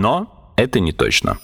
Но 0.00 0.54
это 0.56 0.80
не 0.80 0.92
точно. 0.92 1.38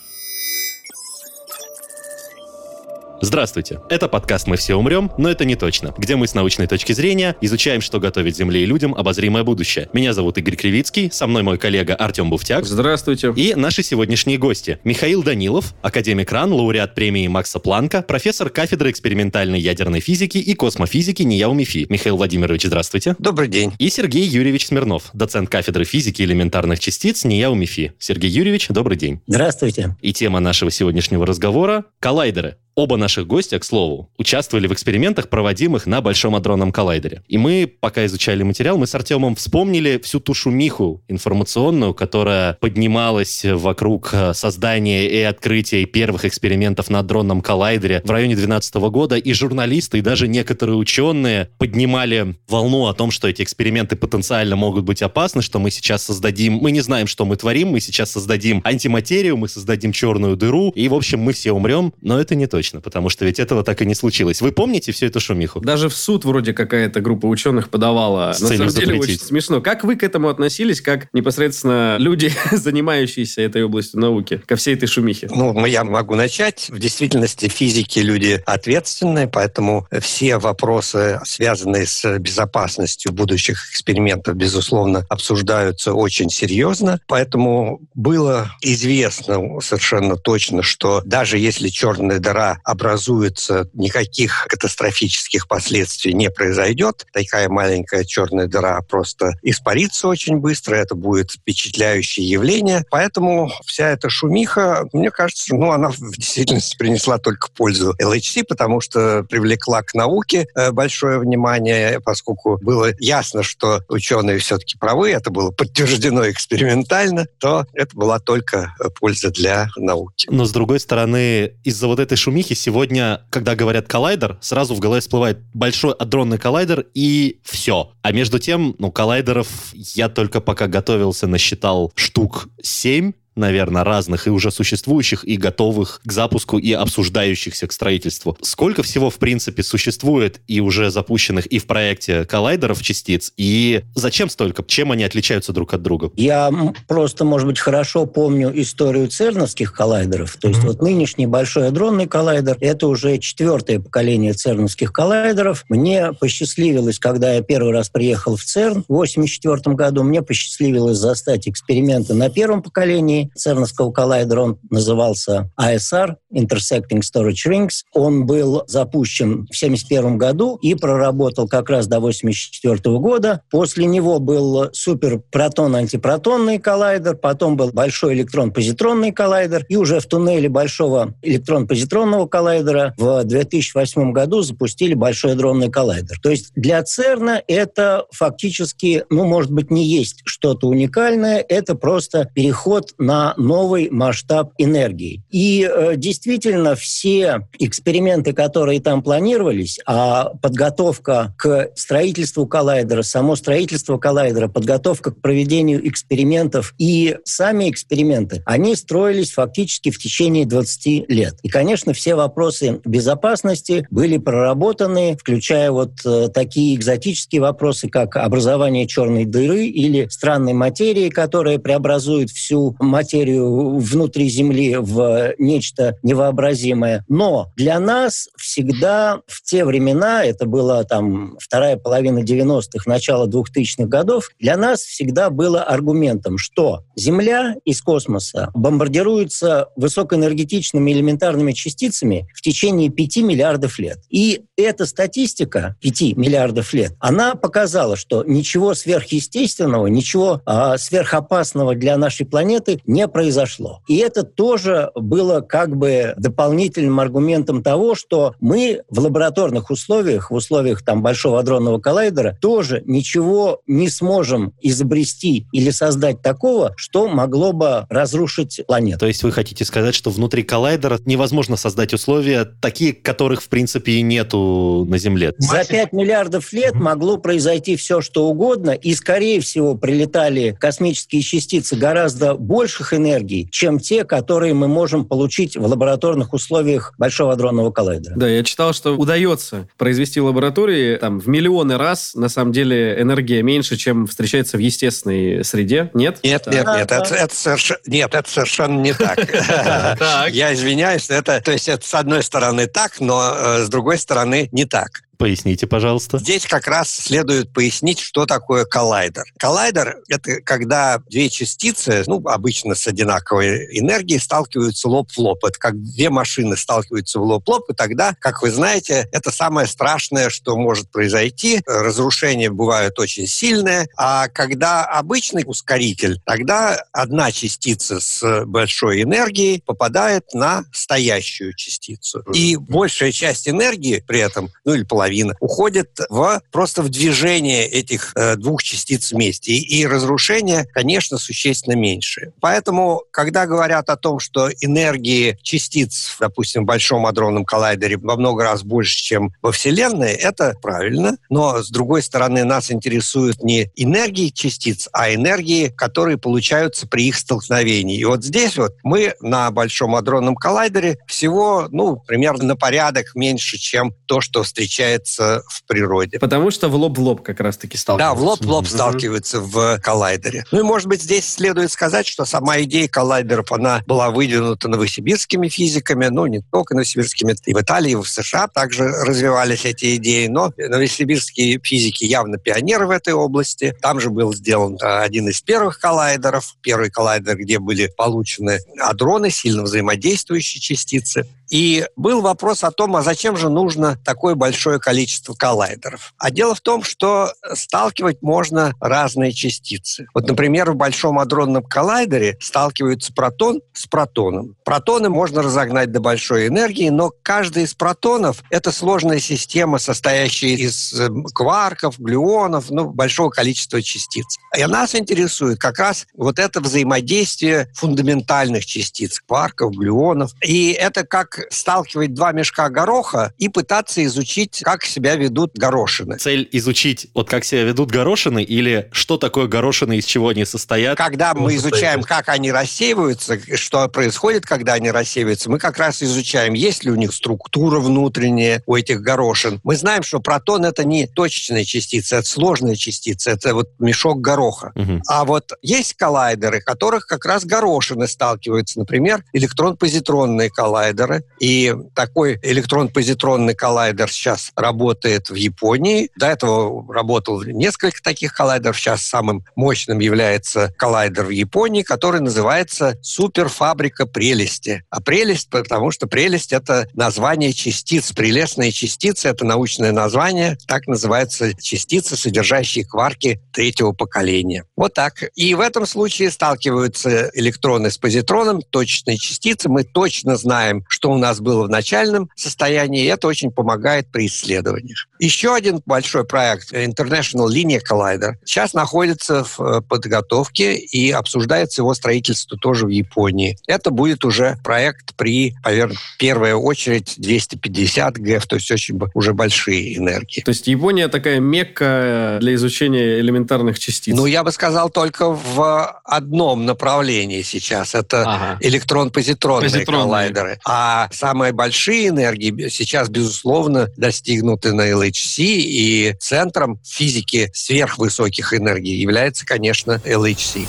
Здравствуйте. 3.26 3.80
Это 3.90 4.06
подкаст 4.06 4.46
«Мы 4.46 4.56
все 4.56 4.76
умрем», 4.76 5.10
но 5.18 5.28
это 5.28 5.44
не 5.44 5.56
точно, 5.56 5.92
где 5.98 6.14
мы 6.14 6.28
с 6.28 6.34
научной 6.34 6.68
точки 6.68 6.92
зрения 6.92 7.34
изучаем, 7.40 7.80
что 7.80 7.98
готовит 7.98 8.36
Земле 8.36 8.62
и 8.62 8.66
людям 8.66 8.94
обозримое 8.94 9.42
будущее. 9.42 9.88
Меня 9.92 10.12
зовут 10.12 10.38
Игорь 10.38 10.54
Кривицкий, 10.54 11.10
со 11.10 11.26
мной 11.26 11.42
мой 11.42 11.58
коллега 11.58 11.96
Артем 11.96 12.30
Буфтяк. 12.30 12.64
Здравствуйте. 12.64 13.32
И 13.34 13.56
наши 13.56 13.82
сегодняшние 13.82 14.38
гости. 14.38 14.78
Михаил 14.84 15.24
Данилов, 15.24 15.74
академик 15.82 16.30
РАН, 16.30 16.52
лауреат 16.52 16.94
премии 16.94 17.26
Макса 17.26 17.58
Планка, 17.58 18.02
профессор 18.02 18.48
кафедры 18.48 18.92
экспериментальной 18.92 19.58
ядерной 19.58 19.98
физики 19.98 20.38
и 20.38 20.54
космофизики 20.54 21.22
НИЯУ 21.22 21.52
МИФИ. 21.52 21.86
Михаил 21.88 22.18
Владимирович, 22.18 22.62
здравствуйте. 22.62 23.16
Добрый 23.18 23.48
день. 23.48 23.72
И 23.80 23.90
Сергей 23.90 24.24
Юрьевич 24.24 24.68
Смирнов, 24.68 25.10
доцент 25.14 25.50
кафедры 25.50 25.84
физики 25.84 26.22
элементарных 26.22 26.78
частиц 26.78 27.24
НИЯУ 27.24 27.56
МИФИ. 27.56 27.94
Сергей 27.98 28.30
Юрьевич, 28.30 28.68
добрый 28.68 28.96
день. 28.96 29.20
Здравствуйте. 29.26 29.96
И 30.00 30.12
тема 30.12 30.38
нашего 30.38 30.70
сегодняшнего 30.70 31.26
разговора– 31.26 31.86
коллайдеры. 31.98 32.58
Оба 32.78 32.98
наших 32.98 33.26
гостя, 33.26 33.58
к 33.58 33.64
слову, 33.64 34.10
участвовали 34.18 34.66
в 34.66 34.72
экспериментах, 34.74 35.30
проводимых 35.30 35.86
на 35.86 36.02
Большом 36.02 36.34
адронном 36.34 36.72
коллайдере. 36.72 37.22
И 37.26 37.38
мы, 37.38 37.66
пока 37.66 38.04
изучали 38.04 38.42
материал, 38.42 38.76
мы 38.76 38.86
с 38.86 38.94
Артемом 38.94 39.34
вспомнили 39.34 39.98
всю 40.04 40.20
ту 40.20 40.34
шумиху 40.34 41.02
информационную, 41.08 41.94
которая 41.94 42.52
поднималась 42.60 43.46
вокруг 43.46 44.10
э, 44.12 44.34
создания 44.34 45.08
и 45.08 45.22
открытия 45.22 45.86
первых 45.86 46.26
экспериментов 46.26 46.90
на 46.90 46.98
адронном 46.98 47.40
коллайдере 47.40 48.02
в 48.04 48.10
районе 48.10 48.34
2012 48.34 48.74
года. 48.90 49.16
И 49.16 49.32
журналисты, 49.32 50.00
и 50.00 50.02
даже 50.02 50.28
некоторые 50.28 50.76
ученые 50.76 51.48
поднимали 51.56 52.36
волну 52.46 52.88
о 52.88 52.92
том, 52.92 53.10
что 53.10 53.26
эти 53.26 53.40
эксперименты 53.40 53.96
потенциально 53.96 54.54
могут 54.54 54.84
быть 54.84 55.00
опасны, 55.00 55.40
что 55.40 55.58
мы 55.58 55.70
сейчас 55.70 56.02
создадим... 56.02 56.58
Мы 56.60 56.72
не 56.72 56.82
знаем, 56.82 57.06
что 57.06 57.24
мы 57.24 57.36
творим, 57.36 57.68
мы 57.68 57.80
сейчас 57.80 58.10
создадим 58.10 58.60
антиматерию, 58.64 59.38
мы 59.38 59.48
создадим 59.48 59.92
черную 59.92 60.36
дыру, 60.36 60.72
и, 60.74 60.88
в 60.88 60.94
общем, 60.94 61.20
мы 61.20 61.32
все 61.32 61.52
умрем. 61.52 61.94
Но 62.02 62.20
это 62.20 62.34
не 62.34 62.46
точно 62.46 62.65
точно, 62.66 62.80
потому 62.80 63.08
что 63.10 63.24
ведь 63.24 63.38
этого 63.38 63.62
так 63.62 63.80
и 63.82 63.86
не 63.86 63.94
случилось. 63.94 64.40
Вы 64.40 64.50
помните 64.50 64.90
всю 64.90 65.06
эту 65.06 65.20
шумиху? 65.20 65.60
Даже 65.60 65.88
в 65.88 65.94
суд 65.94 66.24
вроде 66.24 66.52
какая-то 66.52 67.00
группа 67.00 67.26
ученых 67.26 67.68
подавала. 67.68 68.32
С 68.32 68.40
На 68.40 68.48
самом 68.48 68.68
деле 68.68 68.86
запретить. 68.86 69.02
очень 69.02 69.18
смешно. 69.20 69.60
Как 69.60 69.84
вы 69.84 69.94
к 69.94 70.02
этому 70.02 70.28
относились, 70.28 70.80
как 70.80 71.08
непосредственно 71.12 71.96
люди, 71.98 72.32
занимающиеся 72.50 73.42
этой 73.42 73.62
областью 73.62 74.00
науки, 74.00 74.40
ко 74.44 74.56
всей 74.56 74.74
этой 74.74 74.86
шумихе? 74.86 75.28
Ну, 75.32 75.64
я 75.64 75.84
могу 75.84 76.16
начать. 76.16 76.66
В 76.68 76.78
действительности 76.80 77.48
физики 77.48 78.00
люди 78.00 78.42
ответственные, 78.46 79.28
поэтому 79.28 79.86
все 80.00 80.38
вопросы, 80.38 81.20
связанные 81.24 81.86
с 81.86 82.18
безопасностью 82.18 83.12
будущих 83.12 83.70
экспериментов, 83.70 84.34
безусловно, 84.34 85.04
обсуждаются 85.08 85.94
очень 85.94 86.30
серьезно. 86.30 87.00
Поэтому 87.06 87.80
было 87.94 88.50
известно 88.60 89.60
совершенно 89.60 90.16
точно, 90.16 90.62
что 90.62 91.02
даже 91.04 91.38
если 91.38 91.68
черная 91.68 92.18
дыра 92.18 92.55
образуется, 92.64 93.68
никаких 93.74 94.46
катастрофических 94.48 95.48
последствий 95.48 96.12
не 96.12 96.30
произойдет. 96.30 97.06
Такая 97.12 97.48
маленькая 97.48 98.04
черная 98.04 98.46
дыра 98.46 98.80
просто 98.82 99.32
испарится 99.42 100.08
очень 100.08 100.38
быстро. 100.38 100.76
Это 100.76 100.94
будет 100.94 101.32
впечатляющее 101.32 102.28
явление. 102.28 102.84
Поэтому 102.90 103.50
вся 103.64 103.90
эта 103.90 104.10
шумиха, 104.10 104.86
мне 104.92 105.10
кажется, 105.10 105.54
ну, 105.54 105.70
она 105.72 105.90
в 105.90 106.16
действительности 106.16 106.76
принесла 106.76 107.18
только 107.18 107.48
пользу 107.50 107.94
LHC, 108.00 108.44
потому 108.48 108.80
что 108.80 109.24
привлекла 109.28 109.82
к 109.82 109.94
науке 109.94 110.46
э, 110.54 110.70
большое 110.72 111.18
внимание, 111.18 112.00
поскольку 112.00 112.58
было 112.62 112.92
ясно, 112.98 113.42
что 113.42 113.80
ученые 113.88 114.38
все-таки 114.38 114.78
правы, 114.78 115.10
это 115.10 115.30
было 115.30 115.50
подтверждено 115.50 116.28
экспериментально, 116.30 117.26
то 117.38 117.66
это 117.72 117.96
была 117.96 118.18
только 118.18 118.74
польза 119.00 119.30
для 119.30 119.68
науки. 119.76 120.26
Но, 120.30 120.44
с 120.44 120.52
другой 120.52 120.80
стороны, 120.80 121.54
из-за 121.64 121.86
вот 121.86 122.00
этой 122.00 122.16
шумихи 122.16 122.45
сегодня, 122.54 123.22
когда 123.30 123.54
говорят 123.54 123.88
коллайдер, 123.88 124.38
сразу 124.40 124.74
в 124.74 124.80
голове 124.80 125.00
всплывает 125.00 125.40
большой 125.54 125.92
адронный 125.92 126.38
коллайдер 126.38 126.86
и 126.94 127.40
все. 127.42 127.92
А 128.02 128.12
между 128.12 128.38
тем, 128.38 128.74
ну, 128.78 128.90
коллайдеров 128.92 129.48
я 129.72 130.08
только 130.08 130.40
пока 130.40 130.66
готовился, 130.66 131.26
насчитал 131.26 131.92
штук 131.94 132.48
7, 132.62 133.12
наверное, 133.36 133.84
разных 133.84 134.26
и 134.26 134.30
уже 134.30 134.50
существующих, 134.50 135.24
и 135.24 135.36
готовых 135.36 136.00
к 136.04 136.12
запуску, 136.12 136.58
и 136.58 136.72
обсуждающихся 136.72 137.66
к 137.66 137.72
строительству. 137.72 138.36
Сколько 138.40 138.82
всего, 138.82 139.10
в 139.10 139.16
принципе, 139.16 139.62
существует 139.62 140.40
и 140.46 140.60
уже 140.60 140.90
запущенных 140.90 141.46
и 141.46 141.58
в 141.58 141.66
проекте 141.66 142.24
коллайдеров 142.24 142.82
частиц, 142.82 143.32
и 143.36 143.82
зачем 143.94 144.28
столько? 144.30 144.64
Чем 144.66 144.92
они 144.92 145.04
отличаются 145.04 145.52
друг 145.52 145.74
от 145.74 145.82
друга? 145.82 146.10
Я 146.16 146.50
просто, 146.88 147.24
может 147.24 147.46
быть, 147.46 147.58
хорошо 147.58 148.06
помню 148.06 148.50
историю 148.60 149.08
церновских 149.08 149.72
коллайдеров. 149.72 150.36
То 150.36 150.48
есть 150.48 150.60
Мгм. 150.60 150.68
вот 150.68 150.82
нынешний 150.82 151.26
большой 151.26 151.68
адронный 151.68 152.06
коллайдер– 152.06 152.56
это 152.60 152.86
уже 152.88 153.18
четвертое 153.18 153.80
поколение 153.80 154.32
церновских 154.32 154.92
коллайдеров. 154.92 155.64
Мне 155.68 156.12
посчастливилось, 156.12 156.98
когда 156.98 157.34
я 157.34 157.42
первый 157.42 157.72
раз 157.72 157.90
приехал 157.90 158.36
в 158.36 158.44
ЦЕРН 158.44 158.84
в 158.88 158.92
1984 158.92 159.74
году, 159.76 160.02
мне 160.02 160.22
посчастливилось 160.22 160.98
застать 160.98 161.48
эксперименты 161.48 162.14
на 162.14 162.30
первом 162.30 162.62
поколении 162.62 163.25
церновского 163.34 163.92
коллайдера. 163.92 164.40
Он 164.42 164.58
назывался 164.70 165.50
ISR– 165.60 166.16
Intersecting 166.34 167.00
Storage 167.00 167.48
Rings. 167.48 167.82
Он 167.94 168.26
был 168.26 168.64
запущен 168.66 169.46
в 169.46 169.56
1971 169.56 170.18
году 170.18 170.56
и 170.56 170.74
проработал 170.74 171.48
как 171.48 171.70
раз 171.70 171.86
до 171.86 171.96
1984 171.96 172.98
года. 172.98 173.42
После 173.50 173.86
него 173.86 174.18
был 174.18 174.70
суперпротон-антипротонный 174.72 176.58
коллайдер, 176.58 177.16
потом 177.16 177.56
был 177.56 177.70
большой 177.72 178.14
электрон-позитронный 178.14 179.12
коллайдер, 179.12 179.64
и 179.68 179.76
уже 179.76 180.00
в 180.00 180.06
туннеле 180.06 180.48
большого 180.48 181.14
электрон-позитронного 181.22 182.26
коллайдера 182.26 182.94
в 182.98 183.24
2008 183.24 184.12
году 184.12 184.42
запустили 184.42 184.94
большой 184.94 185.32
адронный 185.32 185.70
коллайдер. 185.70 186.18
То 186.20 186.30
есть 186.30 186.52
для 186.54 186.82
ЦЕРНа 186.82 187.42
это 187.46 188.06
фактически, 188.10 189.04
ну, 189.10 189.24
может 189.24 189.50
быть, 189.50 189.70
не 189.70 189.84
есть 189.84 190.22
что-то 190.24 190.68
уникальное, 190.68 191.44
это 191.48 191.74
просто 191.74 192.28
переход 192.34 192.92
на 192.98 193.15
новый 193.36 193.90
масштаб 193.90 194.52
энергии. 194.58 195.22
И 195.30 195.68
э, 195.68 195.96
действительно 195.96 196.74
все 196.74 197.48
эксперименты, 197.58 198.32
которые 198.32 198.80
там 198.80 199.02
планировались, 199.02 199.78
а 199.86 200.30
подготовка 200.42 201.34
к 201.36 201.70
строительству 201.74 202.46
коллайдера, 202.46 203.02
само 203.02 203.36
строительство 203.36 203.98
коллайдера, 203.98 204.48
подготовка 204.48 205.10
к 205.12 205.20
проведению 205.20 205.86
экспериментов 205.88 206.74
и 206.78 207.16
сами 207.24 207.70
эксперименты, 207.70 208.42
они 208.46 208.76
строились 208.76 209.32
фактически 209.32 209.90
в 209.90 209.98
течение 209.98 210.46
20 210.46 211.08
лет. 211.08 211.34
И, 211.42 211.48
конечно, 211.48 211.92
все 211.92 212.14
вопросы 212.14 212.80
безопасности 212.84 213.86
были 213.90 214.18
проработаны, 214.18 215.16
включая 215.18 215.70
вот 215.70 215.92
э, 216.04 216.28
такие 216.32 216.74
экзотические 216.76 217.40
вопросы, 217.40 217.88
как 217.88 218.16
образование 218.16 218.86
черной 218.86 219.24
дыры 219.24 219.66
или 219.66 220.08
странной 220.08 220.52
материи, 220.52 221.08
которая 221.08 221.58
преобразует 221.58 222.30
всю 222.30 222.76
материю 222.80 223.05
внутри 223.14 224.28
Земли 224.28 224.76
в 224.76 225.34
нечто 225.38 225.96
невообразимое. 226.02 227.04
Но 227.08 227.52
для 227.56 227.78
нас 227.80 228.28
всегда 228.36 229.20
в 229.26 229.42
те 229.42 229.64
времена, 229.64 230.24
это 230.24 230.46
была 230.46 230.84
там 230.84 231.36
вторая 231.38 231.76
половина 231.76 232.20
90-х, 232.20 232.82
начало 232.86 233.26
2000-х 233.26 233.86
годов, 233.86 234.30
для 234.38 234.56
нас 234.56 234.80
всегда 234.80 235.30
было 235.30 235.62
аргументом, 235.62 236.38
что 236.38 236.84
Земля 236.96 237.56
из 237.64 237.82
космоса 237.82 238.50
бомбардируется 238.54 239.68
высокоэнергетичными 239.76 240.92
элементарными 240.92 241.52
частицами 241.52 242.28
в 242.34 242.42
течение 242.42 242.90
5 242.90 243.16
миллиардов 243.18 243.78
лет. 243.78 243.98
И 244.10 244.42
эта 244.56 244.86
статистика 244.86 245.76
5 245.80 246.16
миллиардов 246.16 246.72
лет, 246.72 246.94
она 247.00 247.34
показала, 247.34 247.96
что 247.96 248.24
ничего 248.24 248.74
сверхъестественного, 248.74 249.86
ничего 249.86 250.40
а, 250.44 250.78
сверхопасного 250.78 251.74
для 251.74 251.96
нашей 251.96 252.26
планеты 252.26 252.80
не 252.86 253.08
произошло. 253.08 253.82
И 253.88 253.96
это 253.98 254.22
тоже 254.22 254.90
было 254.94 255.40
как 255.40 255.76
бы 255.76 256.14
дополнительным 256.16 257.00
аргументом 257.00 257.62
того, 257.62 257.94
что 257.94 258.34
мы 258.40 258.82
в 258.88 259.00
лабораторных 259.00 259.70
условиях, 259.70 260.30
в 260.30 260.34
условиях 260.34 260.82
там 260.82 261.02
Большого 261.02 261.38
адронного 261.38 261.78
коллайдера, 261.78 262.36
тоже 262.40 262.82
ничего 262.86 263.60
не 263.66 263.88
сможем 263.88 264.52
изобрести 264.60 265.46
или 265.52 265.70
создать 265.70 266.22
такого, 266.22 266.74
что 266.76 267.08
могло 267.08 267.52
бы 267.52 267.86
разрушить 267.88 268.62
планету. 268.66 269.00
То 269.00 269.06
есть 269.06 269.22
вы 269.22 269.32
хотите 269.32 269.64
сказать, 269.64 269.94
что 269.94 270.10
внутри 270.10 270.42
коллайдера 270.42 270.98
невозможно 271.04 271.56
создать 271.56 271.92
условия 271.92 272.44
такие, 272.44 272.92
которых, 272.92 273.42
в 273.42 273.48
принципе, 273.48 273.92
и 273.92 274.02
нету 274.02 274.84
на 274.88 274.98
Земле? 274.98 275.34
За 275.38 275.64
5 275.64 275.92
миллиардов 275.92 276.52
лет 276.52 276.74
могло 276.74 277.18
произойти 277.18 277.76
все, 277.76 278.00
что 278.00 278.26
угодно, 278.26 278.70
и, 278.70 278.94
скорее 278.94 279.40
всего, 279.40 279.74
прилетали 279.74 280.56
космические 280.58 281.22
частицы 281.22 281.76
гораздо 281.76 282.34
больших 282.76 282.92
энергий, 282.92 283.48
чем 283.50 283.78
те, 283.78 284.04
которые 284.04 284.54
мы 284.54 284.68
можем 284.68 285.04
получить 285.04 285.56
в 285.56 285.64
лабораторных 285.64 286.32
условиях 286.34 286.92
Большого 286.98 287.32
адронного 287.32 287.70
коллайдера. 287.70 288.14
Да, 288.16 288.28
я 288.28 288.42
читал, 288.42 288.72
что 288.72 288.96
удается 288.96 289.68
произвести 289.78 290.20
в 290.20 290.26
лаборатории 290.26 290.96
там 290.96 291.18
в 291.18 291.28
миллионы 291.28 291.78
раз, 291.78 292.14
на 292.14 292.28
самом 292.28 292.52
деле, 292.52 293.00
энергия 293.00 293.42
меньше, 293.42 293.76
чем 293.76 294.06
встречается 294.06 294.56
в 294.56 294.60
естественной 294.60 295.44
среде. 295.44 295.90
Нет? 295.94 296.20
Нет, 296.22 296.42
Да. 296.46 296.52
нет, 296.52 296.66
нет, 296.66 296.88
Да, 296.88 296.98
это, 296.98 297.14
это 297.14 297.34
соверш- 297.34 297.78
нет, 297.86 298.14
это 298.14 298.30
совершенно 298.30 298.80
не 298.80 298.92
так. 298.92 299.16
Так. 299.98 300.32
Я 300.32 300.52
извиняюсь, 300.52 301.08
это, 301.10 301.40
то 301.40 301.52
есть 301.52 301.68
это 301.68 301.86
с 301.86 301.94
одной 301.94 302.22
стороны 302.22 302.66
так, 302.66 303.00
но 303.00 303.32
э, 303.34 303.64
с 303.64 303.68
другой 303.68 303.98
стороны 303.98 304.48
не 304.52 304.64
так. 304.64 305.02
Поясните, 305.18 305.66
пожалуйста. 305.66 306.18
Здесь 306.18 306.46
как 306.46 306.66
раз 306.66 306.90
следует 306.90 307.52
пояснить, 307.52 308.00
что 308.00 308.26
такое 308.26 308.64
коллайдер. 308.64 309.24
Коллайдер— 309.38 309.98
это 310.08 310.40
когда 310.42 310.98
две 311.08 311.30
частицы, 311.30 312.04
ну, 312.06 312.22
обычно 312.26 312.74
с 312.74 312.86
одинаковой 312.86 313.78
энергией, 313.78 314.18
сталкиваются 314.18 314.88
лоб 314.88 315.10
в 315.10 315.18
лоб. 315.18 315.44
Это 315.44 315.58
как 315.58 315.82
две 315.82 316.10
машины 316.10 316.56
сталкиваются 316.56 317.18
в 317.18 317.22
лоб 317.22 317.44
в 317.46 317.50
лоб, 317.50 317.70
и 317.70 317.74
тогда, 317.74 318.14
как 318.18 318.42
вы 318.42 318.50
знаете, 318.50 319.08
это 319.12 319.30
самое 319.30 319.66
страшное, 319.66 320.28
что 320.28 320.56
может 320.56 320.90
произойти. 320.90 321.62
Разрушения 321.66 322.50
бывают 322.50 322.98
очень 322.98 323.26
сильные, 323.26 323.88
а 323.96 324.28
когда 324.28 324.84
обычный 324.84 325.44
ускоритель, 325.46 326.20
тогда 326.24 326.84
одна 326.92 327.32
частица 327.32 328.00
с 328.00 328.44
большой 328.44 329.02
энергией 329.02 329.62
попадает 329.64 330.34
на 330.34 330.64
стоящую 330.72 331.54
частицу. 331.54 332.22
И 332.34 332.56
большая 332.56 333.12
часть 333.12 333.48
энергии 333.48 334.02
при 334.06 334.20
этом, 334.20 334.50
ну 334.64 334.74
или 334.74 334.82
половина, 334.82 335.05
уходит 335.40 335.90
в, 336.08 336.40
просто 336.52 336.82
в 336.82 336.88
движение 336.88 337.66
этих 337.66 338.12
э, 338.16 338.36
двух 338.36 338.62
частиц 338.62 339.12
вместе. 339.12 339.52
И, 339.52 339.80
и 339.80 339.86
разрушение, 339.86 340.66
конечно, 340.72 341.18
существенно 341.18 341.74
меньше. 341.74 342.32
Поэтому, 342.40 343.02
когда 343.10 343.46
говорят 343.46 343.90
о 343.90 343.96
том, 343.96 344.18
что 344.18 344.48
энергии 344.60 345.38
частиц, 345.42 346.16
допустим, 346.20 346.62
в 346.62 346.66
Большом 346.66 347.06
адронном 347.06 347.44
коллайдере 347.44 347.96
во 347.96 348.16
много 348.16 348.44
раз 348.44 348.62
больше, 348.62 348.96
чем 348.96 349.32
во 349.42 349.52
Вселенной, 349.52 350.12
это 350.12 350.54
правильно. 350.60 351.16
Но, 351.30 351.62
с 351.62 351.70
другой 351.70 352.02
стороны, 352.02 352.44
нас 352.44 352.70
интересуют 352.70 353.42
не 353.42 353.70
энергии 353.76 354.28
частиц, 354.28 354.88
а 354.92 355.12
энергии, 355.12 355.68
которые 355.68 356.18
получаются 356.18 356.86
при 356.86 357.08
их 357.08 357.16
столкновении. 357.16 357.98
И 357.98 358.04
вот 358.04 358.24
здесь 358.24 358.56
вот 358.56 358.72
мы 358.82 359.14
на 359.20 359.50
Большом 359.50 359.94
адронном 359.94 360.34
коллайдере 360.34 360.98
всего, 361.06 361.68
ну, 361.70 361.96
примерно 361.96 362.44
на 362.44 362.56
порядок 362.56 363.14
меньше, 363.14 363.58
чем 363.58 363.94
то, 364.06 364.20
что 364.20 364.42
встречается 364.42 364.95
в 365.06 365.62
природе. 365.66 366.18
Потому 366.18 366.50
что 366.50 366.68
в 366.68 366.74
лоб 366.74 366.96
в 366.98 367.00
лоб 367.02 367.22
как 367.22 367.40
раз-таки 367.40 367.76
Да, 367.76 367.80
сталкиваются. 367.80 368.16
в 368.16 368.22
лоб 368.26 368.40
в 368.40 368.48
лоб 368.50 368.64
Мгм. 368.64 368.70
сталкиваются 368.70 369.40
в 369.40 369.78
коллайдере. 369.82 370.44
Ну 370.52 370.60
и, 370.60 370.62
может 370.62 370.88
быть, 370.88 371.02
здесь 371.02 371.28
следует 371.28 371.70
сказать, 371.72 372.06
что 372.06 372.24
сама 372.24 372.60
идея 372.62 372.88
коллайдеров, 372.88 373.50
она 373.52 373.82
была 373.86 374.10
выдвинута 374.10 374.68
новосибирскими 374.68 375.48
физиками, 375.48 376.06
ну, 376.06 376.26
не 376.26 376.40
только 376.40 376.74
новосибирскими, 376.74 377.34
и 377.46 377.54
в 377.54 377.60
Италии, 377.60 377.92
и 377.92 377.94
в 377.96 378.06
США 378.08 378.48
также 378.48 378.84
развивались 378.88 379.64
эти 379.64 379.96
идеи, 379.96 380.26
но 380.26 380.52
новосибирские 380.56 381.60
физики 381.62 382.04
явно 382.04 382.38
пионеры 382.38 382.86
в 382.86 382.90
этой 382.90 383.12
области. 383.14 383.74
Там 383.82 384.00
же 384.00 384.10
был 384.10 384.32
сделан 384.34 384.78
а, 384.82 385.02
один 385.02 385.28
из 385.28 385.40
первых 385.42 385.78
коллайдеров, 385.78 386.54
первый 386.62 386.90
коллайдер, 386.90 387.36
где 387.36 387.58
были 387.58 387.90
получены 387.96 388.60
адроны, 388.80 389.30
сильно 389.30 389.62
взаимодействующие 389.62 390.60
частицы. 390.60 391.26
И 391.50 391.86
был 391.96 392.20
вопрос 392.22 392.64
о 392.64 392.70
том, 392.70 392.96
а 392.96 393.02
зачем 393.02 393.36
же 393.36 393.48
нужно 393.48 393.98
такое 394.04 394.34
большое 394.34 394.78
количество 394.78 395.34
коллайдеров? 395.34 396.14
А 396.18 396.30
дело 396.30 396.54
в 396.54 396.60
том, 396.60 396.82
что 396.82 397.32
сталкивать 397.54 398.22
можно 398.22 398.74
разные 398.80 399.32
частицы. 399.32 400.06
Вот, 400.14 400.26
например, 400.28 400.72
в 400.72 400.76
Большом 400.76 401.18
адронном 401.18 401.62
коллайдере 401.62 402.36
сталкиваются 402.40 403.12
протон 403.12 403.60
с 403.72 403.86
протоном. 403.86 404.56
Протоны 404.64 405.08
можно 405.08 405.42
разогнать 405.42 405.92
до 405.92 406.00
большой 406.00 406.48
энергии, 406.48 406.88
но 406.88 407.12
каждый 407.22 407.64
из 407.64 407.74
протонов— 407.74 408.42
это 408.50 408.72
сложная 408.72 409.20
система, 409.20 409.78
состоящая 409.78 410.54
из 410.54 410.92
э, 410.92 411.08
кварков, 411.34 411.98
глюонов, 411.98 412.70
ну, 412.70 412.90
большого 412.90 413.30
количества 413.30 413.82
частиц. 413.82 414.38
И 414.56 414.64
нас 414.64 414.94
интересует 414.94 415.58
как 415.58 415.78
раз 415.78 416.06
вот 416.16 416.38
это 416.38 416.60
взаимодействие 416.60 417.68
фундаментальных 417.74 418.64
частиц, 418.66 419.20
кварков, 419.20 419.72
глюонов. 419.74 420.32
И 420.42 420.72
это 420.72 421.04
как 421.04 421.35
сталкивать 421.50 422.14
два 422.14 422.32
мешка 422.32 422.68
гороха 422.68 423.32
и 423.38 423.48
пытаться 423.48 424.04
изучить, 424.04 424.60
как 424.62 424.84
себя 424.84 425.16
ведут 425.16 425.52
горошины. 425.54 426.18
Цель 426.18 426.48
изучить, 426.52 427.08
вот 427.14 427.28
как 427.28 427.44
себя 427.44 427.64
ведут 427.64 427.90
горошины, 427.90 428.42
или 428.42 428.88
что 428.92 429.16
такое 429.16 429.46
горошины, 429.46 429.98
из 429.98 430.04
чего 430.04 430.28
они 430.28 430.44
состоят? 430.44 430.98
Когда 430.98 431.34
мы 431.34 431.54
изучаем, 431.56 432.02
как 432.02 432.28
они 432.28 432.52
рассеиваются, 432.52 433.38
что 433.56 433.88
происходит, 433.88 434.46
когда 434.46 434.74
они 434.74 434.90
рассеиваются, 434.90 435.50
мы 435.50 435.58
как 435.58 435.78
раз 435.78 436.02
изучаем, 436.02 436.54
есть 436.54 436.84
ли 436.84 436.90
у 436.90 436.96
них 436.96 437.12
структура 437.12 437.80
внутренняя 437.80 438.62
у 438.66 438.74
этих 438.74 439.00
горошин. 439.00 439.60
Мы 439.64 439.76
знаем, 439.76 440.02
что 440.02 440.20
протон— 440.20 440.64
это 440.66 440.84
не 440.84 441.06
точечная 441.06 441.64
частица, 441.64 442.16
это 442.16 442.28
сложная 442.28 442.76
частица, 442.76 443.30
это 443.30 443.54
вот 443.54 443.70
мешок 443.78 444.20
гороха. 444.20 444.72
Мгм. 444.74 445.02
А 445.08 445.24
вот 445.24 445.52
есть 445.62 445.94
коллайдеры, 445.94 446.60
в 446.60 446.64
которых 446.64 447.06
как 447.06 447.24
раз 447.24 447.44
горошины 447.44 448.08
сталкиваются. 448.08 448.78
Например, 448.78 449.24
электрон-позитронные 449.32 450.50
коллайдеры. 450.50 451.24
И 451.40 451.74
такой 451.94 452.38
электрон-позитронный 452.42 453.54
коллайдер 453.54 454.10
сейчас 454.10 454.52
работает 454.56 455.28
в 455.28 455.34
Японии. 455.34 456.10
До 456.16 456.26
этого 456.26 456.92
работал 456.92 457.42
несколько 457.42 458.02
таких 458.02 458.32
коллайдеров. 458.32 458.78
Сейчас 458.78 459.02
самым 459.02 459.44
мощным 459.54 459.98
является 459.98 460.72
коллайдер 460.78 461.26
в 461.26 461.30
Японии, 461.30 461.82
который 461.82 462.20
называется 462.20 462.98
суперфабрика 463.02 464.06
прелести. 464.06 464.84
А 464.90 465.00
прелесть, 465.00 465.50
потому 465.50 465.90
что 465.90 466.06
прелесть— 466.06 466.52
это 466.54 466.88
название 466.94 467.52
частиц. 467.52 468.12
Прелестные 468.12 468.72
частицы— 468.72 469.28
это 469.28 469.44
научное 469.44 469.92
название. 469.92 470.56
Так 470.66 470.86
называются 470.86 471.54
частицы, 471.60 472.16
содержащие 472.16 472.84
кварки 472.84 473.40
третьего 473.52 473.92
поколения. 473.92 474.64
Вот 474.76 474.94
так. 474.94 475.24
И 475.34 475.54
в 475.54 475.60
этом 475.60 475.86
случае 475.86 476.30
сталкиваются 476.30 477.30
электроны 477.34 477.90
с 477.90 477.98
позитроном, 477.98 478.62
точечные 478.62 479.18
частицы. 479.18 479.68
Мы 479.68 479.84
точно 479.84 480.36
знаем, 480.36 480.84
что 480.88 481.10
у 481.16 481.18
нас 481.18 481.40
было 481.40 481.64
в 481.64 481.68
начальном 481.70 482.30
состоянии, 482.36 483.02
и 483.02 483.06
это 483.06 483.26
очень 483.26 483.50
помогает 483.50 484.08
при 484.12 484.26
исследованиях. 484.26 485.06
Еще 485.18 485.54
один 485.54 485.80
большой 485.86 486.24
проект 486.24 486.72
International 486.72 487.48
Linear 487.48 487.80
Collider 487.90 488.32
сейчас 488.44 488.74
находится 488.74 489.44
в 489.44 489.60
э, 489.60 489.80
подготовке 489.80 490.74
и 490.76 491.10
обсуждается 491.10 491.80
его 491.82 491.94
строительство 491.94 492.58
тоже 492.58 492.86
в 492.86 492.90
Японии. 492.90 493.56
Это 493.66 493.90
будет 493.90 494.24
уже 494.24 494.58
проект 494.62 495.14
при, 495.16 495.54
наверное, 495.64 495.96
первая 496.18 496.54
очередь 496.54 497.14
250 497.16 498.18
ГЭФ, 498.18 498.46
то 498.46 498.56
есть 498.56 498.70
очень 498.70 498.98
уже 499.14 499.32
большие 499.32 499.96
энергии. 499.96 500.42
То 500.42 500.50
есть 500.50 500.66
Япония 500.66 501.08
такая 501.08 501.40
мекка 501.40 502.38
для 502.40 502.54
изучения 502.54 503.18
элементарных 503.20 503.78
частиц. 503.78 504.14
Ну, 504.14 504.26
я 504.26 504.44
бы 504.44 504.52
сказал, 504.52 504.90
только 504.90 505.30
в 505.30 506.00
одном 506.04 506.66
направлении 506.66 507.42
сейчас. 507.42 507.94
Это 507.94 508.22
Ага. 508.26 508.58
электрон-позитронные 508.60 509.70
Позитронные. 509.70 510.04
коллайдеры. 510.04 510.58
А 510.64 511.05
самые 511.10 511.52
большие 511.52 512.08
энергии 512.08 512.68
сейчас, 512.68 513.08
безусловно, 513.08 513.88
достигнуты 513.96 514.72
на 514.72 514.90
LHC, 514.90 515.42
и 515.44 516.14
центром 516.18 516.80
физики 516.84 517.50
сверхвысоких 517.54 518.54
энергий 518.54 518.96
является, 518.96 519.44
конечно, 519.46 520.00
LHC. 520.04 520.66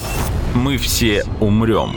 Мы 0.54 0.78
все 0.78 1.24
умрем. 1.40 1.96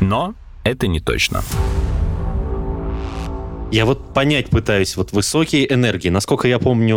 Но 0.00 0.34
это 0.64 0.86
не 0.86 1.00
точно. 1.00 1.42
Я 3.70 3.84
вот 3.84 4.14
понять 4.14 4.48
пытаюсь 4.48 4.96
вот 4.96 5.12
высокие 5.12 5.70
энергии. 5.70 6.08
Насколько 6.08 6.48
я 6.48 6.58
помню, 6.58 6.96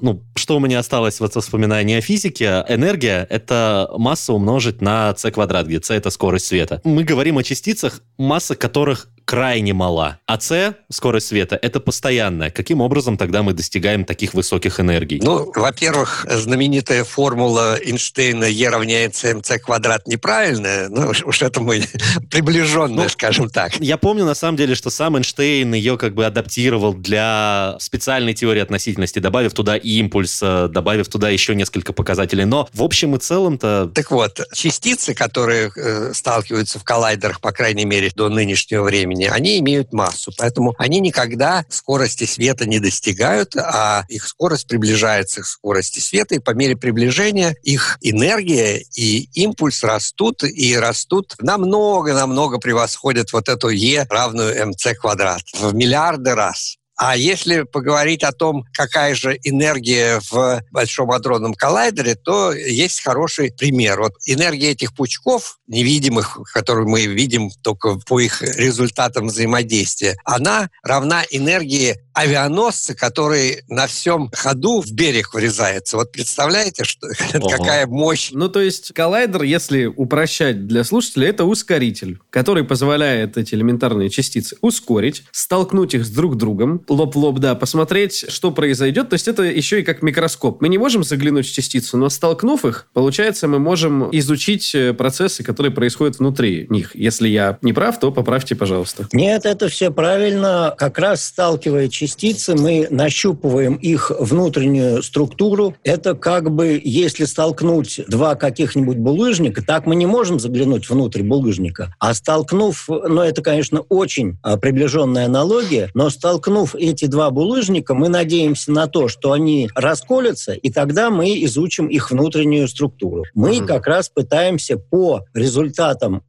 ну, 0.00 0.24
что 0.34 0.56
у 0.56 0.60
меня 0.60 0.78
осталось 0.78 1.20
вот 1.20 1.34
воспоминания 1.34 1.98
о 1.98 2.00
физике, 2.00 2.64
энергия— 2.68 3.26
это 3.30 3.90
масса 3.98 4.32
умножить 4.32 4.80
на 4.80 5.14
c 5.14 5.30
квадрат, 5.30 5.66
где 5.66 5.80
c— 5.82 5.94
это 5.96 6.08
скорость 6.08 6.46
света. 6.46 6.80
Мы 6.84 7.04
говорим 7.04 7.36
о 7.36 7.42
частицах, 7.42 8.00
масса 8.16 8.56
которых 8.56 9.08
крайне 9.30 9.72
мала. 9.72 10.18
А 10.26 10.40
c, 10.40 10.74
скорость 10.90 11.28
света, 11.28 11.56
это 11.62 11.78
постоянная. 11.78 12.50
Каким 12.50 12.80
образом 12.80 13.16
тогда 13.16 13.44
мы 13.44 13.52
достигаем 13.52 14.04
таких 14.04 14.34
высоких 14.34 14.80
энергий? 14.80 15.20
Ну, 15.22 15.52
во-первых, 15.54 16.26
знаменитая 16.28 17.04
формула 17.04 17.78
Эйнштейна 17.80 18.46
E 18.46 18.68
равняется 18.68 19.30
mc 19.30 19.60
квадрат 19.60 20.08
неправильная. 20.08 20.88
Ну, 20.88 21.12
уж 21.24 21.42
это 21.42 21.60
мы 21.60 21.84
приближенные, 22.30 23.04
ну, 23.04 23.08
скажем 23.08 23.48
так. 23.50 23.76
Я 23.78 23.98
помню, 23.98 24.24
на 24.24 24.34
самом 24.34 24.56
деле, 24.56 24.74
что 24.74 24.90
сам 24.90 25.16
Эйнштейн 25.16 25.74
ее 25.74 25.96
как 25.96 26.14
бы 26.14 26.26
адаптировал 26.26 26.92
для 26.92 27.76
специальной 27.78 28.34
теории 28.34 28.62
относительности, 28.62 29.20
добавив 29.20 29.54
туда 29.54 29.76
импульс, 29.76 30.40
добавив 30.40 31.06
туда 31.06 31.30
еще 31.30 31.54
несколько 31.54 31.92
показателей. 31.92 32.46
Но 32.46 32.68
в 32.72 32.82
общем 32.82 33.14
и 33.14 33.20
целом-то... 33.20 33.92
Так 33.94 34.10
вот, 34.10 34.40
частицы, 34.52 35.14
которые 35.14 35.70
э, 35.76 36.14
сталкиваются 36.14 36.80
в 36.80 36.82
коллайдерах, 36.82 37.40
по 37.40 37.52
крайней 37.52 37.84
мере, 37.84 38.10
до 38.12 38.28
нынешнего 38.28 38.82
времени, 38.82 39.19
они 39.26 39.58
имеют 39.58 39.92
массу. 39.92 40.32
Поэтому 40.36 40.74
они 40.78 41.00
никогда 41.00 41.64
скорости 41.68 42.24
света 42.24 42.66
не 42.66 42.78
достигают, 42.78 43.56
а 43.56 44.04
их 44.08 44.26
скорость 44.26 44.66
приближается 44.66 45.42
к 45.42 45.46
скорости 45.46 45.98
света, 45.98 46.36
и 46.36 46.38
по 46.38 46.50
мере 46.50 46.76
приближения 46.76 47.54
их 47.62 47.98
энергия 48.00 48.78
и 48.94 49.28
импульс 49.34 49.82
растут, 49.82 50.42
и 50.44 50.76
растут 50.76 51.34
намного-намного 51.40 52.58
превосходят 52.58 53.32
вот 53.32 53.48
эту 53.48 53.68
Е 53.68 54.06
равную 54.08 54.68
МЦ 54.68 54.98
квадрат 54.98 55.42
в 55.54 55.74
миллиарды 55.74 56.34
раз. 56.34 56.76
А 57.02 57.16
если 57.16 57.62
поговорить 57.62 58.22
о 58.22 58.32
том, 58.32 58.66
какая 58.74 59.14
же 59.14 59.38
энергия 59.42 60.20
в 60.30 60.62
Большом 60.70 61.10
адронном 61.12 61.54
коллайдере, 61.54 62.14
то 62.14 62.52
есть 62.52 63.02
хороший 63.02 63.52
пример. 63.52 64.00
Вот 64.00 64.12
энергия 64.26 64.72
этих 64.72 64.94
пучков, 64.94 65.59
невидимых, 65.70 66.38
которые 66.52 66.86
мы 66.86 67.06
видим 67.06 67.50
только 67.62 67.96
по 68.06 68.20
их 68.20 68.42
результатам 68.42 69.28
взаимодействия, 69.28 70.16
она 70.24 70.68
равна 70.82 71.22
энергии 71.30 71.96
авианосца, 72.12 72.94
который 72.94 73.62
на 73.68 73.86
всем 73.86 74.30
ходу 74.34 74.82
в 74.82 74.92
берег 74.92 75.32
врезается. 75.32 75.96
Вот 75.96 76.12
представляете, 76.12 76.84
что, 76.84 77.08
какая 77.32 77.86
мощь? 77.86 78.30
Ну, 78.32 78.48
то 78.48 78.60
есть 78.60 78.92
коллайдер, 78.92 79.42
если 79.42 79.86
упрощать 79.86 80.66
для 80.66 80.84
слушателя, 80.84 81.28
это 81.28 81.44
ускоритель, 81.44 82.18
который 82.30 82.64
позволяет 82.64 83.38
эти 83.38 83.54
элементарные 83.54 84.10
частицы 84.10 84.56
ускорить, 84.60 85.22
столкнуть 85.30 85.94
их 85.94 86.04
с 86.04 86.10
друг 86.10 86.36
другом, 86.36 86.84
лоб 86.88 87.14
в 87.14 87.18
лоб, 87.18 87.38
да, 87.38 87.54
посмотреть, 87.54 88.26
что 88.28 88.50
произойдет. 88.50 89.08
То 89.08 89.14
есть 89.14 89.28
это 89.28 89.42
еще 89.44 89.80
и 89.80 89.82
как 89.82 90.02
микроскоп. 90.02 90.60
Мы 90.60 90.68
не 90.68 90.78
можем 90.78 91.04
заглянуть 91.04 91.46
в 91.46 91.52
частицу, 91.52 91.96
но 91.96 92.08
столкнув 92.08 92.64
их, 92.64 92.88
получается, 92.92 93.48
мы 93.48 93.58
можем 93.58 94.08
изучить 94.12 94.74
э, 94.74 94.92
процессы, 94.92 95.42
которые 95.42 95.59
происходят 95.68 96.18
внутри 96.18 96.66
них. 96.70 96.96
Если 96.96 97.28
я 97.28 97.58
не 97.60 97.72
прав, 97.72 98.00
то 98.00 98.10
поправьте, 98.10 98.54
пожалуйста. 98.56 99.06
Нет, 99.12 99.44
это 99.44 99.68
все 99.68 99.90
правильно. 99.90 100.74
Как 100.78 100.98
раз 100.98 101.24
сталкивая 101.24 101.88
частицы, 101.88 102.54
мы 102.54 102.86
нащупываем 102.90 103.74
их 103.74 104.10
внутреннюю 104.18 105.02
структуру. 105.02 105.74
Это 105.84 106.14
как 106.14 106.50
бы, 106.50 106.80
если 106.82 107.24
столкнуть 107.24 108.00
два 108.08 108.34
каких-нибудь 108.34 108.96
булыжника, 108.96 109.62
так 109.62 109.86
мы 109.86 109.96
не 109.96 110.06
можем 110.06 110.40
заглянуть 110.40 110.88
внутрь 110.88 111.22
булыжника. 111.22 111.94
А 111.98 112.14
столкнув, 112.14 112.88
ну 112.88 113.20
это, 113.20 113.42
конечно, 113.42 113.80
очень 113.88 114.38
а, 114.42 114.56
приближенная 114.56 115.26
аналогия, 115.26 115.90
но 115.94 116.10
столкнув 116.10 116.74
эти 116.74 117.06
два 117.06 117.30
булыжника, 117.30 117.94
мы 117.94 118.08
надеемся 118.08 118.70
на 118.72 118.86
то, 118.86 119.08
что 119.08 119.32
они 119.32 119.68
расколятся, 119.74 120.52
и 120.52 120.70
тогда 120.70 121.10
мы 121.10 121.42
изучим 121.44 121.88
их 121.88 122.10
внутреннюю 122.10 122.68
структуру. 122.68 123.24
Мы 123.34 123.58
угу. 123.58 123.66
как 123.66 123.86
раз 123.86 124.08
пытаемся 124.08 124.76
по 124.76 125.24
результатам, 125.34 125.49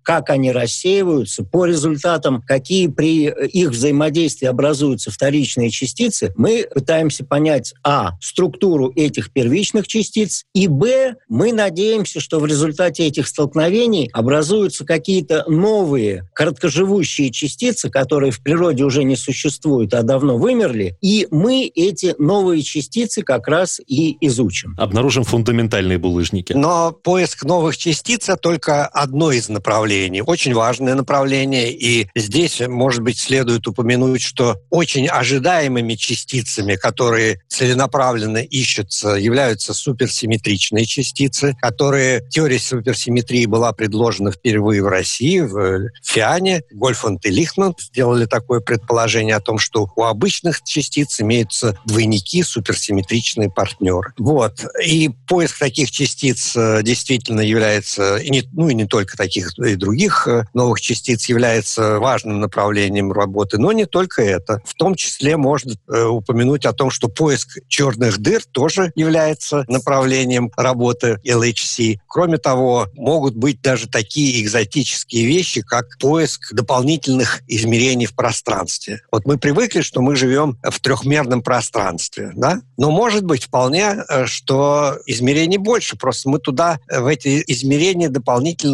как 0.03 0.29
они 0.29 0.51
рассеиваются, 0.51 1.43
по 1.43 1.65
результатам, 1.65 2.41
какие 2.41 2.87
при 2.87 3.27
их 3.29 3.69
взаимодействии 3.69 4.47
образуются 4.47 5.11
вторичные 5.11 5.69
частицы, 5.69 6.33
мы 6.35 6.67
пытаемся 6.73 7.25
понять, 7.25 7.73
а, 7.83 8.11
структуру 8.21 8.91
этих 8.95 9.31
первичных 9.31 9.87
частиц, 9.87 10.45
и, 10.53 10.67
б, 10.67 11.15
мы 11.29 11.53
надеемся, 11.53 12.19
что 12.19 12.39
в 12.39 12.45
результате 12.45 13.05
этих 13.05 13.27
столкновений 13.27 14.09
образуются 14.13 14.85
какие-то 14.85 15.43
новые 15.47 16.29
короткоживущие 16.33 17.31
частицы, 17.31 17.89
которые 17.89 18.31
в 18.31 18.41
природе 18.41 18.83
уже 18.83 19.03
не 19.03 19.15
существуют, 19.15 19.93
а 19.93 20.03
давно 20.03 20.37
вымерли, 20.37 20.97
и 21.01 21.27
мы 21.31 21.71
эти 21.73 22.15
новые 22.17 22.63
частицы 22.63 23.21
как 23.21 23.47
раз 23.47 23.79
и 23.87 24.17
изучим. 24.21 24.75
Обнаружим 24.77 25.23
фундаментальные 25.23 25.97
булыжники. 25.97 26.53
Но 26.53 26.91
поиск 26.91 27.43
новых 27.43 27.77
частиц– 27.77 28.21
это 28.29 28.37
только 28.37 28.87
одно 29.11 29.33
из 29.33 29.49
направлений, 29.49 30.21
очень 30.21 30.53
важное 30.53 30.95
направление, 30.95 31.73
и 31.73 32.07
здесь, 32.15 32.61
может 32.61 33.01
быть, 33.01 33.19
следует 33.19 33.67
упомянуть, 33.67 34.21
что 34.21 34.55
очень 34.69 35.07
ожидаемыми 35.07 35.95
частицами, 35.95 36.75
которые 36.75 37.41
целенаправленно 37.49 38.37
ищутся, 38.37 39.09
являются 39.09 39.73
суперсимметричные 39.73 40.85
частицы, 40.85 41.57
которые 41.61 42.23
теория 42.29 42.57
суперсимметрии 42.57 43.45
была 43.47 43.73
предложена 43.73 44.31
впервые 44.31 44.81
в 44.81 44.87
России, 44.87 45.41
в 45.41 45.89
Фиане. 46.03 46.61
Гольфанд 46.71 47.25
и 47.25 47.31
Лихтман 47.31 47.75
сделали 47.79 48.25
такое 48.25 48.61
предположение 48.61 49.35
о 49.35 49.41
том, 49.41 49.59
что 49.59 49.89
у 49.93 50.03
обычных 50.03 50.63
частиц 50.63 51.19
имеются 51.19 51.77
двойники, 51.85 52.43
суперсимметричные 52.43 53.49
партнеры. 53.49 54.13
Вот. 54.17 54.65
И 54.85 55.09
поиск 55.27 55.59
таких 55.59 55.91
частиц 55.91 56.55
э, 56.55 56.81
действительно 56.81 57.41
является, 57.41 58.15
и 58.15 58.29
не, 58.29 58.43
ну 58.53 58.69
и 58.69 58.73
не 58.73 58.85
только 58.91 59.15
таких, 59.15 59.57
и 59.57 59.75
других 59.75 60.27
э, 60.27 60.43
новых 60.53 60.81
частиц 60.81 61.29
является 61.29 61.97
важным 61.97 62.41
направлением 62.41 63.13
работы, 63.13 63.57
но 63.57 63.71
не 63.71 63.85
только 63.85 64.21
это. 64.21 64.61
В 64.65 64.73
том 64.73 64.95
числе 64.95 65.37
можно 65.37 65.73
э, 65.87 66.03
упомянуть 66.03 66.65
о 66.65 66.73
том, 66.73 66.91
что 66.91 67.07
поиск 67.07 67.57
черных 67.69 68.19
дыр 68.19 68.43
тоже 68.51 68.91
является 68.95 69.63
направлением 69.69 70.51
работы 70.57 71.19
LHC. 71.25 71.99
Кроме 72.05 72.37
того, 72.37 72.87
могут 72.95 73.35
быть 73.35 73.61
даже 73.61 73.87
такие 73.87 74.43
экзотические 74.43 75.25
вещи, 75.25 75.61
как 75.61 75.97
поиск 75.97 76.53
дополнительных 76.53 77.41
измерений 77.47 78.07
в 78.07 78.13
пространстве. 78.13 79.01
Вот 79.09 79.25
мы 79.25 79.37
привыкли, 79.37 79.79
что 79.79 80.01
мы 80.01 80.17
живем 80.17 80.57
в 80.61 80.79
трехмерном 80.81 81.41
пространстве, 81.41 82.31
да? 82.35 82.61
но 82.77 82.91
может 82.91 83.23
быть 83.23 83.45
вполне, 83.45 84.03
э, 84.09 84.25
что 84.25 84.97
измерений 85.05 85.57
больше, 85.57 85.95
просто 85.95 86.27
мы 86.27 86.39
туда, 86.39 86.79
в 86.89 87.05
эти 87.07 87.41
измерения 87.47 88.09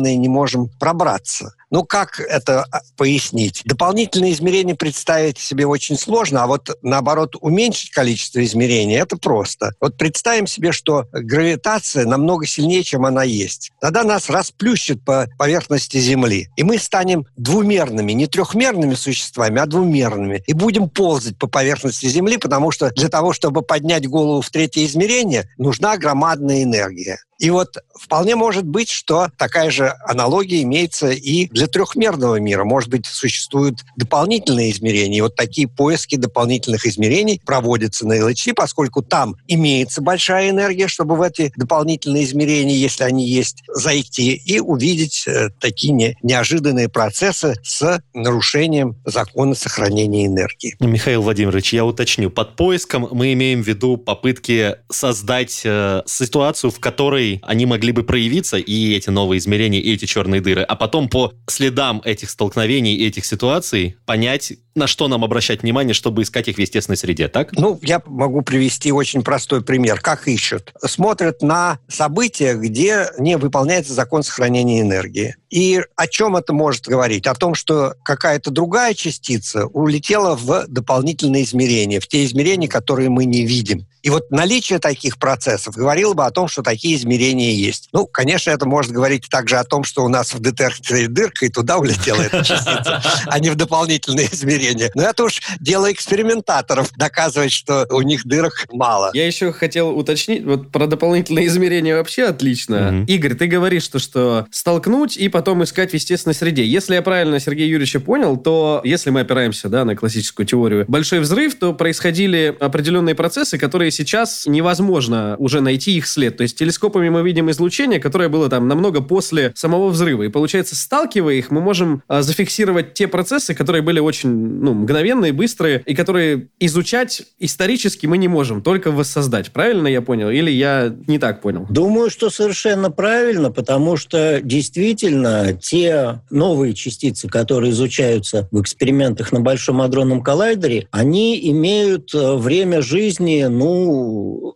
дополнительные 0.07 0.17
не 0.17 0.29
можем 0.29 0.69
пробраться. 0.79 1.53
Ну, 1.69 1.83
как 1.83 2.19
это 2.21 2.65
а, 2.71 2.81
пояснить? 2.95 3.61
Дополнительные 3.65 4.31
измерения 4.31 4.75
представить 4.75 5.37
себе 5.37 5.65
очень 5.65 5.97
сложно, 5.97 6.43
а 6.43 6.47
вот, 6.47 6.69
наоборот, 6.81 7.35
уменьшить 7.41 7.91
количество 7.91 8.43
измерений– 8.43 8.95
это 8.97 9.17
просто. 9.17 9.73
Вот 9.81 9.97
представим 9.97 10.47
себе, 10.47 10.71
что 10.71 11.05
гравитация 11.11 12.05
намного 12.05 12.45
сильнее, 12.45 12.83
чем 12.83 13.05
она 13.05 13.23
есть. 13.23 13.71
Тогда 13.81 14.03
нас 14.03 14.29
расплющит 14.29 15.03
по 15.03 15.27
поверхности 15.37 15.97
Земли. 15.97 16.49
И 16.55 16.63
мы 16.63 16.77
станем 16.77 17.25
двумерными, 17.35 18.13
не 18.13 18.27
трехмерными 18.27 18.95
существами, 18.95 19.59
а 19.59 19.65
двумерными. 19.65 20.43
И 20.47 20.53
будем 20.53 20.89
ползать 20.89 21.37
по 21.37 21.47
поверхности 21.47 22.05
Земли, 22.05 22.37
потому 22.37 22.71
что 22.71 22.91
для 22.91 23.09
того, 23.09 23.33
чтобы 23.33 23.61
поднять 23.61 24.07
голову 24.07 24.41
в 24.41 24.49
третье 24.49 24.85
измерение, 24.85 25.49
нужна 25.57 25.97
громадная 25.97 26.63
энергия. 26.63 27.17
И 27.39 27.49
вот 27.49 27.77
вполне 27.93 28.35
может 28.35 28.65
быть, 28.65 28.89
что 28.89 29.29
такая 29.37 29.69
же 29.69 29.93
аналогия 30.05 30.63
имеется 30.63 31.09
и 31.09 31.47
для 31.57 31.67
трехмерного 31.67 32.39
мира. 32.39 32.63
Может 32.63 32.89
быть, 32.89 33.07
существуют 33.07 33.83
дополнительные 33.95 34.71
измерения. 34.71 35.17
И 35.17 35.21
вот 35.21 35.35
такие 35.35 35.67
поиски 35.67 36.15
дополнительных 36.15 36.85
измерений 36.85 37.41
проводятся 37.43 38.05
на 38.05 38.19
LHC, 38.19 38.53
поскольку 38.53 39.01
там 39.01 39.35
имеется 39.47 40.01
большая 40.01 40.51
энергия, 40.51 40.87
чтобы 40.87 41.15
в 41.15 41.21
эти 41.21 41.51
дополнительные 41.55 42.25
измерения, 42.25 42.75
если 42.75 43.03
они 43.03 43.27
есть, 43.27 43.63
зайти 43.73 44.33
и 44.33 44.59
увидеть 44.59 45.25
э, 45.27 45.49
такие 45.59 45.93
не, 45.93 46.15
неожиданные 46.21 46.89
процессы 46.89 47.55
с 47.63 48.01
нарушением 48.13 48.95
закона 49.05 49.55
сохранения 49.55 50.27
энергии. 50.27 50.75
Михаил 50.79 51.23
Владимирович, 51.23 51.73
я 51.73 51.85
уточню. 51.85 52.29
Под 52.29 52.55
поиском 52.55 53.07
мы 53.11 53.33
имеем 53.33 53.63
в 53.63 53.67
виду 53.67 53.97
попытки 53.97 54.75
создать 54.91 55.61
э, 55.63 56.03
ситуацию, 56.05 56.69
в 56.69 56.79
которой 56.79 57.41
они 57.43 57.65
могли 57.65 57.91
бы 57.91 58.03
проявиться, 58.03 58.57
и 58.57 58.93
эти 58.93 59.09
новые 59.09 59.39
измерения, 59.39 59.79
и 59.79 59.93
эти 59.93 60.05
черные 60.05 60.39
дыры, 60.39 60.61
а 60.61 60.75
потом 60.75 61.09
по 61.09 61.33
следам 61.47 62.01
этих 62.03 62.29
столкновений 62.29 62.95
и 62.95 63.07
этих 63.07 63.25
ситуаций 63.25 63.97
понять, 64.05 64.53
на 64.75 64.85
что 64.87 65.07
нам 65.07 65.23
обращать 65.23 65.63
внимание, 65.63 65.93
чтобы 65.93 66.21
искать 66.21 66.47
их 66.47 66.57
в 66.57 66.59
естественной 66.59 66.97
среде, 66.97 67.27
так? 67.27 67.53
Ну, 67.53 67.79
я 67.81 68.01
могу 68.05 68.41
привести 68.41 68.91
очень 68.91 69.23
простой 69.23 69.63
пример. 69.63 69.99
Как 70.01 70.27
ищут? 70.27 70.73
Смотрят 70.85 71.41
на 71.41 71.79
события, 71.87 72.53
где 72.53 73.07
не 73.17 73.37
выполняется 73.37 73.93
закон 73.93 74.23
сохранения 74.23 74.81
энергии. 74.81 75.35
И 75.49 75.81
о 75.95 76.07
чем 76.07 76.35
это 76.35 76.53
может 76.53 76.85
говорить? 76.85 77.25
О 77.25 77.35
том, 77.35 77.55
что 77.55 77.95
какая-то 78.03 78.51
другая 78.51 78.93
частица 78.93 79.65
улетела 79.67 80.35
в 80.35 80.65
дополнительные 80.67 81.43
измерения, 81.43 81.99
в 81.99 82.07
те 82.07 82.25
измерения, 82.25 82.67
которые 82.67 83.09
мы 83.09 83.25
не 83.25 83.45
видим. 83.45 83.87
И 84.07 84.09
вот 84.09 84.31
наличие 84.31 84.79
таких 84.79 85.19
процессов 85.19 85.75
говорило 85.75 86.13
бы 86.13 86.25
о 86.25 86.31
том, 86.31 86.47
что 86.47 86.61
такие 86.61 86.95
измерения 86.95 87.51
есть. 87.51 87.89
Ну, 87.91 88.07
конечно, 88.07 88.51
это 88.51 88.65
может 88.65 88.93
говорить 88.93 89.27
также 89.29 89.57
о 89.57 89.65
том, 89.65 89.83
что 89.83 90.05
у 90.05 90.07
нас 90.07 90.33
в 90.33 90.39
детекторе 90.39 91.09
дырка, 91.09 91.45
и 91.45 91.49
туда 91.49 91.77
улетела 91.77 92.21
эта 92.21 92.41
частица, 92.41 93.03
а 93.25 93.39
не 93.39 93.49
в 93.49 93.55
дополнительные 93.55 94.29
измерения. 94.31 94.91
Но 94.95 95.03
это 95.03 95.25
уж 95.25 95.41
дело 95.59 95.91
экспериментаторов, 95.91 96.93
доказывать, 96.95 97.51
что 97.51 97.85
у 97.89 98.01
них 98.01 98.25
дырок 98.25 98.67
мало. 98.71 99.11
Я 99.13 99.27
еще 99.27 99.51
хотел 99.51 99.89
уточнить, 99.89 100.45
вот 100.45 100.71
про 100.71 100.87
дополнительные 100.87 101.47
измерения 101.47 101.97
вообще 101.97 102.23
отлично. 102.27 103.03
Игорь, 103.09 103.33
ты 103.33 103.47
говоришь, 103.47 103.83
что, 103.83 103.99
что 103.99 104.47
столкнуть 104.51 105.17
и 105.17 105.27
потом 105.27 105.65
искать 105.65 105.91
в 105.91 105.93
естественной 105.95 106.33
среде. 106.33 106.65
Если 106.65 106.93
я 106.93 107.01
правильно 107.01 107.41
Сергея 107.41 107.67
Юрьевича 107.67 107.99
понял, 107.99 108.37
то 108.37 108.79
если 108.85 109.09
мы 109.09 109.19
опираемся 109.19 109.67
да, 109.67 109.83
на 109.83 109.97
классическую 109.97 110.45
теорию 110.45 110.85
большой 110.87 111.19
взрыв, 111.19 111.59
то 111.59 111.73
происходили 111.73 112.55
определенные 112.57 113.13
процессы, 113.13 113.57
которые 113.57 113.96
сейчас 113.97 114.45
невозможно 114.45 115.35
уже 115.39 115.61
найти 115.61 115.97
их 115.97 116.07
след. 116.07 116.37
То 116.37 116.43
есть 116.43 116.57
телескопами 116.57 117.09
мы 117.09 117.23
видим 117.23 117.49
излучение, 117.51 117.99
которое 117.99 118.29
было 118.29 118.49
там 118.49 118.67
намного 118.67 119.01
после 119.01 119.51
самого 119.55 119.89
взрыва. 119.89 120.23
И 120.23 120.29
получается, 120.29 120.75
сталкивая 120.75 121.35
их, 121.35 121.51
мы 121.51 121.61
можем 121.61 122.03
а, 122.07 122.21
зафиксировать 122.21 122.93
те 122.93 123.07
процессы, 123.07 123.53
которые 123.53 123.81
были 123.81 123.99
очень 123.99 124.29
ну, 124.29 124.73
мгновенные, 124.73 125.33
быстрые, 125.33 125.83
и 125.85 125.95
которые 125.95 126.49
изучать 126.59 127.23
исторически 127.39 128.05
мы 128.05 128.17
не 128.17 128.27
можем, 128.27 128.61
только 128.61 128.91
воссоздать. 128.91 129.51
Правильно 129.51 129.87
я 129.87 130.01
понял? 130.01 130.29
Или 130.29 130.51
я 130.51 130.95
не 131.07 131.19
так 131.19 131.41
понял? 131.41 131.65
Думаю, 131.69 132.09
что 132.09 132.29
совершенно 132.29 132.91
правильно, 132.91 133.51
потому 133.51 133.97
что 133.97 134.39
действительно 134.41 135.53
те 135.53 136.21
новые 136.29 136.73
частицы, 136.73 137.27
которые 137.27 137.71
изучаются 137.71 138.47
в 138.51 138.61
экспериментах 138.61 139.31
на 139.31 139.39
Большом 139.39 139.81
адронном 139.81 140.21
коллайдере, 140.21 140.87
они 140.91 141.49
имеют 141.51 142.13
э, 142.13 142.35
время 142.35 142.81
жизни, 142.81 143.45
ну, 143.49 143.76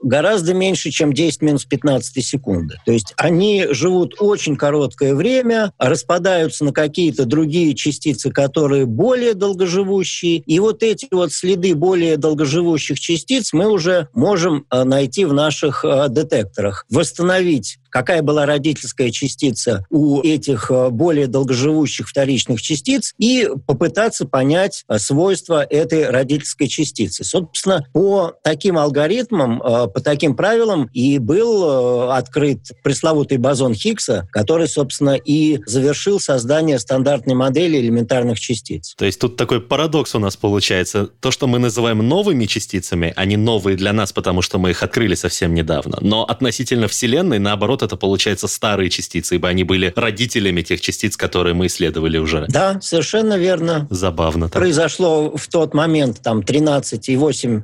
гораздо 0.01 0.53
меньше, 0.53 0.91
чем 0.91 1.13
10 1.13 1.41
минус 1.41 1.65
15 1.65 2.25
секунды. 2.25 2.75
То 2.85 2.91
есть 2.91 3.13
они 3.17 3.67
живут 3.71 4.15
очень 4.19 4.55
короткое 4.55 5.15
время, 5.15 5.73
распадаются 5.77 6.65
на 6.65 6.73
какие-то 6.73 7.25
другие 7.25 7.75
частицы, 7.75 8.31
которые 8.31 8.85
более 8.85 9.33
долгоживущие, 9.33 10.37
и 10.37 10.59
вот 10.59 10.83
эти 10.83 11.07
вот 11.11 11.31
следы 11.31 11.75
более 11.75 12.17
долгоживущих 12.17 12.99
частиц 12.99 13.53
мы 13.53 13.69
уже 13.69 14.07
можем 14.13 14.65
э, 14.69 14.83
найти 14.83 15.25
в 15.25 15.33
наших 15.33 15.85
э, 15.85 16.07
детекторах. 16.09 16.85
Восстановить 16.89 17.77
какая 17.91 18.21
была 18.21 18.45
родительская 18.45 19.11
частица 19.11 19.85
у 19.89 20.21
этих 20.21 20.71
э, 20.71 20.89
более 20.89 21.27
долгоживущих 21.27 22.07
вторичных 22.07 22.61
частиц 22.61 23.13
и 23.17 23.47
попытаться 23.67 24.25
понять 24.25 24.83
э, 24.87 24.97
свойства 24.97 25.63
этой 25.63 26.09
родительской 26.09 26.67
частицы. 26.67 27.23
Собственно, 27.23 27.85
по 27.93 28.33
таким 28.43 28.77
алгоритмам, 28.77 29.61
э, 29.61 29.87
по 29.87 30.01
таким 30.01 30.35
правилам 30.35 30.89
и 30.93 31.19
был 31.19 32.11
открыт 32.11 32.59
пресловутый 32.83 33.37
бозон 33.37 33.73
Хиггса, 33.73 34.27
который, 34.31 34.67
собственно, 34.67 35.15
и 35.15 35.59
завершил 35.65 36.19
создание 36.19 36.79
стандартной 36.79 37.35
модели 37.35 37.77
элементарных 37.77 38.39
частиц. 38.39 38.95
То 38.97 39.05
есть 39.05 39.19
тут 39.19 39.35
такой 39.35 39.61
парадокс 39.61 40.15
у 40.15 40.19
нас 40.19 40.37
получается. 40.37 41.07
То, 41.19 41.31
что 41.31 41.47
мы 41.47 41.59
называем 41.59 42.07
новыми 42.07 42.45
частицами, 42.45 43.13
они 43.15 43.37
новые 43.37 43.75
для 43.75 43.91
нас, 43.91 44.13
потому 44.13 44.41
что 44.41 44.57
мы 44.57 44.71
их 44.71 44.81
открыли 44.83 45.15
совсем 45.15 45.53
недавно. 45.53 45.97
Но 46.01 46.23
относительно 46.23 46.87
Вселенной, 46.87 47.39
наоборот, 47.39 47.80
это, 47.81 47.95
получается, 47.95 48.47
старые 48.47 48.89
частицы, 48.89 49.35
ибо 49.35 49.47
они 49.49 49.63
были 49.63 49.93
родителями 49.95 50.61
тех 50.61 50.81
частиц, 50.81 51.17
которые 51.17 51.53
мы 51.53 51.67
исследовали 51.67 52.17
уже. 52.17 52.45
Да, 52.49 52.79
совершенно 52.81 53.37
верно. 53.37 53.87
Забавно. 53.89 54.49
Так. 54.49 54.61
Произошло 54.61 55.35
в 55.35 55.47
тот 55.47 55.73
момент, 55.73 56.21
там, 56.21 56.41
13,8 56.41 57.63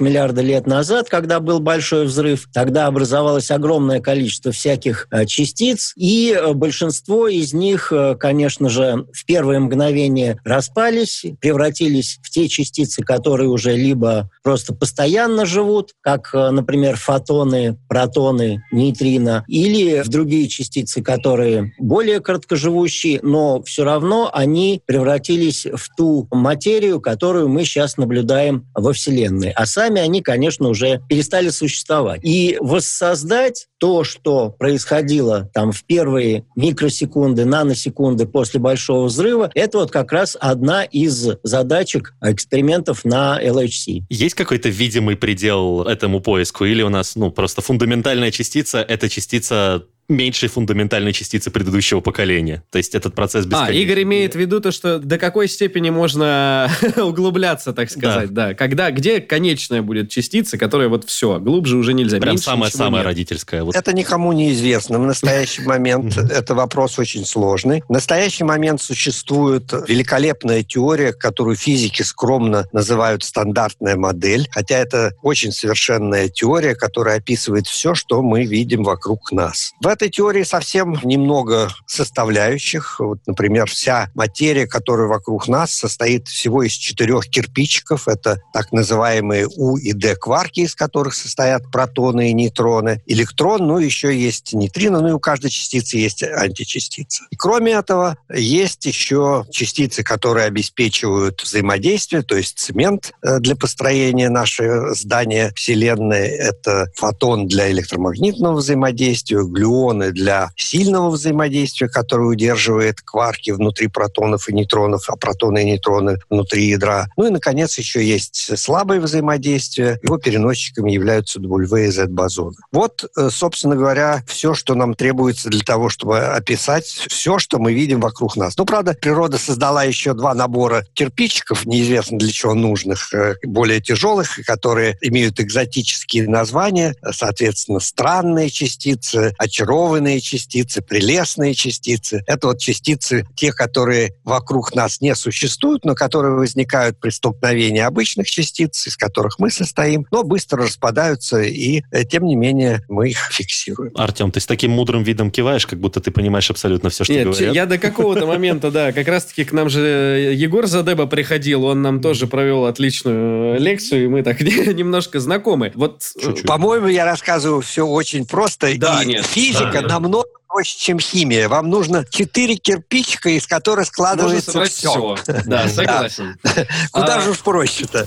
миллиарда 0.00 0.42
лет 0.42 0.66
назад, 0.66 1.08
когда 1.08 1.40
был 1.40 1.60
большой 1.60 2.06
взрыв. 2.06 2.48
Тогда 2.52 2.86
образовалось 2.86 3.50
огромное 3.50 4.00
количество 4.00 4.52
всяких 4.52 5.08
э, 5.10 5.26
частиц, 5.26 5.92
и 5.96 6.36
э, 6.36 6.52
большинство 6.52 7.28
из 7.28 7.52
них, 7.52 7.92
э, 7.92 8.16
конечно 8.18 8.68
же, 8.68 9.06
в 9.12 9.24
первое 9.24 9.60
мгновение 9.60 10.38
распались, 10.44 11.24
превратились 11.40 12.18
в 12.22 12.30
те 12.30 12.48
частицы, 12.48 13.02
которые 13.02 13.48
уже 13.48 13.76
либо 13.76 14.30
просто 14.46 14.72
постоянно 14.72 15.44
живут, 15.44 15.90
как, 16.02 16.32
например, 16.32 16.96
фотоны, 16.96 17.76
протоны, 17.88 18.62
нейтрино, 18.70 19.44
или 19.48 20.02
в 20.02 20.08
другие 20.08 20.46
частицы, 20.46 21.02
которые 21.02 21.72
более 21.80 22.20
короткоживущие, 22.20 23.18
но 23.24 23.60
все 23.64 23.82
равно 23.82 24.30
они 24.32 24.80
превратились 24.86 25.66
в 25.66 25.88
ту 25.96 26.28
материю, 26.30 27.00
которую 27.00 27.48
мы 27.48 27.64
сейчас 27.64 27.96
наблюдаем 27.96 28.68
во 28.72 28.92
Вселенной. 28.92 29.50
А 29.50 29.66
сами 29.66 30.00
они, 30.00 30.22
конечно, 30.22 30.68
уже 30.68 31.00
перестали 31.08 31.48
существовать. 31.48 32.20
И 32.22 32.56
воссоздать 32.60 33.66
то, 33.78 34.04
что 34.04 34.50
происходило 34.50 35.50
там 35.52 35.72
в 35.72 35.84
первые 35.84 36.46
микросекунды, 36.54 37.44
наносекунды 37.44 38.26
после 38.26 38.60
Большого 38.60 39.06
взрыва, 39.06 39.50
это 39.54 39.78
вот 39.78 39.90
как 39.90 40.12
раз 40.12 40.36
одна 40.38 40.84
из 40.84 41.30
задачек 41.42 42.14
экспериментов 42.22 43.04
на 43.04 43.42
LHC. 43.42 44.04
Есть 44.08 44.35
какой-то 44.36 44.68
видимый 44.68 45.16
предел 45.16 45.82
этому 45.82 46.20
поиску? 46.20 46.64
Или 46.64 46.82
у 46.82 46.88
нас 46.88 47.16
ну, 47.16 47.30
просто 47.30 47.62
фундаментальная 47.62 48.30
частица— 48.30 48.78
это 48.88 49.08
частица 49.08 49.86
меньшей 50.08 50.48
фундаментальной 50.48 51.12
частицы 51.12 51.50
предыдущего 51.50 52.00
поколения. 52.00 52.62
То 52.70 52.78
есть 52.78 52.94
этот 52.94 53.14
процесс 53.14 53.44
а, 53.46 53.48
бесконечный. 53.48 53.76
А, 53.76 53.82
Игорь 53.82 54.02
имеет 54.02 54.34
в 54.34 54.38
виду 54.38 54.60
то, 54.60 54.70
что 54.70 54.98
до 54.98 55.18
какой 55.18 55.48
степени 55.48 55.90
можно 55.90 56.70
углубляться, 56.96 57.72
так 57.72 57.90
сказать, 57.90 58.32
да. 58.32 58.48
да. 58.48 58.54
Когда, 58.54 58.90
где 58.90 59.20
конечная 59.20 59.82
будет 59.82 60.10
частица, 60.10 60.58
которая 60.58 60.88
вот 60.88 61.04
все, 61.04 61.38
глубже 61.38 61.76
уже 61.76 61.94
нельзя. 61.94 62.18
Прям 62.18 62.38
самая-самая 62.38 63.02
родительская. 63.02 63.64
Вот. 63.64 63.74
Это 63.74 63.92
никому 63.92 64.32
не 64.32 64.52
известно. 64.52 64.98
В 64.98 65.02
настоящий 65.06 65.62
момент 65.66 66.16
это 66.16 66.54
вопрос 66.54 66.98
очень 66.98 67.24
сложный. 67.24 67.82
В 67.88 67.92
настоящий 67.92 68.44
момент 68.44 68.80
существует 68.80 69.72
великолепная 69.88 70.62
теория, 70.62 71.12
которую 71.12 71.56
физики 71.56 72.02
скромно 72.02 72.66
называют 72.72 73.24
стандартная 73.24 73.96
модель, 73.96 74.48
хотя 74.50 74.78
это 74.78 75.12
очень 75.22 75.52
совершенная 75.52 76.28
теория, 76.28 76.74
которая 76.74 77.18
описывает 77.18 77.66
все, 77.66 77.94
что 77.94 78.22
мы 78.22 78.44
видим 78.44 78.84
вокруг 78.84 79.32
нас. 79.32 79.72
В 79.82 79.86
этой 79.96 80.10
теории 80.10 80.42
совсем 80.42 80.98
немного 81.02 81.70
составляющих. 81.86 83.00
Вот, 83.00 83.18
например, 83.26 83.66
вся 83.68 84.10
материя, 84.14 84.66
которая 84.66 85.08
вокруг 85.08 85.48
нас, 85.48 85.72
состоит 85.72 86.28
всего 86.28 86.62
из 86.62 86.72
четырех 86.72 87.26
кирпичиков. 87.28 88.06
Это 88.06 88.40
так 88.52 88.72
называемые 88.72 89.48
У 89.56 89.76
и 89.76 89.92
Д 89.92 90.14
кварки, 90.16 90.60
из 90.60 90.74
которых 90.74 91.14
состоят 91.14 91.70
протоны 91.72 92.30
и 92.30 92.34
нейтроны. 92.34 93.00
Электрон, 93.06 93.66
ну, 93.66 93.78
еще 93.78 94.16
есть 94.16 94.52
нейтрино, 94.52 95.00
ну 95.00 95.08
и 95.08 95.12
у 95.12 95.20
каждой 95.20 95.50
частицы 95.50 95.96
есть 95.96 96.22
античастица. 96.22 97.24
И 97.30 97.36
кроме 97.36 97.72
этого, 97.72 98.18
есть 98.32 98.84
еще 98.84 99.46
частицы, 99.50 100.02
которые 100.02 100.46
обеспечивают 100.46 101.42
взаимодействие, 101.42 102.22
то 102.22 102.36
есть 102.36 102.58
цемент 102.58 103.14
э, 103.22 103.38
для 103.38 103.56
построения 103.56 104.28
нашего 104.28 104.94
здания 104.94 105.52
Вселенной. 105.56 106.28
Это 106.28 106.88
фотон 106.94 107.46
для 107.46 107.70
электромагнитного 107.70 108.56
взаимодействия, 108.56 109.42
глюон 109.42 109.85
глюоны 109.86 110.12
для 110.12 110.50
сильного 110.56 111.10
взаимодействия, 111.10 111.88
который 111.88 112.30
удерживает 112.30 113.00
кварки 113.00 113.50
внутри 113.50 113.88
протонов 113.88 114.48
и 114.48 114.52
нейтронов, 114.52 115.08
а 115.08 115.16
протоны 115.16 115.62
и 115.62 115.64
нейтроны 115.64 116.18
внутри 116.30 116.66
ядра. 116.66 117.08
Ну 117.16 117.26
и, 117.26 117.30
наконец, 117.30 117.78
еще 117.78 118.04
есть 118.04 118.58
слабое 118.58 119.00
взаимодействие. 119.00 119.98
Его 120.02 120.18
переносчиками 120.18 120.90
являются 120.90 121.40
W 121.40 121.86
и 121.86 121.90
Z-бозоны. 121.90 122.56
Вот, 122.72 123.04
э, 123.16 123.28
собственно 123.30 123.76
говоря, 123.76 124.22
все, 124.26 124.54
что 124.54 124.74
нам 124.74 124.94
требуется 124.94 125.48
для 125.48 125.60
того, 125.60 125.88
чтобы 125.88 126.18
описать 126.18 126.86
все, 126.86 127.38
что 127.38 127.58
мы 127.58 127.72
видим 127.72 128.00
вокруг 128.00 128.36
нас. 128.36 128.56
Ну, 128.56 128.64
правда, 128.64 128.96
природа 129.00 129.38
создала 129.38 129.84
еще 129.84 130.14
два 130.14 130.34
набора 130.34 130.84
кирпичиков, 130.94 131.66
неизвестно 131.66 132.18
для 132.18 132.32
чего 132.32 132.54
нужных, 132.54 133.12
э, 133.14 133.34
более 133.44 133.80
тяжелых, 133.80 134.40
которые 134.46 134.98
имеют 135.00 135.40
экзотические 135.40 136.28
названия, 136.28 136.94
соответственно, 137.10 137.80
странные 137.80 138.50
частицы, 138.50 139.34
очарованные 139.38 139.75
частицы, 140.20 140.82
прелестные 140.82 141.54
частицы. 141.54 142.22
Это 142.26 142.48
вот 142.48 142.58
частицы, 142.58 143.26
те, 143.34 143.52
которые 143.52 144.12
вокруг 144.24 144.74
нас 144.74 145.00
не 145.00 145.14
существуют, 145.14 145.84
но 145.84 145.94
которые 145.94 146.34
возникают 146.34 146.98
при 147.00 147.10
столкновении 147.10 147.80
обычных 147.80 148.28
частиц, 148.28 148.86
из 148.86 148.96
которых 148.96 149.38
мы 149.38 149.50
состоим, 149.50 150.06
но 150.10 150.22
быстро 150.22 150.64
распадаются, 150.64 151.40
и 151.42 151.82
э, 151.90 152.04
тем 152.04 152.24
не 152.24 152.36
менее 152.36 152.82
мы 152.88 153.10
их 153.10 153.18
фиксируем. 153.30 153.92
Артем, 153.94 154.30
ты 154.30 154.40
с 154.40 154.46
таким 154.46 154.72
мудрым 154.72 155.02
видом 155.02 155.30
киваешь, 155.30 155.66
как 155.66 155.80
будто 155.80 156.00
ты 156.00 156.10
понимаешь 156.10 156.50
абсолютно 156.50 156.90
все, 156.90 157.04
что 157.04 157.12
Нет, 157.12 157.24
говорят. 157.24 157.54
я 157.54 157.66
до 157.66 157.78
какого-то 157.78 158.26
момента, 158.36 158.70
да, 158.70 158.92
как 158.92 159.08
раз-таки 159.08 159.44
к 159.44 159.52
нам 159.52 159.68
же 159.68 160.32
Егор 160.34 160.66
Задеба 160.66 161.06
приходил, 161.06 161.64
он 161.64 161.82
нам 161.82 162.00
тоже 162.00 162.26
провел 162.26 162.66
отличную 162.66 163.60
лекцию, 163.60 164.04
и 164.04 164.08
мы 164.08 164.22
так 164.22 164.40
немножко 164.40 165.20
знакомы. 165.20 165.72
Вот, 165.74 166.02
э, 166.22 166.32
По-моему, 166.46 166.88
я 166.88 167.04
рассказываю 167.04 167.60
все 167.60 167.86
очень 167.86 168.26
просто. 168.26 168.72
Да, 168.76 169.02
и 169.02 169.06
нет. 169.06 169.26
Физика 169.26 169.65
техника 169.66 169.88
да. 169.88 169.94
намного 169.94 170.28
проще, 170.48 170.78
чем 170.78 171.00
химия. 171.00 171.48
Вам 171.48 171.68
нужно 171.68 172.04
четыре 172.08 172.56
кирпичика, 172.56 173.30
из 173.30 173.46
которых 173.46 173.86
складывается 173.86 174.64
все. 174.64 175.16
все. 175.24 175.42
Да, 175.46 175.68
согласен. 175.68 176.36
Куда 176.92 177.16
а, 177.16 177.20
же 177.20 177.30
уж 177.30 177.40
проще-то? 177.40 178.06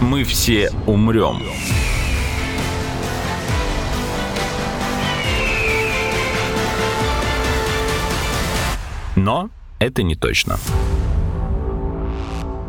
Мы 0.00 0.24
все 0.24 0.70
умрем. 0.86 1.42
Но 9.16 9.48
это 9.78 10.02
не 10.02 10.16
точно. 10.16 10.58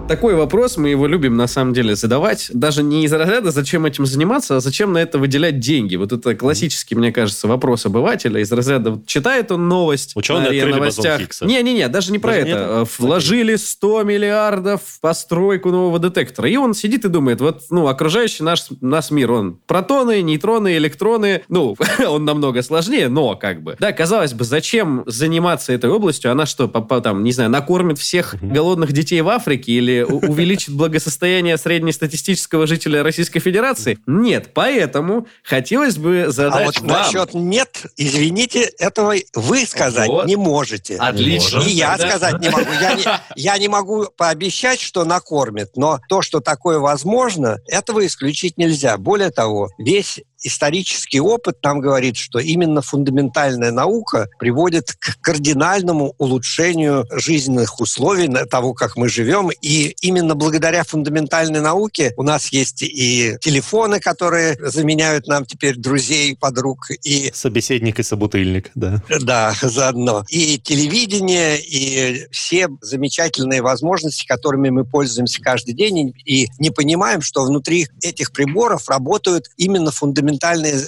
Такой 0.07 0.35
вопрос, 0.35 0.77
мы 0.77 0.89
его 0.89 1.07
любим 1.07 1.35
на 1.35 1.47
самом 1.47 1.73
деле 1.73 1.95
задавать. 1.95 2.51
Даже 2.53 2.83
не 2.83 3.05
из 3.05 3.11
разряда, 3.11 3.49
зачем 3.49 3.87
этим 3.87 4.05
заниматься, 4.05 4.57
а 4.57 4.59
зачем 4.59 4.93
на 4.93 4.99
это 4.99 5.17
выделять 5.17 5.59
деньги. 5.59 5.95
Вот 5.95 6.11
это 6.13 6.35
классический, 6.35 6.93
мне 6.93 7.11
кажется, 7.11 7.47
вопрос 7.47 7.87
обывателя. 7.87 8.39
Из 8.39 8.51
разряда, 8.51 8.91
вот 8.91 9.07
читает 9.07 9.51
он 9.51 9.67
новость 9.67 10.11
Ученые 10.15 10.63
на 10.67 10.75
новостях. 10.75 11.21
Не-не-не, 11.41 11.87
даже 11.87 12.11
не 12.11 12.19
про 12.19 12.33
Даже 12.33 12.41
это. 12.47 12.49
это? 12.59 12.81
Э, 12.83 12.85
Вложили 12.99 13.55
100 13.55 14.03
миллиардов 14.03 14.81
в 14.85 14.99
постройку 15.01 15.71
нового 15.71 15.97
детектора. 15.97 16.47
И 16.49 16.55
он 16.55 16.75
сидит 16.75 17.03
и 17.05 17.09
думает, 17.09 17.41
вот, 17.41 17.63
ну, 17.71 17.87
окружающий 17.87 18.43
наш, 18.43 18.65
наш 18.81 19.09
мир, 19.09 19.31
он 19.31 19.57
протоны, 19.65 20.21
нейтроны, 20.21 20.77
электроны. 20.77 21.41
Ну, 21.49 21.75
он 22.07 22.25
намного 22.25 22.61
сложнее, 22.61 23.09
но 23.09 23.35
как 23.35 23.63
бы. 23.63 23.75
Да, 23.79 23.91
казалось 23.91 24.33
бы, 24.33 24.43
зачем 24.43 25.01
заниматься 25.07 25.73
этой 25.73 25.89
областью? 25.89 26.31
Она 26.31 26.45
что, 26.45 26.67
по- 26.67 26.81
по- 26.81 27.01
там, 27.01 27.23
не 27.23 27.31
знаю, 27.31 27.49
накормит 27.49 27.97
всех 27.97 28.35
голодных 28.39 28.91
детей 28.91 29.21
в 29.21 29.29
Африке 29.29 29.71
или 29.71 29.94
увеличит 30.03 30.73
благосостояние 30.73 31.57
среднестатистического 31.57 32.67
жителя 32.67 33.03
Российской 33.03 33.39
Федерации? 33.39 33.97
Нет, 34.05 34.51
поэтому 34.53 35.27
хотелось 35.43 35.97
бы 35.97 36.25
А 36.27 36.31
задать 36.31 36.65
вот 36.65 36.79
вам... 36.79 36.87
насчет 36.87 37.33
нет, 37.33 37.85
извините, 37.97 38.61
этого 38.79 39.15
вы 39.33 39.65
сказать 39.65 40.07
Вот. 40.07 40.25
не 40.25 40.35
можете. 40.35 40.97
Отлично. 40.97 41.59
И 41.61 41.69
я 41.71 41.97
Тогда- 41.97 42.09
сказать 42.17 42.41
не 42.41 42.49
могу. 42.49 42.71
Я 42.81 42.93
не, 42.93 43.03
я 43.35 43.57
не 43.57 43.67
могу 43.67 44.07
пообещать, 44.17 44.79
что 44.81 45.05
накормит, 45.05 45.71
но 45.75 45.99
то, 46.09 46.21
что 46.21 46.39
такое 46.39 46.79
возможно, 46.79 47.59
этого 47.67 48.05
исключить 48.05 48.57
нельзя. 48.57 48.97
Более 48.97 49.29
того, 49.31 49.69
весь 49.77 50.21
исторический 50.45 51.19
опыт 51.19 51.57
нам 51.63 51.79
говорит, 51.79 52.17
что 52.17 52.39
именно 52.39 52.81
фундаментальная 52.81 53.71
наука 53.71 54.29
приводит 54.39 54.93
к 54.93 55.19
кардинальному 55.21 56.13
улучшению 56.17 57.05
жизненных 57.11 57.79
условий 57.79 58.27
того, 58.49 58.73
как 58.73 58.95
мы 58.95 59.09
живем. 59.09 59.49
И 59.61 59.95
именно 60.01 60.35
благодаря 60.35 60.83
фундаментальной 60.83 61.61
науке 61.61 62.13
у 62.17 62.23
нас 62.23 62.47
есть 62.49 62.83
и 62.83 63.37
телефоны, 63.41 63.99
которые 63.99 64.57
заменяют 64.61 65.27
нам 65.27 65.45
теперь 65.45 65.75
друзей, 65.75 66.35
подруг, 66.35 66.89
и 67.03 67.31
Собеседник 67.33 67.99
и 67.99 68.03
собутыльник, 68.03 68.71
да. 68.75 69.01
да, 69.21 69.53
заодно. 69.61 70.25
И 70.29 70.59
телевидение, 70.59 71.59
и 71.59 72.27
все 72.31 72.67
замечательные 72.81 73.61
возможности, 73.61 74.25
которыми 74.25 74.69
мы 74.69 74.85
пользуемся 74.85 75.41
каждый 75.41 75.73
день, 75.73 76.13
и 76.25 76.47
не 76.59 76.69
понимаем, 76.69 77.21
что 77.21 77.43
внутри 77.45 77.87
этих 78.01 78.31
приборов 78.31 78.89
работают 78.89 79.47
именно 79.57 79.91
фундаментальные 79.91 80.34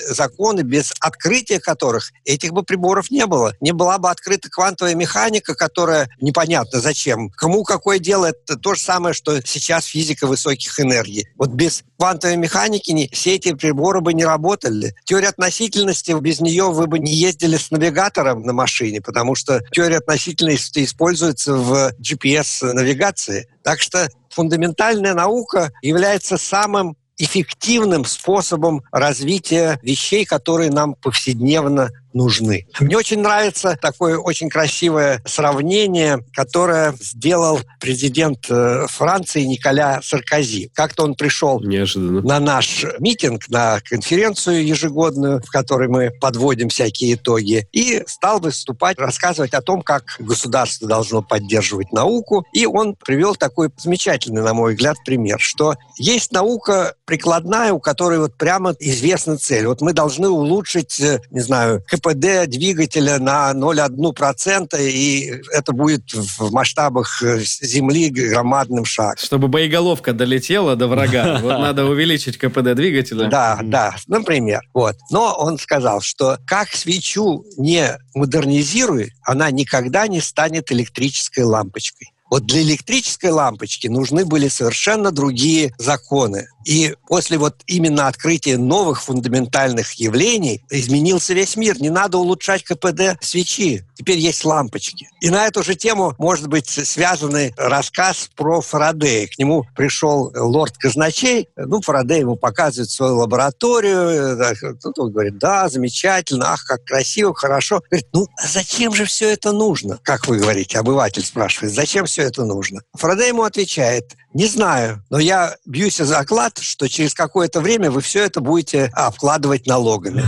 законы, 0.10 0.62
без 0.62 0.94
открытия 1.00 1.60
которых 1.60 2.12
этих 2.26 2.54
бы 2.54 2.64
приборов 2.64 3.12
не 3.12 3.26
было. 3.26 3.54
Не 3.62 3.72
была 3.72 3.98
бы 3.98 4.10
открыта 4.10 4.50
квантовая 4.50 4.96
механика, 4.96 5.56
которая 5.56 6.10
непонятно 6.22 6.80
зачем. 6.80 7.30
Кому 7.32 7.64
какое 7.64 8.00
дело, 8.00 8.28
это 8.28 8.58
то 8.58 8.74
же 8.74 8.82
самое, 8.82 9.14
что 9.14 9.42
сейчас 9.46 9.86
физика 9.86 10.28
высоких 10.28 10.80
энергий. 10.80 11.28
Вот 11.36 11.50
без 11.50 11.84
квантовой 11.98 12.38
механики 12.38 12.92
не- 12.92 13.10
все 13.10 13.36
эти 13.36 13.54
приборы 13.54 14.02
бы 14.02 14.14
не 14.14 14.26
работали. 14.26 14.96
Теория 15.06 15.30
относительности, 15.30 16.12
без 16.20 16.40
нее 16.40 16.72
вы 16.72 16.88
бы 16.88 17.00
не 17.00 17.14
ездили 17.14 17.58
с 17.58 17.72
навигатором 17.72 18.44
на 18.44 18.54
машине, 18.54 19.02
потому 19.02 19.36
что 19.36 19.62
теория 19.72 19.98
относительности 19.98 20.84
используется 20.84 21.54
в 21.54 21.94
GPS-навигации. 22.00 23.48
Так 23.64 23.82
что 23.82 24.10
фундаментальная 24.30 25.14
наука 25.14 25.72
является 25.82 26.38
самым 26.38 26.96
эффективным 27.17 28.06
способом 28.06 28.84
развития 28.91 29.80
вещей, 29.82 30.25
которые 30.25 30.71
нам 30.71 30.93
повседневно 30.95 31.89
нужны. 32.13 32.67
Мне 32.80 32.98
очень 32.98 33.20
нравится 33.20 33.78
такое 33.82 34.17
очень 34.17 34.50
красивое 34.50 35.22
сравнение, 35.26 36.20
которое 36.34 36.93
сделал 37.00 37.60
президент 37.80 38.46
э, 38.50 38.86
Франции 38.89 39.43
Николя 39.43 40.02
Саркози. 40.04 40.72
Как-то 40.74 41.04
он 41.04 41.15
пришел 41.15 41.62
Неожиданно. 41.62 42.22
на 42.22 42.39
наш 42.39 42.86
митинг, 43.00 43.48
на 43.50 43.80
конференцию 43.82 44.65
ежегодную, 44.65 45.41
в 45.41 45.50
которой 45.50 45.88
мы 45.88 46.12
подводим 46.20 46.70
всякие 46.70 47.15
итоги, 47.15 47.67
и 47.72 48.04
стал 48.08 48.39
выступать, 48.39 48.98
рассказывать 49.00 49.54
о 49.54 49.62
том, 49.62 49.82
как 49.82 50.15
государство 50.20 50.88
должно 50.88 51.22
поддерживать 51.22 51.91
науку. 51.91 52.46
И 52.54 52.65
он 52.65 52.96
привел 52.96 53.36
такой 53.36 53.70
замечательный, 53.78 54.41
на 54.41 54.54
мой 54.54 54.74
взгляд, 54.74 54.98
пример, 55.06 55.39
что 55.39 55.76
есть 55.98 56.32
наука 56.32 56.96
прикладная, 57.06 57.74
у 57.74 57.80
которой 57.80 58.20
вот 58.20 58.36
прямо 58.36 58.76
известна 58.80 59.38
цель. 59.38 59.67
Вот 59.67 59.82
мы 59.82 59.93
должны 59.93 60.30
улучшить, 60.30 61.00
э, 61.00 61.22
не 61.32 61.39
знаю, 61.39 61.84
КПД 62.08 62.48
двигателя 62.48 63.20
на 63.20 63.52
0,1%, 63.54 64.78
и 64.80 65.41
это 65.52 65.72
будет 65.72 66.13
в 66.13 66.52
масштабах 66.52 67.22
э, 67.22 67.39
Земли 67.39 68.10
громадным 68.10 68.86
шагом. 68.86 69.17
Чтобы 69.17 69.48
боеголовка 69.48 70.13
долетела 70.13 70.76
до 70.76 70.88
врага, 70.88 71.39
вот 71.41 71.60
надо 71.60 71.86
увеличить 71.86 72.38
КПД 72.38 72.74
двигателя. 72.76 73.28
Да, 73.30 73.60
да, 73.63 73.96
например. 74.08 74.62
Вот. 74.74 74.96
Но 75.12 75.36
он 75.38 75.58
сказал, 75.58 76.02
что 76.02 76.38
как 76.46 76.70
свечу 76.74 77.43
не 77.58 77.98
модернизируй, 78.13 79.13
она 79.24 79.52
никогда 79.52 80.08
не 80.08 80.22
станет 80.22 80.72
электрической 80.72 81.43
лампочкой. 81.43 82.12
Вот 82.30 82.46
для 82.46 82.62
электрической 82.62 83.32
лампочки 83.32 83.88
нужны 83.88 84.26
были 84.26 84.50
совершенно 84.50 85.12
другие 85.12 85.74
законы. 85.78 86.48
И 86.67 86.93
после 87.08 87.38
вот 87.38 87.56
именно 87.65 88.08
открытия 88.08 88.58
новых 88.58 89.01
фундаментальных 89.01 89.93
явлений 89.93 90.65
изменился 90.69 91.34
весь 91.34 91.56
мир. 91.56 91.82
Не 91.82 91.89
надо 91.89 92.17
улучшать 92.17 92.65
КПД 92.65 93.15
свечи. 93.21 93.86
Теперь 93.95 94.17
есть 94.17 94.43
лампочки. 94.43 95.08
И 95.21 95.30
на 95.30 95.47
эту 95.47 95.63
же 95.63 95.75
тему 95.75 96.13
может 96.17 96.47
быть 96.47 96.67
связанный 96.67 97.53
рассказ 97.56 98.30
про 98.36 98.60
Фарадея. 98.60 99.27
К 99.27 99.38
нему 99.39 99.65
пришел 99.77 100.30
лорд 100.36 100.77
Казначей. 100.77 101.47
Ну, 101.56 101.82
Фарадей 101.82 102.19
ему 102.19 102.36
показывает 102.36 102.89
свою 102.89 103.15
лабораторию. 103.15 104.38
Тут 104.84 104.99
он 104.99 105.13
говорит, 105.13 105.38
да, 105.38 105.69
замечательно, 105.69 106.51
ах, 106.51 106.65
как 106.65 106.84
красиво, 106.84 107.34
хорошо. 107.34 107.82
Говорит, 107.89 108.10
ну, 108.12 108.27
а 108.38 108.45
зачем 108.45 108.93
же 108.93 109.06
все 109.06 109.30
это 109.30 109.53
нужно? 109.53 109.99
Как 110.03 110.27
вы 110.27 110.39
говорите, 110.39 110.80
обыватель 110.80 111.23
спрашивает, 111.23 111.73
зачем 111.73 112.08
все 112.08 112.23
это 112.23 112.43
нужно? 112.43 112.82
Фарадей 112.93 113.30
ему 113.30 113.43
отвечает, 113.43 114.17
не 114.38 114.45
знаю, 114.45 115.04
но 115.10 115.17
я 115.17 115.56
бьюсь 115.65 116.00
о 116.00 116.06
заклад, 116.06 116.60
что 116.60 116.88
через 116.88 117.15
какое-то 117.15 117.60
время 117.60 117.89
вы 117.89 118.02
все 118.02 118.23
это 118.23 118.39
будете 118.39 118.91
обкладывать 118.93 119.65
налогами. 119.65 120.23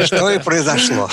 Что 0.06 0.30
и 0.30 0.38
произошло. 0.38 1.10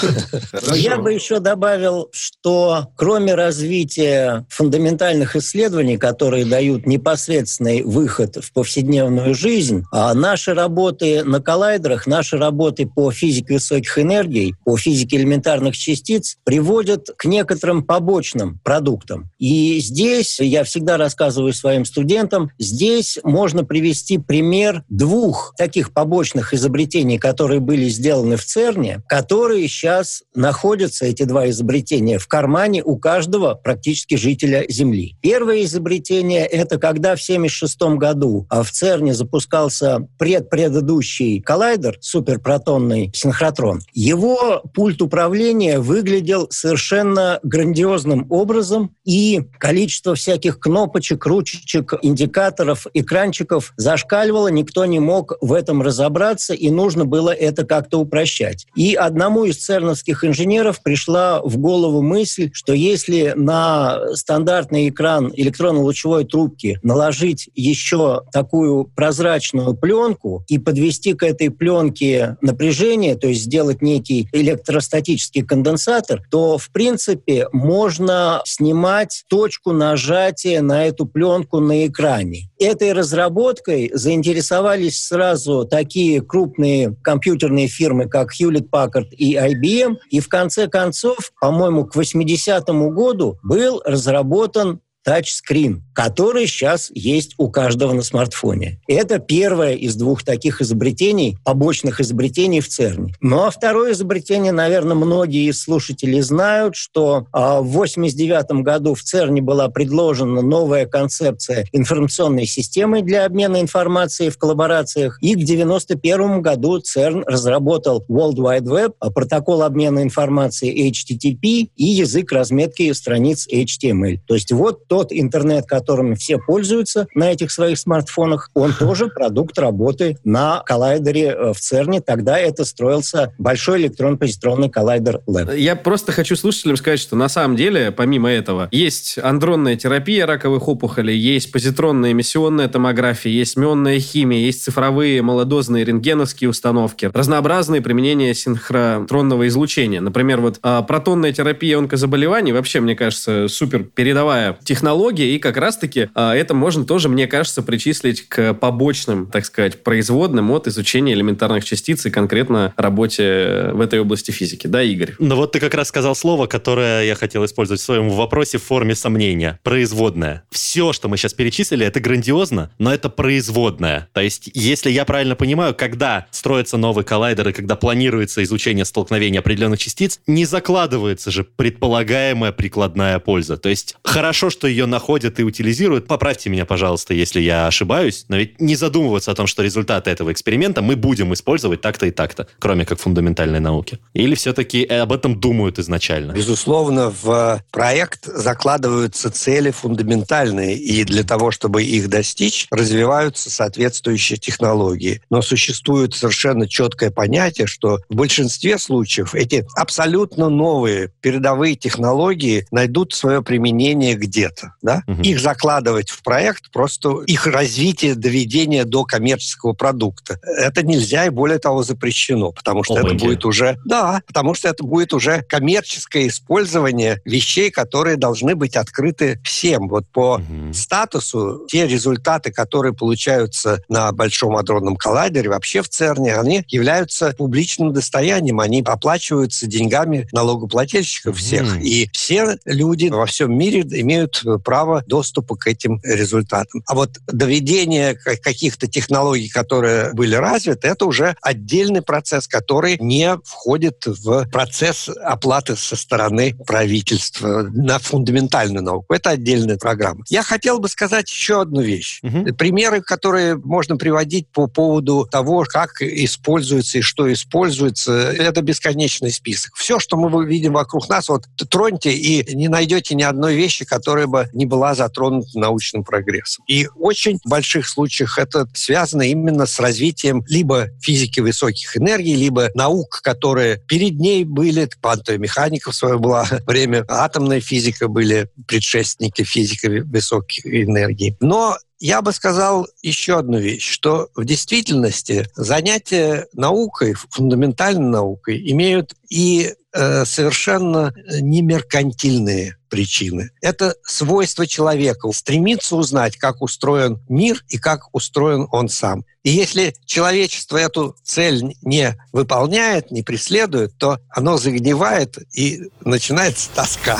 Но 0.69 0.73
я 0.73 0.95
бы 0.95 1.11
еще 1.11 1.39
добавил, 1.39 2.07
что 2.13 2.87
кроме 2.95 3.35
развития 3.35 4.45
фундаментальных 4.47 5.35
исследований, 5.35 5.97
которые 5.97 6.45
дают 6.45 6.87
непосредственный 6.87 7.83
выход 7.83 8.37
в 8.37 8.53
повседневную 8.53 9.35
жизнь, 9.35 9.83
а 9.91 10.13
наши 10.13 10.53
работы 10.53 11.25
на 11.25 11.41
коллайдерах, 11.41 12.07
наши 12.07 12.37
работы 12.37 12.87
по 12.87 13.11
физике 13.11 13.55
высоких 13.55 13.99
энергий, 13.99 14.55
по 14.63 14.77
физике 14.77 15.17
элементарных 15.17 15.75
частиц 15.75 16.37
приводят 16.45 17.09
к 17.17 17.25
некоторым 17.25 17.83
побочным 17.83 18.61
продуктам. 18.63 19.29
И 19.39 19.81
здесь, 19.81 20.39
я 20.39 20.63
всегда 20.63 20.95
рассказываю 20.95 21.51
своим 21.51 21.80
студентам, 21.85 22.51
здесь 22.59 23.19
можно 23.23 23.63
привести 23.63 24.17
пример 24.17 24.83
двух 24.89 25.53
таких 25.57 25.93
побочных 25.93 26.53
изобретений, 26.53 27.17
которые 27.17 27.59
были 27.59 27.87
сделаны 27.89 28.37
в 28.37 28.45
ЦЕРНе, 28.45 29.03
которые 29.07 29.67
сейчас 29.67 30.23
находятся, 30.35 31.05
эти 31.05 31.23
два 31.23 31.49
изобретения, 31.49 32.17
в 32.17 32.27
кармане 32.27 32.83
у 32.83 32.97
каждого 32.97 33.55
практически 33.55 34.15
жителя 34.15 34.65
Земли. 34.69 35.15
Первое 35.21 35.63
изобретение– 35.63 36.45
это 36.47 36.77
когда 36.77 37.15
в 37.15 37.21
1976 37.21 37.81
году 37.97 38.45
а, 38.49 38.63
в 38.63 38.71
ЦЕРНе 38.71 39.13
запускался 39.13 40.07
предпредыдущий 40.17 41.41
коллайдер, 41.41 41.97
суперпротонный 42.01 43.11
синхротрон. 43.13 43.81
Его 43.93 44.61
пульт 44.73 45.01
управления 45.01 45.79
выглядел 45.79 46.47
совершенно 46.49 47.39
грандиозным 47.43 48.27
образом, 48.29 48.95
и 49.05 49.41
количество 49.59 50.15
всяких 50.15 50.59
кнопочек, 50.59 51.25
ручечек, 51.61 51.93
индикаторов, 52.01 52.87
экранчиков 52.93 53.73
зашкаливало, 53.77 54.49
никто 54.49 54.85
не 54.85 54.99
мог 54.99 55.33
в 55.41 55.53
этом 55.53 55.81
разобраться, 55.81 56.53
и 56.53 56.69
нужно 56.69 57.05
было 57.05 57.29
это 57.29 57.65
как-то 57.65 57.99
упрощать. 57.99 58.67
И 58.75 58.95
одному 58.95 59.45
из 59.45 59.57
церновских 59.57 60.23
инженеров 60.23 60.81
пришла 60.81 61.41
в 61.41 61.57
голову 61.57 62.01
мысль, 62.01 62.49
что 62.53 62.73
если 62.73 63.33
на 63.35 64.15
стандартный 64.15 64.89
экран 64.89 65.31
электронно-лучевой 65.33 66.25
трубки 66.25 66.79
наложить 66.83 67.49
еще 67.55 68.23
такую 68.31 68.85
прозрачную 68.85 69.75
пленку 69.75 70.43
и 70.47 70.57
подвести 70.57 71.13
к 71.13 71.23
этой 71.23 71.49
пленке 71.49 72.37
напряжение, 72.41 73.15
то 73.15 73.27
есть 73.27 73.43
сделать 73.43 73.81
некий 73.81 74.27
электростатический 74.31 75.43
конденсатор, 75.43 76.23
то, 76.29 76.57
в 76.57 76.69
принципе, 76.71 77.47
можно 77.51 78.41
снимать 78.45 79.23
точку 79.27 79.71
нажатия 79.71 80.61
на 80.61 80.85
эту 80.85 81.05
пленку 81.05 81.50
разработку 81.51 81.59
на 81.59 81.87
экране. 81.87 82.49
Этой 82.59 82.93
разработкой 82.93 83.91
заинтересовались 83.93 85.07
сразу 85.07 85.65
такие 85.65 86.21
крупные 86.21 86.95
компьютерные 87.03 87.67
фирмы, 87.67 88.07
как 88.07 88.29
Hewlett 88.39 88.69
Packard 88.69 89.09
и 89.11 89.35
IBM. 89.35 89.97
И 90.09 90.19
в 90.19 90.29
конце 90.29 90.67
концов, 90.67 91.31
по-моему, 91.39 91.85
к 91.85 91.95
80-му 91.95 92.91
году 92.91 93.37
был 93.43 93.81
разработан 93.85 94.79
тачскрин, 95.03 95.83
который 95.93 96.47
сейчас 96.47 96.91
есть 96.93 97.33
у 97.37 97.49
каждого 97.49 97.93
на 97.93 98.01
смартфоне. 98.01 98.79
Это 98.87 99.19
первое 99.19 99.73
из 99.73 99.95
двух 99.95 100.23
таких 100.23 100.61
изобретений, 100.61 101.37
побочных 101.43 101.99
изобретений 101.99 102.59
в 102.59 102.67
ЦЕРНе. 102.67 103.13
Ну 103.21 103.43
а 103.43 103.51
второе 103.51 103.93
изобретение, 103.93 104.51
наверное, 104.51 104.95
многие 104.95 105.49
из 105.49 105.61
слушателей 105.61 106.21
знают, 106.21 106.75
что 106.75 107.25
а, 107.31 107.61
в 107.61 107.67
89 107.67 108.63
году 108.63 108.93
в 108.93 109.03
ЦЕРНе 109.03 109.41
была 109.41 109.69
предложена 109.69 110.41
новая 110.41 110.85
концепция 110.85 111.65
информационной 111.71 112.45
системы 112.45 113.01
для 113.01 113.25
обмена 113.25 113.61
информацией 113.61 114.29
в 114.29 114.37
коллаборациях, 114.37 115.17
и 115.21 115.35
к 115.35 115.39
91 115.39 116.41
году 116.41 116.79
ЦЕРН 116.79 117.23
разработал 117.25 118.05
World 118.09 118.35
Wide 118.35 118.63
Web, 118.63 118.93
а, 118.99 119.11
протокол 119.11 119.63
обмена 119.63 120.03
информацией 120.03 120.89
HTTP 120.91 121.71
и 121.75 121.85
язык 121.85 122.31
разметки 122.31 122.91
страниц 122.93 123.47
HTML. 123.51 124.19
То 124.27 124.35
есть 124.35 124.51
вот 124.51 124.87
тот 124.91 125.13
интернет, 125.13 125.67
которым 125.67 126.17
все 126.17 126.37
пользуются 126.37 127.07
на 127.15 127.31
этих 127.31 127.49
своих 127.49 127.79
смартфонах, 127.79 128.49
он 128.53 128.73
тоже 128.73 129.07
продукт 129.15 129.57
работы 129.57 130.17
на 130.25 130.63
коллайдере 130.65 131.27
э, 131.27 131.53
в 131.53 131.59
ЦЕРНе. 131.61 132.01
Тогда 132.01 132.37
это 132.37 132.65
строился 132.65 133.31
большой 133.37 133.83
электрон-позитронный 133.83 134.69
коллайдер 134.69 135.21
Lab. 135.29 135.57
Я 135.57 135.77
просто 135.77 136.11
хочу 136.11 136.35
слушателям 136.35 136.75
сказать, 136.75 136.99
что 136.99 137.15
на 137.15 137.29
самом 137.29 137.55
деле, 137.55 137.93
помимо 137.93 138.29
этого, 138.29 138.67
есть 138.71 139.17
андронная 139.17 139.77
терапия 139.77 140.25
раковых 140.25 140.67
опухолей, 140.67 141.17
есть 141.17 141.53
позитронная 141.53 142.11
эмиссионная 142.11 142.67
томография, 142.67 143.31
есть 143.31 143.55
мионная 143.55 143.97
химия, 144.01 144.39
есть 144.39 144.61
цифровые 144.61 145.21
малодозные 145.21 145.85
рентгеновские 145.85 146.49
установки, 146.49 147.09
разнообразные 147.13 147.79
применения 147.79 148.33
синхротронного 148.33 149.47
излучения. 149.47 150.01
Например, 150.01 150.41
вот 150.41 150.59
а, 150.63 150.81
протонная 150.81 151.31
терапия 151.31 151.77
онкозаболеваний, 151.77 152.51
вообще, 152.51 152.81
мне 152.81 152.97
кажется, 152.97 153.47
супер 153.47 153.85
передовая 153.85 154.57
технология 154.65 154.80
технология, 154.81 155.35
и 155.35 155.37
как 155.37 155.57
раз-таки 155.57 156.09
а, 156.15 156.35
это 156.35 156.55
можно 156.55 156.85
тоже, 156.85 157.07
мне 157.07 157.27
кажется, 157.27 157.61
причислить 157.61 158.27
к 158.27 158.55
побочным, 158.55 159.27
так 159.27 159.45
сказать, 159.45 159.83
производным 159.83 160.49
от 160.49 160.65
изучения 160.65 161.13
элементарных 161.13 161.63
частиц 161.63 162.07
и 162.07 162.09
конкретно 162.09 162.73
работе 162.77 163.69
в 163.73 163.79
этой 163.79 163.99
области 163.99 164.31
физики. 164.31 164.65
Да, 164.65 164.81
Игорь? 164.81 165.13
Ну 165.19 165.35
вот 165.35 165.51
ты 165.51 165.59
как 165.59 165.75
раз 165.75 165.89
сказал 165.89 166.15
слово, 166.15 166.47
которое 166.47 167.03
я 167.03 167.13
хотел 167.13 167.45
использовать 167.45 167.79
в 167.79 167.83
своем 167.83 168.09
вопросе 168.09 168.57
в 168.57 168.63
форме 168.63 168.95
сомнения. 168.95 169.59
Производная. 169.61 170.43
Все, 170.49 170.93
что 170.93 171.07
мы 171.09 171.17
сейчас 171.17 171.35
перечислили, 171.35 171.85
это 171.85 171.99
грандиозно, 171.99 172.71
но 172.79 172.91
это 172.91 173.09
производная. 173.09 174.09
То 174.13 174.21
есть, 174.21 174.49
если 174.55 174.89
я 174.89 175.05
правильно 175.05 175.35
понимаю, 175.35 175.75
когда 175.75 176.25
строится 176.31 176.77
новый 176.77 177.03
коллайдер 177.03 177.49
и 177.49 177.53
когда 177.53 177.75
планируется 177.75 178.41
изучение 178.43 178.85
столкновения 178.85 179.41
определенных 179.41 179.77
частиц, 179.77 180.19
не 180.25 180.45
закладывается 180.45 181.29
же 181.29 181.43
предполагаемая 181.43 182.51
прикладная 182.51 183.19
польза. 183.19 183.57
То 183.57 183.69
есть, 183.69 183.95
хорошо, 184.03 184.49
что 184.49 184.70
ее 184.71 184.85
находят 184.85 185.39
и 185.39 185.43
утилизируют. 185.43 186.07
Поправьте 186.07 186.49
меня, 186.49 186.65
пожалуйста, 186.65 187.13
если 187.13 187.39
я 187.39 187.67
ошибаюсь, 187.67 188.25
но 188.27 188.37
ведь 188.37 188.59
не 188.59 188.75
задумываться 188.75 189.31
о 189.31 189.35
том, 189.35 189.47
что 189.47 189.63
результаты 189.63 190.09
этого 190.09 190.31
эксперимента 190.31 190.81
мы 190.81 190.95
будем 190.95 191.33
использовать 191.33 191.81
так-то 191.81 192.07
и 192.07 192.11
так-то, 192.11 192.47
кроме 192.59 192.85
как 192.85 192.99
фундаментальной 192.99 193.59
науки. 193.59 193.99
Или 194.13 194.35
все-таки 194.35 194.83
об 194.85 195.11
этом 195.11 195.39
думают 195.39 195.79
изначально? 195.79 196.31
Безусловно, 196.31 197.13
в 197.21 197.63
проект 197.71 198.25
закладываются 198.25 199.29
цели 199.31 199.71
фундаментальные, 199.71 200.77
и 200.77 201.03
для 201.03 201.23
того, 201.23 201.51
чтобы 201.51 201.83
их 201.83 202.09
достичь, 202.09 202.67
развиваются 202.71 203.49
соответствующие 203.49 204.37
технологии. 204.37 205.21
Но 205.29 205.41
существует 205.41 206.13
совершенно 206.13 206.67
четкое 206.67 207.11
понятие, 207.11 207.67
что 207.67 207.99
в 208.09 208.15
большинстве 208.15 208.77
случаев 208.77 209.35
эти 209.35 209.65
абсолютно 209.75 210.49
новые 210.49 211.11
передовые 211.21 211.75
технологии 211.75 212.65
найдут 212.71 213.13
свое 213.13 213.41
применение 213.41 214.15
где-то 214.15 214.60
проекта. 214.61 214.75
Да? 214.81 215.03
Угу. 215.07 215.21
Их 215.21 215.39
закладывать 215.39 216.09
в 216.09 216.23
проект, 216.23 216.71
просто 216.71 217.21
их 217.25 217.47
развитие, 217.47 218.15
доведение 218.15 218.85
до 218.85 219.03
коммерческого 219.03 219.73
продукта. 219.73 220.39
Это 220.43 220.83
нельзя 220.83 221.25
и 221.25 221.29
более 221.29 221.59
того 221.59 221.83
запрещено, 221.83 222.51
потому 222.51 222.83
что 222.83 222.95
Опаньки. 222.95 223.15
это 223.15 223.25
будет 223.25 223.45
уже... 223.45 223.77
Да, 223.85 224.21
потому 224.27 224.53
что 224.53 224.69
это 224.69 224.83
будет 224.83 225.13
уже 225.13 225.43
коммерческое 225.43 226.27
использование 226.27 227.21
вещей, 227.25 227.71
которые 227.71 228.17
должны 228.17 228.55
быть 228.55 228.75
открыты 228.75 229.39
всем. 229.43 229.87
Вот 229.87 230.07
по 230.07 230.35
угу. 230.35 230.73
статусу 230.73 231.65
те 231.67 231.87
результаты, 231.87 232.51
которые 232.51 232.93
получаются 232.93 233.83
на 233.89 234.11
Большом 234.11 234.55
адронном 234.55 234.95
коллайдере, 234.95 235.49
вообще 235.49 235.81
в 235.81 235.89
ЦЕРНе, 235.89 236.35
они 236.35 236.63
являются 236.67 237.33
публичным 237.37 237.93
достоянием, 237.93 238.59
они 238.59 238.81
оплачиваются 238.85 239.67
деньгами 239.67 240.27
налогоплательщиков 240.31 241.35
угу. 241.35 241.39
всех. 241.39 241.81
И 241.81 242.09
все 242.13 242.57
люди 242.65 243.07
во 243.07 243.25
всем 243.25 243.57
мире 243.57 243.81
имеют 243.81 244.43
право 244.59 245.03
доступа 245.07 245.55
к 245.55 245.67
этим 245.67 245.99
результатам. 246.03 246.83
А 246.87 246.95
вот 246.95 247.19
доведение 247.27 248.15
каких-то 248.15 248.87
технологий, 248.87 249.49
которые 249.49 250.13
были 250.13 250.35
развиты, 250.35 250.87
это 250.87 251.05
уже 251.05 251.35
отдельный 251.41 252.01
процесс, 252.01 252.47
который 252.47 252.97
не 252.99 253.37
входит 253.43 254.05
в 254.05 254.47
процесс 254.49 255.09
оплаты 255.09 255.75
со 255.75 255.95
стороны 255.95 256.55
правительства 256.65 257.63
на 257.63 257.99
фундаментальную 257.99 258.83
науку. 258.83 259.13
Это 259.13 259.31
отдельная 259.31 259.77
программа. 259.77 260.23
Я 260.29 260.43
хотел 260.43 260.79
бы 260.79 260.89
сказать 260.89 261.29
еще 261.29 261.61
одну 261.61 261.81
вещь. 261.81 262.19
Угу. 262.23 262.55
Примеры, 262.55 263.01
которые 263.01 263.55
можно 263.55 263.97
приводить 263.97 264.47
по 264.49 264.67
поводу 264.67 265.27
того, 265.31 265.65
как 265.67 266.01
используется 266.01 266.99
и 266.99 267.01
что 267.01 267.31
используется, 267.31 268.11
это 268.13 268.61
бесконечный 268.61 269.31
список. 269.31 269.75
Все, 269.75 269.99
что 269.99 270.17
мы 270.17 270.45
видим 270.45 270.73
вокруг 270.73 271.09
нас, 271.09 271.29
вот 271.29 271.45
троньте 271.69 272.11
и 272.11 272.55
не 272.55 272.67
найдете 272.67 273.15
ни 273.15 273.23
одной 273.23 273.55
вещи, 273.55 273.85
которая 273.85 274.27
бы 274.27 274.40
не 274.53 274.65
была 274.65 274.95
затронута 274.95 275.59
научным 275.59 276.03
прогрессом. 276.03 276.63
И 276.67 276.87
в 276.87 277.03
очень 277.03 277.39
больших 277.45 277.87
случаях 277.87 278.37
это 278.37 278.67
связано 278.73 279.23
именно 279.23 279.65
с 279.65 279.79
развитием 279.79 280.43
либо 280.47 280.87
физики 281.01 281.39
высоких 281.39 281.97
энергий, 281.97 282.35
либо 282.35 282.69
наук, 282.73 283.21
которые 283.23 283.77
перед 283.87 284.19
ней 284.19 284.43
были, 284.43 284.89
квантовая 285.01 285.39
механика 285.39 285.91
в 285.91 285.95
свое 285.95 286.17
было 286.17 286.45
время, 286.67 287.05
атомная 287.07 287.61
физика 287.61 288.07
были 288.07 288.49
предшественники 288.67 289.43
физики 289.43 289.87
высоких 289.87 290.65
энергий. 290.65 291.37
Но 291.39 291.77
я 292.01 292.23
бы 292.23 292.31
сказал 292.31 292.87
еще 293.03 293.37
одну 293.37 293.59
вещь, 293.59 293.87
что 293.87 294.29
в 294.35 294.43
действительности 294.43 295.47
занятия 295.55 296.47
наукой, 296.53 297.13
фундаментальной 297.13 298.09
наукой, 298.09 298.71
имеют 298.71 299.13
и 299.29 299.75
э, 299.93 300.25
совершенно 300.25 301.13
не 301.39 301.61
меркантильные 301.61 302.77
причины. 302.91 303.49
Это 303.61 303.95
свойство 304.03 304.67
человека 304.67 305.31
стремиться 305.31 305.95
узнать, 305.95 306.37
как 306.37 306.61
устроен 306.61 307.19
мир 307.29 307.63
и 307.69 307.77
как 307.77 308.13
устроен 308.13 308.67
он 308.71 308.89
сам. 308.89 309.23
И 309.43 309.49
если 309.49 309.95
человечество 310.05 310.77
эту 310.77 311.15
цель 311.23 311.73
не 311.81 312.15
выполняет, 312.31 313.09
не 313.09 313.23
преследует, 313.23 313.97
то 313.97 314.19
оно 314.29 314.57
загнивает 314.57 315.39
и 315.57 315.89
начинается 316.01 316.69
тоска. 316.75 317.17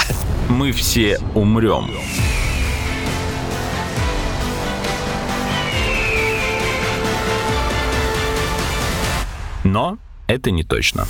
Мы 0.49 0.73
все 0.73 1.19
умрем. 1.33 1.89
Но 9.63 9.97
это 10.27 10.51
не 10.51 10.63
точно. 10.63 11.07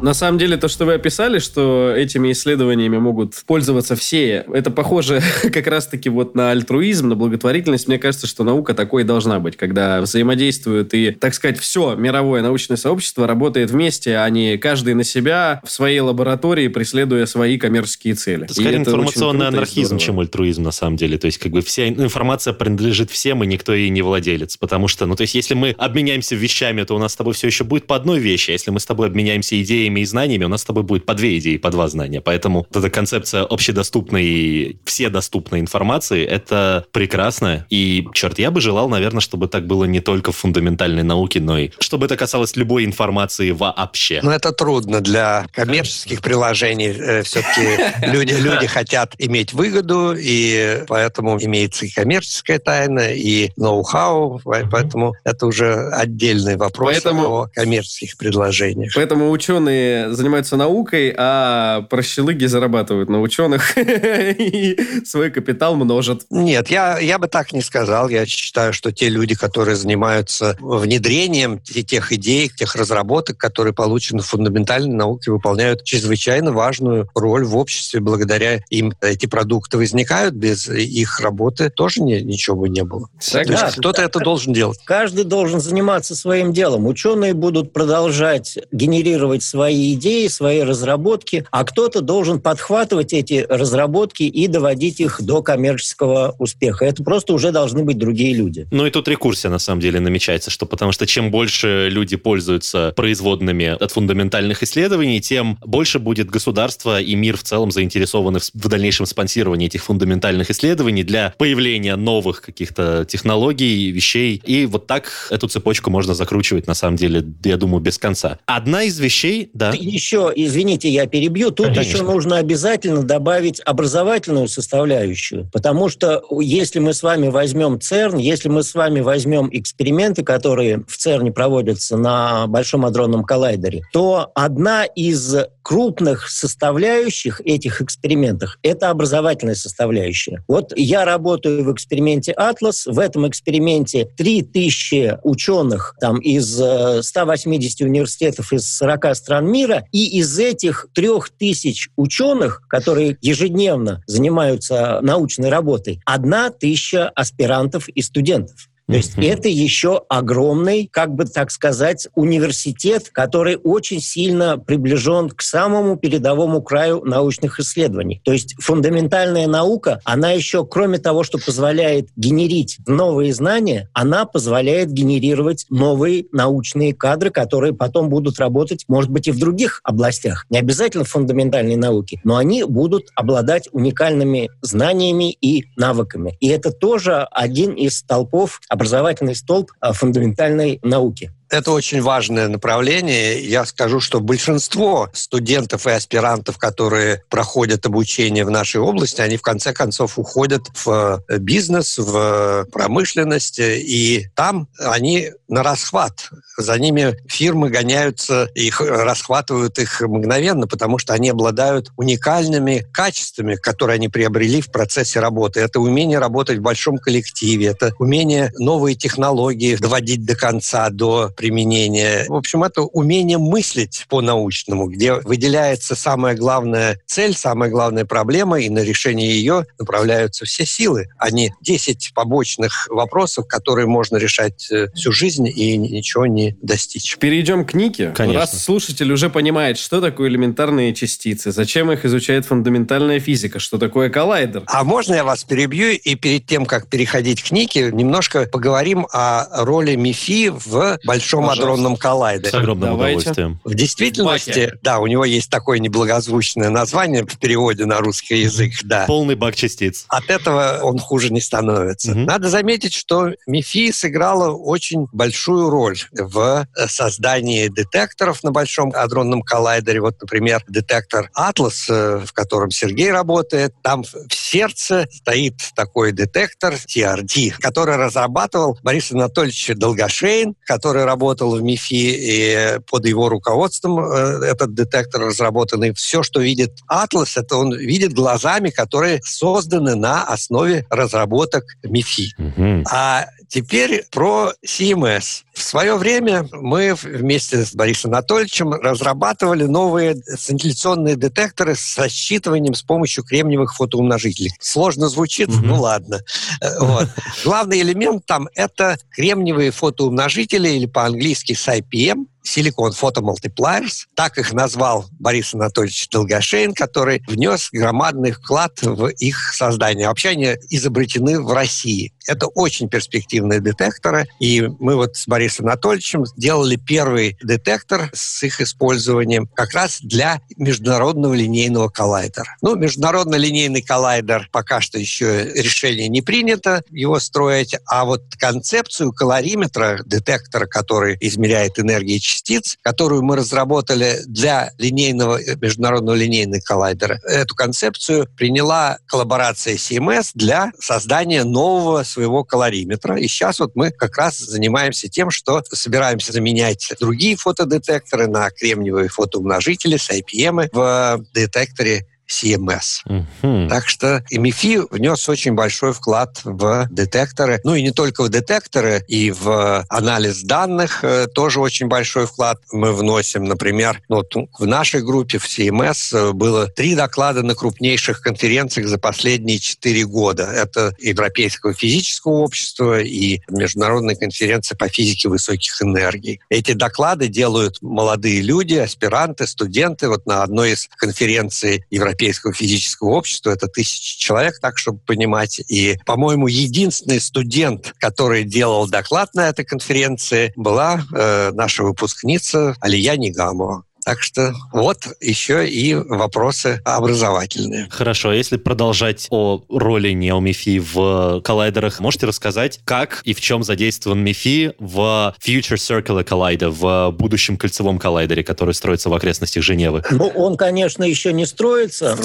На 0.00 0.14
самом 0.14 0.38
деле, 0.38 0.56
то, 0.56 0.68
что 0.68 0.84
вы 0.84 0.94
описали, 0.94 1.38
что 1.40 1.92
этими 1.96 2.30
исследованиями 2.32 2.98
могут 2.98 3.34
пользоваться 3.46 3.96
все, 3.96 4.44
это 4.52 4.70
похоже 4.70 5.20
как 5.52 5.66
раз-таки 5.66 6.08
вот 6.08 6.34
на 6.34 6.52
альтруизм, 6.52 7.08
на 7.08 7.16
благотворительность. 7.16 7.88
Мне 7.88 7.98
кажется, 7.98 8.26
что 8.26 8.44
наука 8.44 8.74
такой 8.74 9.04
должна 9.04 9.40
быть, 9.40 9.56
когда 9.56 10.00
взаимодействуют 10.00 10.94
и, 10.94 11.10
так 11.10 11.34
сказать, 11.34 11.58
все 11.58 11.94
мировое 11.96 12.42
научное 12.42 12.76
сообщество 12.76 13.26
работает 13.26 13.70
вместе, 13.70 14.16
а 14.18 14.30
не 14.30 14.56
каждый 14.56 14.94
на 14.94 15.04
себя 15.04 15.60
в 15.64 15.70
своей 15.70 16.00
лаборатории, 16.00 16.68
преследуя 16.68 17.26
свои 17.26 17.58
коммерческие 17.58 18.14
цели. 18.14 18.44
Это 18.44 18.54
скорее 18.54 18.80
это 18.80 18.90
информационный 18.90 19.48
анархизм, 19.48 19.98
чем 19.98 20.20
альтруизм 20.20 20.62
на 20.62 20.72
самом 20.72 20.96
деле. 20.96 21.18
То 21.18 21.26
есть 21.26 21.38
как 21.38 21.50
бы 21.50 21.60
вся 21.60 21.88
информация 21.88 22.52
принадлежит 22.52 23.10
всем, 23.10 23.42
и 23.42 23.46
никто 23.46 23.74
ей 23.74 23.88
не 23.88 24.02
владелец. 24.02 24.56
Потому 24.56 24.86
что, 24.86 25.06
ну 25.06 25.16
то 25.16 25.22
есть 25.22 25.34
если 25.34 25.54
мы 25.54 25.74
обменяемся 25.76 26.36
вещами, 26.36 26.84
то 26.84 26.94
у 26.94 26.98
нас 26.98 27.12
с 27.12 27.16
тобой 27.16 27.34
все 27.34 27.48
еще 27.48 27.64
будет 27.64 27.86
по 27.86 27.96
одной 27.96 28.20
вещи, 28.20 28.50
а 28.50 28.52
если 28.52 28.70
мы 28.70 28.78
с 28.78 28.86
тобой 28.86 29.08
обменяемся 29.08 29.60
идеями, 29.60 29.87
идеями 29.88 30.00
и 30.00 30.04
знаниями, 30.04 30.44
у 30.44 30.48
нас 30.48 30.62
с 30.62 30.64
тобой 30.64 30.82
будет 30.82 31.06
по 31.06 31.14
две 31.14 31.38
идеи, 31.38 31.56
по 31.56 31.70
два 31.70 31.88
знания. 31.88 32.20
Поэтому 32.20 32.66
вот 32.70 32.76
эта 32.76 32.90
концепция 32.90 33.42
общедоступной, 33.44 34.78
вседоступной 34.84 35.60
информации, 35.60 36.24
это 36.24 36.84
прекрасно. 36.92 37.66
И, 37.70 38.06
черт, 38.14 38.38
я 38.38 38.50
бы 38.50 38.60
желал, 38.60 38.88
наверное, 38.88 39.20
чтобы 39.20 39.48
так 39.48 39.66
было 39.66 39.84
не 39.84 40.00
только 40.00 40.32
в 40.32 40.36
фундаментальной 40.36 41.02
науке, 41.02 41.40
но 41.40 41.58
и 41.58 41.70
чтобы 41.80 42.06
это 42.06 42.16
касалось 42.16 42.56
любой 42.56 42.84
информации 42.84 43.50
вообще. 43.50 44.20
Но 44.22 44.32
это 44.32 44.52
трудно 44.52 45.00
для 45.00 45.46
коммерческих 45.52 46.20
приложений. 46.22 46.94
Э, 46.98 47.22
Все-таки 47.22 48.06
люди, 48.06 48.34
люди 48.34 48.66
хотят 48.66 49.14
иметь 49.18 49.52
выгоду, 49.52 50.14
и 50.18 50.84
поэтому 50.86 51.38
имеется 51.42 51.86
и 51.86 51.90
коммерческая 51.90 52.58
тайна, 52.58 53.12
и 53.12 53.50
ноу-хау, 53.56 54.40
поэтому 54.44 55.14
это 55.24 55.46
уже 55.46 55.88
отдельный 55.90 56.56
вопрос 56.56 56.92
Поэтому- 56.92 57.42
о 57.42 57.48
коммерческих 57.54 58.16
предложениях. 58.16 58.92
Поэтому 58.94 59.30
ученые 59.30 59.77
занимаются 60.10 60.56
наукой, 60.56 61.14
а 61.16 61.82
прощелыги 61.90 62.46
зарабатывают 62.46 63.08
на 63.08 63.20
ученых 63.20 63.72
и 63.78 64.76
свой 65.04 65.30
капитал 65.30 65.76
множат. 65.76 66.22
Нет, 66.30 66.68
я, 66.70 66.98
я 66.98 67.18
бы 67.18 67.28
так 67.28 67.52
не 67.52 67.60
сказал. 67.62 68.08
Я 68.08 68.26
считаю, 68.26 68.72
что 68.72 68.92
те 68.92 69.08
люди, 69.08 69.34
которые 69.34 69.76
занимаются 69.76 70.56
внедрением 70.60 71.60
те- 71.60 71.82
тех 71.82 72.12
идей, 72.12 72.48
тех 72.48 72.74
разработок, 72.74 73.36
которые 73.38 73.72
получены 73.74 74.22
в 74.22 74.26
фундаментальной 74.26 74.94
науке, 74.94 75.30
выполняют 75.30 75.84
чрезвычайно 75.84 76.52
важную 76.52 77.08
роль 77.14 77.44
в 77.44 77.56
обществе. 77.56 78.00
Благодаря 78.00 78.60
им 78.70 78.92
эти 79.00 79.26
продукты 79.26 79.76
возникают. 79.78 80.34
Без 80.34 80.68
их 80.68 81.20
работы 81.20 81.70
тоже 81.70 82.02
не- 82.02 82.22
ничего 82.22 82.56
бы 82.56 82.68
не 82.68 82.84
было. 82.84 83.08
То 83.30 83.38
есть 83.40 83.50
Да, 83.50 83.70
кто-то 83.70 84.02
это 84.02 84.18
должен 84.20 84.52
делать. 84.52 84.78
Каждый 84.84 85.24
должен 85.24 85.60
заниматься 85.60 86.14
своим 86.14 86.52
делом. 86.52 86.86
Ученые 86.86 87.34
будут 87.34 87.72
продолжать 87.72 88.58
генерировать 88.72 89.42
свои 89.42 89.67
идеи, 89.72 90.26
свои 90.28 90.60
разработки, 90.60 91.46
а 91.50 91.64
кто-то 91.64 92.00
должен 92.00 92.40
подхватывать 92.40 93.12
эти 93.12 93.46
разработки 93.48 94.22
и 94.22 94.46
доводить 94.46 95.00
их 95.00 95.22
до 95.22 95.42
коммерческого 95.42 96.34
успеха. 96.38 96.84
Это 96.84 97.02
просто 97.02 97.32
уже 97.32 97.52
должны 97.52 97.84
быть 97.84 97.98
другие 97.98 98.34
люди. 98.34 98.66
Ну 98.70 98.86
и 98.86 98.90
тут 98.90 99.08
рекурсия 99.08 99.50
на 99.50 99.58
самом 99.58 99.80
деле 99.80 100.00
намечается, 100.00 100.50
что 100.50 100.66
потому 100.66 100.92
что 100.92 101.06
чем 101.06 101.30
больше 101.30 101.88
люди 101.90 102.16
пользуются 102.16 102.92
производными 102.96 103.66
от 103.66 103.90
фундаментальных 103.90 104.62
исследований, 104.62 105.20
тем 105.20 105.58
больше 105.64 105.98
будет 105.98 106.30
государство 106.30 107.00
и 107.00 107.14
мир 107.14 107.36
в 107.36 107.42
целом 107.42 107.70
заинтересованы 107.70 108.38
в, 108.38 108.50
в 108.54 108.68
дальнейшем 108.68 109.06
спонсировании 109.06 109.66
этих 109.66 109.84
фундаментальных 109.84 110.50
исследований 110.50 111.02
для 111.02 111.34
появления 111.38 111.96
новых 111.96 112.42
каких-то 112.42 113.04
технологий, 113.04 113.90
вещей. 113.90 114.40
И 114.44 114.66
вот 114.66 114.86
так 114.86 115.28
эту 115.30 115.48
цепочку 115.48 115.90
можно 115.90 116.14
закручивать, 116.14 116.66
на 116.66 116.74
самом 116.74 116.96
деле, 116.96 117.24
я 117.44 117.56
думаю, 117.56 117.80
без 117.80 117.98
конца. 117.98 118.38
Одна 118.46 118.84
из 118.84 118.98
вещей, 118.98 119.50
да, 119.58 119.72
Еще, 119.74 120.32
извините, 120.36 120.88
я 120.88 121.06
перебью, 121.06 121.50
тут 121.50 121.66
Конечно. 121.66 121.88
еще 121.88 122.02
нужно 122.04 122.36
обязательно 122.36 123.02
добавить 123.02 123.60
образовательную 123.64 124.46
составляющую, 124.46 125.50
потому 125.52 125.88
что 125.88 126.22
если 126.40 126.78
мы 126.78 126.94
с 126.94 127.02
вами 127.02 127.28
возьмем 127.28 127.80
ЦЕРН, 127.80 128.18
если 128.18 128.48
мы 128.48 128.62
с 128.62 128.74
вами 128.74 129.00
возьмем 129.00 129.48
эксперименты, 129.52 130.22
которые 130.22 130.84
в 130.86 130.96
ЦЕРНе 130.96 131.32
проводятся 131.32 131.96
на 131.96 132.46
Большом 132.46 132.86
адронном 132.86 133.24
коллайдере, 133.24 133.82
то 133.92 134.30
одна 134.34 134.84
из 134.84 135.34
крупных 135.68 136.30
составляющих 136.30 137.42
этих 137.44 137.82
экспериментов– 137.82 138.58
это 138.62 138.88
образовательная 138.88 139.54
составляющая. 139.54 140.42
Вот 140.48 140.72
я 140.74 141.04
работаю 141.04 141.62
в 141.62 141.72
эксперименте 141.72 142.32
«Атлас». 142.32 142.86
В 142.86 142.98
этом 142.98 143.28
эксперименте 143.28 144.08
3000 144.16 145.18
ученых 145.24 145.94
там, 146.00 146.20
из 146.20 146.58
э, 146.58 147.02
180 147.02 147.82
университетов 147.82 148.52
из 148.54 148.66
40 148.76 149.14
стран 149.14 149.47
мира, 149.48 149.84
и 149.92 150.18
из 150.18 150.38
этих 150.38 150.86
3000 150.94 151.90
ученых, 151.96 152.62
которые 152.68 153.18
ежедневно 153.20 154.02
занимаются 154.06 155.00
научной 155.02 155.48
работой, 155.48 156.00
одна 156.04 156.50
тысяча 156.50 157.08
аспирантов 157.08 157.88
и 157.88 158.02
студентов. 158.02 158.68
То 158.88 158.94
есть 158.94 159.16
Мгм. 159.18 159.26
это 159.26 159.48
еще 159.48 160.02
огромный, 160.08 160.88
как 160.90 161.14
бы 161.14 161.26
так 161.26 161.50
сказать, 161.50 162.08
университет, 162.14 163.10
который 163.12 163.56
очень 163.56 164.00
сильно 164.00 164.58
приближен 164.58 165.28
к 165.28 165.42
самому 165.42 165.96
передовому 165.96 166.62
краю 166.62 167.02
научных 167.04 167.60
исследований. 167.60 168.22
То 168.24 168.32
есть 168.32 168.54
фундаментальная 168.58 169.46
наука, 169.46 170.00
она 170.04 170.30
еще, 170.30 170.64
кроме 170.64 170.98
того, 170.98 171.22
что 171.22 171.38
позволяет 171.38 172.08
генерить 172.16 172.78
новые 172.86 173.34
знания, 173.34 173.90
она 173.92 174.24
позволяет 174.24 174.90
генерировать 174.90 175.66
новые 175.68 176.24
научные 176.32 176.94
кадры, 176.94 177.30
которые 177.30 177.74
потом 177.74 178.08
будут 178.08 178.38
работать, 178.38 178.84
может 178.88 179.10
быть, 179.10 179.28
и 179.28 179.32
в 179.32 179.38
других 179.38 179.80
областях. 179.84 180.46
Не 180.48 180.58
обязательно 180.58 181.04
в 181.04 181.08
фундаментальной 181.10 181.76
науке, 181.76 182.20
но 182.24 182.36
они 182.36 182.64
будут 182.64 183.08
обладать 183.14 183.68
уникальными 183.72 184.48
знаниями 184.62 185.30
и 185.32 185.66
навыками. 185.76 186.36
И 186.40 186.48
это 186.48 186.70
тоже 186.72 187.26
один 187.30 187.72
из 187.72 187.98
столпов, 187.98 188.60
образовательный 188.78 189.34
столб 189.34 189.72
а, 189.80 189.92
фундаментальной 189.92 190.78
науки. 190.84 191.32
Это 191.50 191.72
очень 191.72 192.02
важное 192.02 192.48
направление. 192.48 193.42
Я 193.42 193.64
скажу, 193.64 194.00
что 194.00 194.20
большинство 194.20 195.08
студентов 195.14 195.86
и 195.86 195.90
аспирантов, 195.90 196.58
которые 196.58 197.22
проходят 197.30 197.86
обучение 197.86 198.44
в 198.44 198.50
нашей 198.50 198.80
области, 198.80 199.22
они 199.22 199.38
в 199.38 199.42
конце 199.42 199.72
концов 199.72 200.18
уходят 200.18 200.62
в 200.74 201.22
э, 201.28 201.38
бизнес, 201.38 201.96
в 201.96 202.66
промышленность, 202.70 203.58
и 203.60 204.28
там 204.34 204.68
они 204.78 205.30
на 205.48 205.62
расхват. 205.62 206.28
За 206.58 206.78
ними 206.78 207.16
фирмы 207.26 207.70
гоняются, 207.70 208.48
их 208.54 208.80
расхватывают 208.80 209.78
их 209.78 210.02
мгновенно, 210.02 210.66
потому 210.66 210.98
что 210.98 211.14
они 211.14 211.30
обладают 211.30 211.92
уникальными 211.96 212.84
качествами, 212.92 213.54
которые 213.54 213.94
они 213.94 214.08
приобрели 214.08 214.60
в 214.60 214.70
процессе 214.70 215.20
работы. 215.20 215.60
Это 215.60 215.80
умение 215.80 216.18
работать 216.18 216.58
в 216.58 216.62
большом 216.62 216.98
коллективе, 216.98 217.68
это 217.68 217.92
умение 217.98 218.52
новые 218.58 218.96
технологии 218.96 219.76
доводить 219.76 220.26
до 220.26 220.36
конца, 220.36 220.90
до 220.90 221.30
применения. 221.38 222.24
В 222.28 222.34
общем, 222.34 222.64
это 222.64 222.82
умение 222.82 223.38
мыслить 223.38 224.06
по-научному, 224.08 224.88
где 224.88 225.14
выделяется 225.14 225.94
самая 225.94 226.34
главная 226.34 227.00
цель, 227.06 227.34
самая 227.34 227.70
главная 227.70 228.04
проблема, 228.04 228.60
и 228.60 228.68
на 228.68 228.80
решение 228.80 229.30
ее 229.30 229.64
направляются 229.78 230.44
все 230.44 230.66
силы, 230.66 231.06
а 231.16 231.30
не 231.30 231.54
10 231.62 232.10
побочных 232.12 232.88
вопросов, 232.90 233.46
которые 233.46 233.86
можно 233.86 234.16
решать 234.16 234.68
э, 234.72 234.88
всю 234.96 235.12
жизнь 235.12 235.46
и 235.46 235.76
ничего 235.76 236.26
не 236.26 236.56
достичь. 236.60 237.16
Перейдем 237.18 237.64
к 237.64 237.72
Нике. 237.74 238.10
Конечно. 238.16 238.40
Раз 238.40 238.60
слушатель 238.60 239.12
уже 239.12 239.30
понимает, 239.30 239.78
что 239.78 240.00
такое 240.00 240.28
элементарные 240.30 240.92
частицы, 240.92 241.52
зачем 241.52 241.92
их 241.92 242.04
изучает 242.04 242.46
фундаментальная 242.46 243.20
физика, 243.20 243.60
что 243.60 243.78
такое 243.78 244.10
коллайдер. 244.10 244.64
А 244.66 244.82
можно 244.82 245.14
я 245.14 245.22
вас 245.22 245.44
перебью 245.44 245.90
и 245.90 246.16
перед 246.16 246.46
тем, 246.46 246.66
как 246.66 246.88
переходить 246.88 247.44
к 247.44 247.52
Нике, 247.52 247.92
немножко 247.92 248.48
поговорим 248.50 249.06
о 249.12 249.64
роли 249.64 249.94
МИФИ 249.94 250.48
в 250.48 250.98
Большом 251.04 251.27
Пожалуйста. 251.36 251.62
адронном 251.62 251.96
с 251.96 252.00
коллайдере. 252.00 252.58
огромным 252.58 252.90
Давайте. 252.90 253.20
удовольствием. 253.20 253.60
В 253.64 253.74
действительности, 253.74 254.72
да, 254.82 254.98
у 254.98 255.06
него 255.06 255.24
есть 255.24 255.50
такое 255.50 255.78
неблагозвучное 255.78 256.70
название 256.70 257.24
в 257.24 257.38
переводе 257.38 257.84
на 257.86 257.98
русский 257.98 258.40
язык, 258.40 258.72
да. 258.84 259.06
Полный 259.06 259.34
бак 259.34 259.56
частиц. 259.56 260.04
От 260.08 260.30
этого 260.30 260.80
он 260.82 260.98
хуже 260.98 261.32
не 261.32 261.40
становится. 261.40 262.12
Мгм. 262.12 262.24
Надо 262.24 262.48
заметить, 262.48 262.94
что 262.94 263.30
МИФИ 263.46 263.92
сыграла 263.92 264.52
очень 264.52 265.06
большую 265.12 265.70
роль 265.70 265.98
в 266.12 266.66
э, 266.76 266.86
создании 266.86 267.68
детекторов 267.68 268.42
на 268.44 268.52
Большом 268.52 268.92
адронном 268.94 269.42
коллайдере. 269.42 270.00
Вот, 270.00 270.20
например, 270.20 270.64
детектор 270.68 271.30
«Атлас», 271.34 271.86
э, 271.88 272.22
в 272.24 272.32
котором 272.32 272.70
Сергей 272.70 273.10
работает, 273.10 273.74
там 273.82 274.04
в 274.04 274.28
в 274.28 274.34
сердце 274.34 275.06
стоит 275.10 275.54
такой 275.74 276.12
детектор 276.12 276.74
TRD, 276.74 277.54
который 277.58 277.96
разрабатывал 277.96 278.78
Борис 278.82 279.12
Анатольевич 279.12 279.72
Долгошейн, 279.74 280.54
который 280.64 281.04
работал 281.04 281.17
в 281.18 281.62
МИФИ, 281.62 281.94
и 281.94 282.78
под 282.90 283.06
его 283.06 283.28
руководством 283.28 284.00
э, 284.00 284.44
этот 284.44 284.74
детектор 284.74 285.22
разработанный. 285.22 285.92
Все, 285.94 286.22
что 286.22 286.40
видит 286.40 286.72
Атлас, 286.86 287.36
это 287.36 287.56
он 287.56 287.74
видит 287.76 288.12
глазами, 288.12 288.70
которые 288.70 289.20
созданы 289.24 289.94
на 289.94 290.24
основе 290.24 290.86
разработок 290.90 291.64
МИФИ. 291.82 292.34
Мгм. 292.38 292.84
А 292.90 293.26
теперь 293.48 294.04
про 294.10 294.52
CMS. 294.64 295.44
В 295.58 295.62
свое 295.62 295.96
время 295.96 296.48
мы 296.52 296.94
вместе 296.94 297.64
с 297.64 297.74
Борисом 297.74 298.12
Анатольевичем 298.12 298.72
разрабатывали 298.72 299.64
новые 299.64 300.14
сcintillaционные 300.14 301.16
детекторы 301.16 301.74
с 301.74 301.98
считыванием 302.08 302.74
с 302.74 302.82
помощью 302.82 303.24
кремниевых 303.24 303.74
фотоумножителей. 303.74 304.52
Сложно 304.60 305.08
звучит, 305.08 305.48
Мгм. 305.48 305.66
ну 305.66 305.80
ладно. 305.80 306.20
Э, 306.60 306.78
Вот. 306.78 307.08
Главный 307.44 307.80
элемент 307.80 308.24
там— 308.24 308.48
это 308.54 308.98
кремниевые 309.10 309.72
фотоумножители, 309.72 310.68
или 310.68 310.86
по-английски 310.86 311.52
SIPM, 311.54 312.26
силикон 312.48 312.92
фотомультиплайерс. 312.92 314.08
Так 314.14 314.38
их 314.38 314.52
назвал 314.52 315.06
Борис 315.18 315.54
Анатольевич 315.54 316.08
Долгошейн, 316.08 316.74
который 316.74 317.22
внес 317.26 317.68
громадный 317.72 318.32
вклад 318.32 318.80
в 318.82 319.08
их 319.08 319.52
создание. 319.54 320.08
Вообще 320.08 320.30
они 320.30 320.56
изобретены 320.70 321.40
в 321.40 321.52
России. 321.52 322.12
Это 322.26 322.46
очень 322.46 322.88
перспективные 322.88 323.60
детекторы, 323.60 324.26
и 324.38 324.68
мы 324.78 324.96
вот 324.96 325.16
с 325.16 325.26
Борисом 325.26 325.66
Анатольевичем 325.66 326.26
сделали 326.26 326.76
первый 326.76 327.36
детектор 327.42 328.10
с 328.12 328.42
их 328.42 328.60
использованием 328.60 329.46
как 329.54 329.72
раз 329.72 329.98
для 330.02 330.40
международного 330.56 331.34
линейного 331.34 331.88
коллайдера. 331.88 332.56
Ну, 332.60 332.76
международный 332.76 333.38
линейный 333.38 333.82
коллайдер 333.82 334.48
пока 334.52 334.80
что 334.80 334.98
еще 334.98 335.52
решение 335.54 336.08
не 336.08 336.20
принято 336.20 336.82
его 336.90 337.18
строить, 337.18 337.74
а 337.86 338.04
вот 338.04 338.22
концепцию 338.38 339.12
калориметра, 339.12 340.02
детектора, 340.04 340.66
который 340.66 341.16
измеряет 341.20 341.78
энергии 341.78 342.18
частиц, 342.18 342.37
которую 342.82 343.22
мы 343.22 343.36
разработали 343.36 344.20
для 344.26 344.72
линейного, 344.78 345.38
международного 345.56 346.16
линейного 346.16 346.60
коллайдера, 346.60 347.20
эту 347.24 347.54
концепцию 347.54 348.28
приняла 348.36 348.98
коллаборация 349.06 349.76
CMS 349.76 350.30
для 350.34 350.72
создания 350.78 351.44
нового 351.44 352.02
своего 352.02 352.44
калориметра. 352.44 353.18
И 353.18 353.28
сейчас 353.28 353.60
вот 353.60 353.72
мы 353.74 353.90
как 353.90 354.16
раз 354.16 354.38
занимаемся 354.38 355.08
тем, 355.08 355.30
что 355.30 355.62
собираемся 355.72 356.32
заменять 356.32 356.92
другие 357.00 357.36
фотодетекторы 357.36 358.26
на 358.26 358.50
кремниевые 358.50 359.08
фотоумножители 359.08 359.96
с 359.96 360.10
IPM 360.10 360.68
в 360.72 361.24
детекторе 361.34 362.06
CMS. 362.30 363.02
Угу. 363.06 363.68
Так 363.68 363.88
что 363.88 364.22
МИФИ 364.30 364.80
внес 364.90 365.28
очень 365.28 365.52
большой 365.52 365.92
вклад 365.92 366.40
в 366.44 366.86
детекторы. 366.90 367.60
Ну 367.64 367.74
и 367.74 367.82
не 367.82 367.90
только 367.90 368.22
в 368.22 368.28
детекторы, 368.28 369.04
и 369.08 369.30
в 369.30 369.84
анализ 369.88 370.42
данных 370.42 371.02
э, 371.02 371.26
тоже 371.26 371.60
очень 371.60 371.86
большой 371.86 372.26
вклад 372.26 372.58
мы 372.72 372.92
вносим. 372.92 373.44
Например, 373.44 374.02
ну, 374.08 374.16
вот 374.16 374.32
в 374.58 374.66
нашей 374.66 375.02
группе 375.02 375.38
в 375.38 375.46
CMS 375.46 375.96
э, 376.12 376.32
было 376.32 376.66
три 376.66 376.94
доклада 376.94 377.42
на 377.42 377.54
крупнейших 377.54 378.20
конференциях 378.20 378.88
за 378.88 378.98
последние 378.98 379.58
четыре 379.58 380.04
года. 380.04 380.44
Это 380.44 380.94
Европейского 380.98 381.72
физического 381.74 382.32
общества 382.32 383.00
и 383.00 383.40
Международная 383.48 384.16
конференция 384.16 384.76
по 384.76 384.88
физике 384.88 385.28
высоких 385.28 385.80
энергий. 385.82 386.40
Эти 386.50 386.72
доклады 386.72 387.28
делают 387.28 387.80
молодые 387.80 388.42
люди, 388.42 388.74
аспиранты, 388.74 389.46
студенты. 389.46 390.08
Вот 390.08 390.26
на 390.26 390.42
одной 390.42 390.72
из 390.72 390.88
конференций 390.96 391.84
Европейского 391.90 392.17
Европейского 392.18 392.52
физического 392.52 393.10
общества. 393.10 393.50
Это 393.50 393.68
тысячи 393.68 394.18
человек, 394.18 394.58
так, 394.60 394.78
чтобы 394.78 394.98
понимать. 394.98 395.60
И, 395.68 395.96
по-моему, 396.04 396.48
единственный 396.48 397.20
студент, 397.20 397.94
который 397.98 398.44
делал 398.44 398.88
доклад 398.88 399.34
на 399.34 399.48
этой 399.48 399.64
конференции, 399.64 400.52
была 400.56 401.04
э, 401.14 401.52
наша 401.52 401.84
выпускница 401.84 402.76
Алия 402.80 403.16
Нигамова. 403.16 403.84
Так 404.08 404.22
что 404.22 404.54
вот 404.72 405.06
еще 405.20 405.68
и 405.68 405.94
вопросы 405.94 406.80
образовательные. 406.82 407.88
Хорошо, 407.90 408.32
если 408.32 408.56
продолжать 408.56 409.26
о 409.28 409.62
роли 409.68 410.12
неомифи 410.12 410.78
в 410.78 411.42
коллайдерах, 411.42 412.00
можете 412.00 412.24
рассказать, 412.24 412.80
как 412.86 413.20
и 413.24 413.34
в 413.34 413.42
чем 413.42 413.62
задействован 413.62 414.20
МИФИ 414.20 414.72
в 414.78 415.34
Future 415.46 415.76
Circular 415.76 416.26
Collider, 416.26 416.70
в 416.70 417.10
будущем 417.18 417.58
кольцевом 417.58 417.98
коллайдере, 417.98 418.42
который 418.42 418.72
строится 418.72 419.10
в 419.10 419.14
окрестностях 419.14 419.62
Женевы? 419.62 420.02
Ну, 420.10 420.28
он, 420.28 420.56
конечно, 420.56 421.04
еще 421.04 421.34
не 421.34 421.44
строится. 421.44 422.16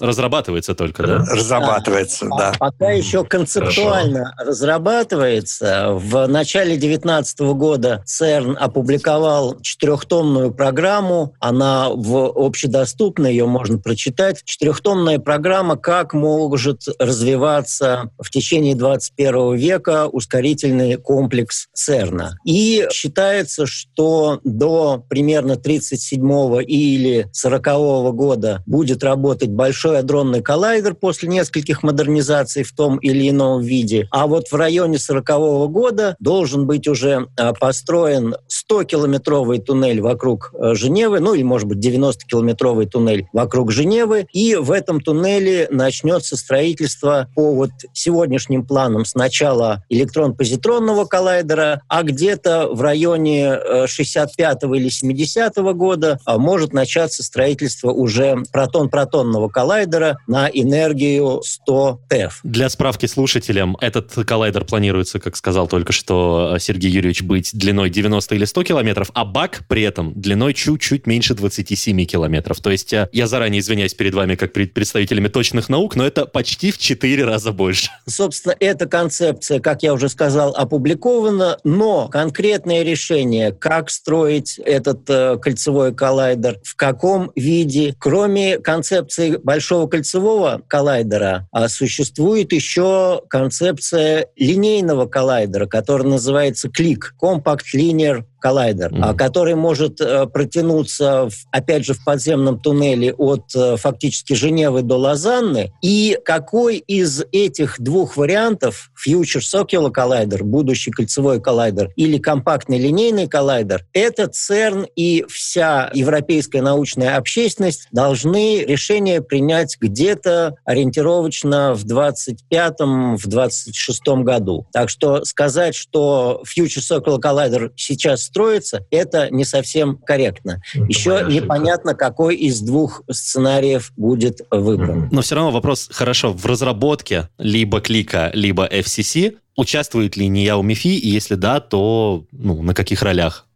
Разрабатывается 0.00 0.74
только, 0.74 1.06
да? 1.06 1.16
Разрабатывается, 1.18 2.28
да. 2.30 2.54
А 2.58 2.70
пока 2.70 2.92
еще 2.92 3.26
концептуально 3.26 4.34
разрабатывается. 4.38 5.88
В 5.90 6.26
начале 6.28 6.78
2019 6.78 7.40
года 7.40 8.02
ЦЕРН 8.06 8.56
опубликовал 8.58 9.60
четырехтомную 9.60 10.50
программу 10.50 10.77
программу, 10.78 11.34
она 11.40 11.90
в 11.90 12.32
общедоступной, 12.36 13.32
ее 13.32 13.46
можно 13.46 13.78
прочитать. 13.78 14.42
Четырехтомная 14.44 15.18
программа 15.18 15.74
«Как 15.74 16.14
может 16.14 16.82
развиваться 17.00 18.10
в 18.16 18.30
течение 18.30 18.76
21 18.76 19.56
века 19.56 20.06
ускорительный 20.06 20.94
комплекс 20.96 21.66
ЦЕРНа». 21.74 22.38
И 22.44 22.86
считается, 22.92 23.66
что 23.66 24.38
до 24.44 25.02
примерно 25.08 25.56
37 25.56 26.62
или 26.62 27.26
40 27.32 28.14
года 28.14 28.62
будет 28.64 29.02
работать 29.02 29.50
большой 29.50 29.98
адронный 29.98 30.42
коллайдер 30.42 30.94
после 30.94 31.28
нескольких 31.28 31.82
модернизаций 31.82 32.62
в 32.62 32.72
том 32.72 32.98
или 32.98 33.28
ином 33.28 33.62
виде. 33.62 34.06
А 34.12 34.28
вот 34.28 34.46
в 34.46 34.54
районе 34.54 35.00
40 35.00 35.26
года 35.72 36.14
должен 36.20 36.68
быть 36.68 36.86
уже 36.86 37.26
а, 37.36 37.52
построен 37.52 38.36
100-километровый 38.48 39.58
туннель 39.58 40.00
вокруг 40.00 40.52
э, 40.54 40.67
Женевы, 40.74 41.20
ну 41.20 41.34
или, 41.34 41.42
может 41.42 41.68
быть, 41.68 41.78
90-километровый 41.78 42.86
туннель 42.86 43.26
вокруг 43.32 43.72
Женевы. 43.72 44.26
И 44.32 44.54
в 44.54 44.70
этом 44.70 45.00
туннеле 45.00 45.68
начнется 45.70 46.36
строительство 46.36 47.28
по 47.34 47.54
вот 47.54 47.70
сегодняшним 47.92 48.66
планам 48.66 49.04
сначала 49.04 49.84
электрон-позитронного 49.88 51.04
коллайдера, 51.04 51.82
а 51.88 52.02
где-то 52.02 52.68
в 52.72 52.80
районе 52.80 53.86
65 53.86 54.64
или 54.74 54.88
70 54.88 55.56
-го 55.58 55.74
года 55.74 56.18
а, 56.24 56.38
может 56.38 56.72
начаться 56.72 57.22
строительство 57.22 57.90
уже 57.90 58.42
протон-протонного 58.52 59.48
коллайдера 59.48 60.18
на 60.26 60.48
энергию 60.48 61.42
100 61.44 62.00
ТЭФ. 62.08 62.40
Для 62.42 62.68
справки 62.68 63.06
слушателям, 63.06 63.76
этот 63.80 64.12
коллайдер 64.26 64.64
планируется, 64.64 65.18
как 65.20 65.36
сказал 65.36 65.68
только 65.68 65.92
что 65.92 66.56
Сергей 66.58 66.90
Юрьевич, 66.90 67.22
быть 67.22 67.50
длиной 67.52 67.90
90 67.90 68.34
или 68.34 68.44
100 68.44 68.62
километров, 68.64 69.10
а 69.14 69.24
бак 69.24 69.62
при 69.68 69.82
этом 69.82 70.12
длиной 70.14 70.54
чуть-чуть 70.58 71.06
меньше 71.06 71.34
27 71.34 72.04
километров. 72.04 72.60
То 72.60 72.70
есть 72.70 72.92
э, 72.92 73.08
я 73.12 73.28
заранее 73.28 73.60
извиняюсь 73.60 73.94
перед 73.94 74.12
вами 74.12 74.34
как 74.34 74.52
представителями 74.52 75.28
точных 75.28 75.68
наук, 75.68 75.94
но 75.94 76.04
это 76.04 76.26
почти 76.26 76.72
в 76.72 76.78
4 76.78 77.24
раза 77.24 77.52
больше. 77.52 77.90
Собственно, 78.06 78.56
эта 78.58 78.86
концепция, 78.86 79.60
как 79.60 79.84
я 79.84 79.94
уже 79.94 80.08
сказал, 80.08 80.54
опубликована, 80.56 81.58
но 81.62 82.08
конкретное 82.08 82.82
решение, 82.82 83.52
как 83.52 83.88
строить 83.88 84.58
этот 84.58 85.08
э, 85.08 85.38
кольцевой 85.40 85.94
коллайдер, 85.94 86.58
в 86.64 86.74
каком 86.74 87.30
виде, 87.36 87.94
кроме 87.96 88.58
концепции 88.58 89.36
большого 89.36 89.86
кольцевого 89.86 90.62
коллайдера, 90.66 91.48
а 91.52 91.68
существует 91.68 92.52
еще 92.52 93.22
концепция 93.30 94.26
линейного 94.36 95.06
коллайдера, 95.06 95.66
который 95.66 96.08
называется 96.08 96.68
клик, 96.68 97.14
Compact 97.22 97.62
Linear 97.76 98.24
коллайдер, 98.38 98.92
mm-hmm. 98.92 99.16
который 99.16 99.54
может 99.54 100.00
э, 100.00 100.26
протянуться, 100.26 101.28
в, 101.28 101.34
опять 101.50 101.84
же, 101.84 101.94
в 101.94 102.04
подземном 102.04 102.58
туннеле 102.58 103.12
от 103.14 103.54
э, 103.54 103.76
фактически 103.76 104.32
Женевы 104.32 104.82
до 104.82 104.96
Лозанны. 104.96 105.72
И 105.82 106.18
какой 106.24 106.78
из 106.78 107.22
этих 107.32 107.80
двух 107.80 108.16
вариантов, 108.16 108.90
Future 109.06 109.40
Circular 109.40 109.92
Collider, 109.92 110.42
будущий 110.42 110.90
кольцевой 110.90 111.40
коллайдер, 111.40 111.90
или 111.96 112.18
компактный 112.18 112.78
линейный 112.78 113.28
коллайдер, 113.28 113.84
это 113.92 114.28
ЦЕРН 114.28 114.86
и 114.96 115.24
вся 115.28 115.90
европейская 115.94 116.62
научная 116.62 117.16
общественность 117.16 117.86
должны 117.92 118.64
решение 118.64 119.22
принять 119.22 119.76
где-то 119.80 120.56
ориентировочно 120.64 121.74
в 121.74 121.84
25-26 121.84 124.22
году. 124.22 124.66
Так 124.72 124.90
что 124.90 125.24
сказать, 125.24 125.74
что 125.74 126.42
Future 126.46 126.82
Circular 126.82 127.20
Collider 127.20 127.72
сейчас 127.76 128.27
строится, 128.28 128.84
это 128.90 129.30
не 129.30 129.44
совсем 129.44 129.96
корректно. 129.96 130.60
Это 130.74 130.84
Еще 130.84 131.26
непонятно, 131.28 131.94
какой 131.94 132.36
из 132.36 132.60
двух 132.60 133.02
сценариев 133.10 133.92
будет 133.96 134.40
выбран. 134.50 135.08
Но 135.10 135.22
все 135.22 135.34
равно 135.34 135.50
вопрос, 135.50 135.88
хорошо, 135.90 136.32
в 136.32 136.46
разработке 136.46 137.28
либо 137.38 137.80
клика, 137.80 138.30
либо 138.34 138.66
FCC 138.66 139.36
участвует 139.56 140.16
ли 140.16 140.28
Нияо 140.28 140.62
Мифи, 140.62 140.88
и 140.88 141.08
если 141.08 141.34
да, 141.34 141.60
то 141.60 142.24
ну, 142.30 142.62
на 142.62 142.74
каких 142.74 143.02
ролях? 143.02 143.47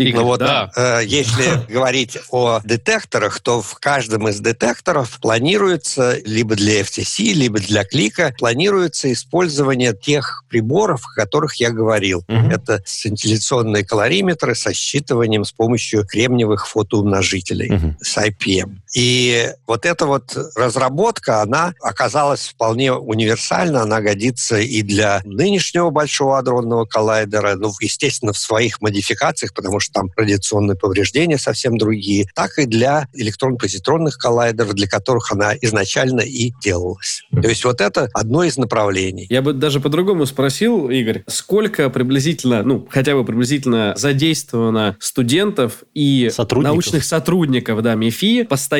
Игорь, 0.00 0.20
ну 0.20 0.26
вот, 0.26 0.40
да. 0.40 0.70
э, 0.74 1.00
если 1.04 1.64
говорить 1.72 2.18
о 2.30 2.60
детекторах, 2.64 3.40
то 3.40 3.60
в 3.60 3.74
каждом 3.74 4.28
из 4.28 4.40
детекторов 4.40 5.18
планируется 5.20 6.16
либо 6.24 6.56
для 6.56 6.80
FTC, 6.80 7.32
либо 7.32 7.58
для 7.58 7.84
клика 7.84 8.34
планируется 8.38 9.12
использование 9.12 9.94
тех 9.94 10.44
приборов, 10.48 11.02
о 11.04 11.14
которых 11.14 11.56
я 11.56 11.70
говорил. 11.70 12.24
Угу. 12.28 12.50
Это 12.50 12.82
сцинтилляционные 12.86 13.84
калориметры 13.84 14.54
со 14.54 14.72
считыванием 14.72 15.44
с 15.44 15.52
помощью 15.52 16.06
кремниевых 16.06 16.66
фотоумножителей 16.66 17.74
угу. 17.74 17.96
с 18.00 18.16
IPM. 18.16 18.76
И 18.94 19.48
вот 19.66 19.86
эта 19.86 20.06
вот 20.06 20.36
разработка, 20.56 21.42
она 21.42 21.74
оказалась 21.80 22.48
вполне 22.48 22.92
универсальна, 22.92 23.82
она 23.82 24.00
годится 24.00 24.58
и 24.58 24.82
для 24.82 25.20
нынешнего 25.24 25.90
Большого 25.90 26.38
адронного 26.38 26.84
коллайдера, 26.84 27.54
ну, 27.56 27.72
естественно, 27.80 28.32
в 28.32 28.38
своих 28.38 28.80
модификациях, 28.80 29.54
потому 29.54 29.80
что 29.80 29.92
там 29.92 30.10
радиационные 30.16 30.76
повреждения 30.76 31.38
совсем 31.38 31.78
другие, 31.78 32.26
так 32.34 32.58
и 32.58 32.66
для 32.66 33.06
электрон-позитронных 33.14 34.18
коллайдеров, 34.18 34.74
для 34.74 34.88
которых 34.88 35.30
она 35.32 35.54
изначально 35.60 36.20
и 36.20 36.52
делалась. 36.62 37.22
То 37.30 37.48
есть 37.48 37.64
вот 37.64 37.80
это 37.80 38.08
одно 38.14 38.44
из 38.44 38.56
направлений. 38.56 39.26
Я 39.30 39.42
бы 39.42 39.52
даже 39.52 39.80
по-другому 39.80 40.26
спросил, 40.26 40.90
Игорь, 40.90 41.22
сколько 41.26 41.90
приблизительно, 41.90 42.62
ну, 42.62 42.86
хотя 42.90 43.14
бы 43.14 43.24
приблизительно 43.24 43.94
задействовано 43.96 44.96
студентов 45.00 45.84
и 45.94 46.30
Сотрудников. 46.32 46.72
научных 46.72 47.04
сотрудников, 47.04 47.82
да, 47.82 47.94
МИФИ 47.94 48.44
постоянно, 48.44 48.79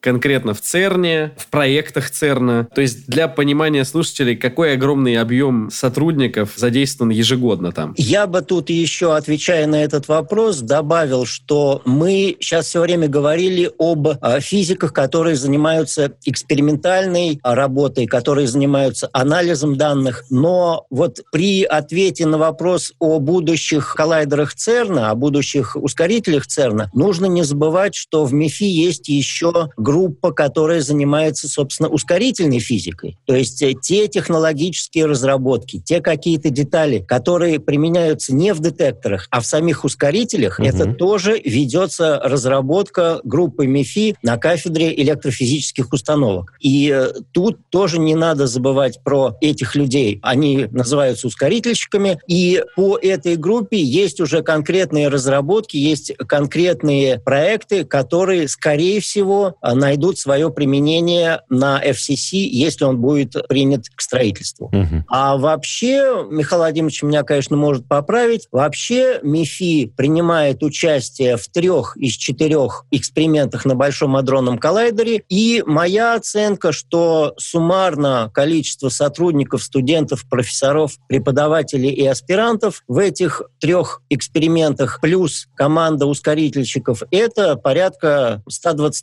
конкретно 0.00 0.54
в 0.54 0.60
ЦЕРНе, 0.60 1.32
в 1.36 1.46
проектах 1.48 2.10
ЦЕРНа. 2.10 2.68
То 2.74 2.80
есть 2.80 3.06
для 3.06 3.28
понимания 3.28 3.84
слушателей, 3.84 4.36
какой 4.36 4.74
огромный 4.74 5.16
объем 5.16 5.70
сотрудников 5.70 6.52
задействован 6.56 7.10
ежегодно 7.10 7.72
там? 7.72 7.94
Я 7.96 8.26
бы 8.26 8.42
тут 8.42 8.70
еще, 8.70 9.14
отвечая 9.16 9.66
на 9.66 9.82
этот 9.82 10.08
вопрос, 10.08 10.60
добавил, 10.60 11.26
что 11.26 11.82
мы 11.84 12.36
сейчас 12.40 12.66
все 12.66 12.80
время 12.80 13.08
говорили 13.08 13.70
об 13.78 14.08
э, 14.08 14.40
физиках, 14.40 14.92
которые 14.92 15.36
занимаются 15.36 16.12
экспериментальной 16.24 17.40
работой, 17.42 18.06
которые 18.06 18.46
занимаются 18.46 19.08
анализом 19.12 19.76
данных. 19.76 20.24
Но 20.30 20.86
вот 20.90 21.20
при 21.32 21.64
ответе 21.64 22.26
на 22.26 22.38
вопрос 22.38 22.92
о 22.98 23.18
будущих 23.18 23.94
коллайдерах 23.94 24.54
ЦЕРНа, 24.54 25.10
о 25.10 25.14
будущих 25.14 25.76
ускорителях 25.76 26.46
ЦЕРНа, 26.46 26.90
нужно 26.94 27.26
не 27.26 27.42
забывать, 27.42 27.94
что 27.94 28.24
в 28.24 28.32
МИФИ 28.32 28.64
есть 28.64 29.08
еще 29.08 29.31
группа, 29.76 30.32
которая 30.32 30.80
занимается, 30.80 31.48
собственно, 31.48 31.88
ускорительной 31.88 32.60
физикой. 32.60 33.16
То 33.26 33.34
есть 33.34 33.62
э, 33.62 33.74
те 33.80 34.08
технологические 34.08 35.06
разработки, 35.06 35.80
те 35.84 36.00
какие-то 36.00 36.50
детали, 36.50 37.04
которые 37.06 37.60
применяются 37.60 38.34
не 38.34 38.52
в 38.54 38.60
детекторах, 38.60 39.26
а 39.30 39.40
в 39.40 39.46
самих 39.46 39.84
ускорителях, 39.84 40.58
Мгм. 40.58 40.68
это 40.68 40.92
тоже 40.94 41.40
ведется 41.44 42.20
разработка 42.22 43.20
группы 43.24 43.66
МИФИ 43.66 44.16
на 44.22 44.36
кафедре 44.36 44.94
электрофизических 44.94 45.92
установок. 45.92 46.52
И 46.60 46.90
э, 46.94 47.12
тут 47.32 47.58
тоже 47.70 47.98
не 47.98 48.14
надо 48.14 48.46
забывать 48.46 49.00
про 49.04 49.36
этих 49.40 49.74
людей. 49.74 50.18
Они 50.22 50.66
называются 50.70 51.26
ускорительщиками, 51.26 52.18
и 52.26 52.62
по 52.76 52.98
этой 52.98 53.36
группе 53.36 53.80
есть 53.82 54.20
уже 54.20 54.42
конкретные 54.42 55.08
разработки, 55.08 55.76
есть 55.76 56.12
конкретные 56.16 57.20
проекты, 57.20 57.84
которые, 57.84 58.48
скорее 58.48 59.00
всего, 59.00 59.21
а, 59.60 59.74
найдут 59.74 60.18
свое 60.18 60.50
применение 60.50 61.42
на 61.48 61.82
FCC, 61.82 62.38
если 62.38 62.84
он 62.84 62.98
будет 62.98 63.36
принят 63.48 63.86
к 63.94 64.00
строительству. 64.00 64.70
Мгм. 64.72 65.04
А 65.08 65.36
вообще, 65.36 66.26
Михаил 66.30 66.60
Владимирович 66.60 67.02
меня, 67.02 67.22
конечно, 67.22 67.56
может 67.56 67.86
поправить, 67.86 68.48
вообще 68.50 69.20
МИФИ 69.22 69.92
принимает 69.96 70.62
участие 70.62 71.36
в 71.36 71.46
трех 71.48 71.96
из 71.96 72.12
четырех 72.14 72.86
экспериментах 72.90 73.64
на 73.64 73.74
Большом 73.74 74.16
адронном 74.16 74.58
коллайдере, 74.58 75.22
и 75.28 75.62
моя 75.66 76.14
оценка, 76.14 76.72
что 76.72 77.34
суммарно 77.38 78.30
количество 78.32 78.88
сотрудников, 78.88 79.62
студентов, 79.62 80.26
профессоров, 80.28 80.92
преподавателей 81.08 81.90
и 81.90 82.06
аспирантов 82.06 82.82
в 82.88 82.98
этих 82.98 83.42
трех 83.60 84.02
экспериментах 84.10 85.00
плюс 85.00 85.48
команда 85.54 86.06
ускорительщиков, 86.06 87.02
это 87.10 87.56
порядка 87.56 88.42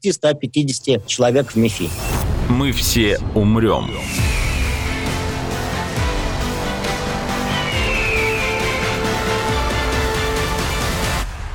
120-150 0.10 1.05
человек 1.05 1.51
в 1.51 1.55
МИФИ. 1.55 1.89
Мы 2.49 2.72
все 2.72 3.20
умрем. 3.36 3.91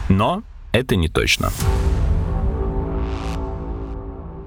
Но 0.09 0.43
это 0.73 0.97
не 0.97 1.09
точно. 1.09 1.51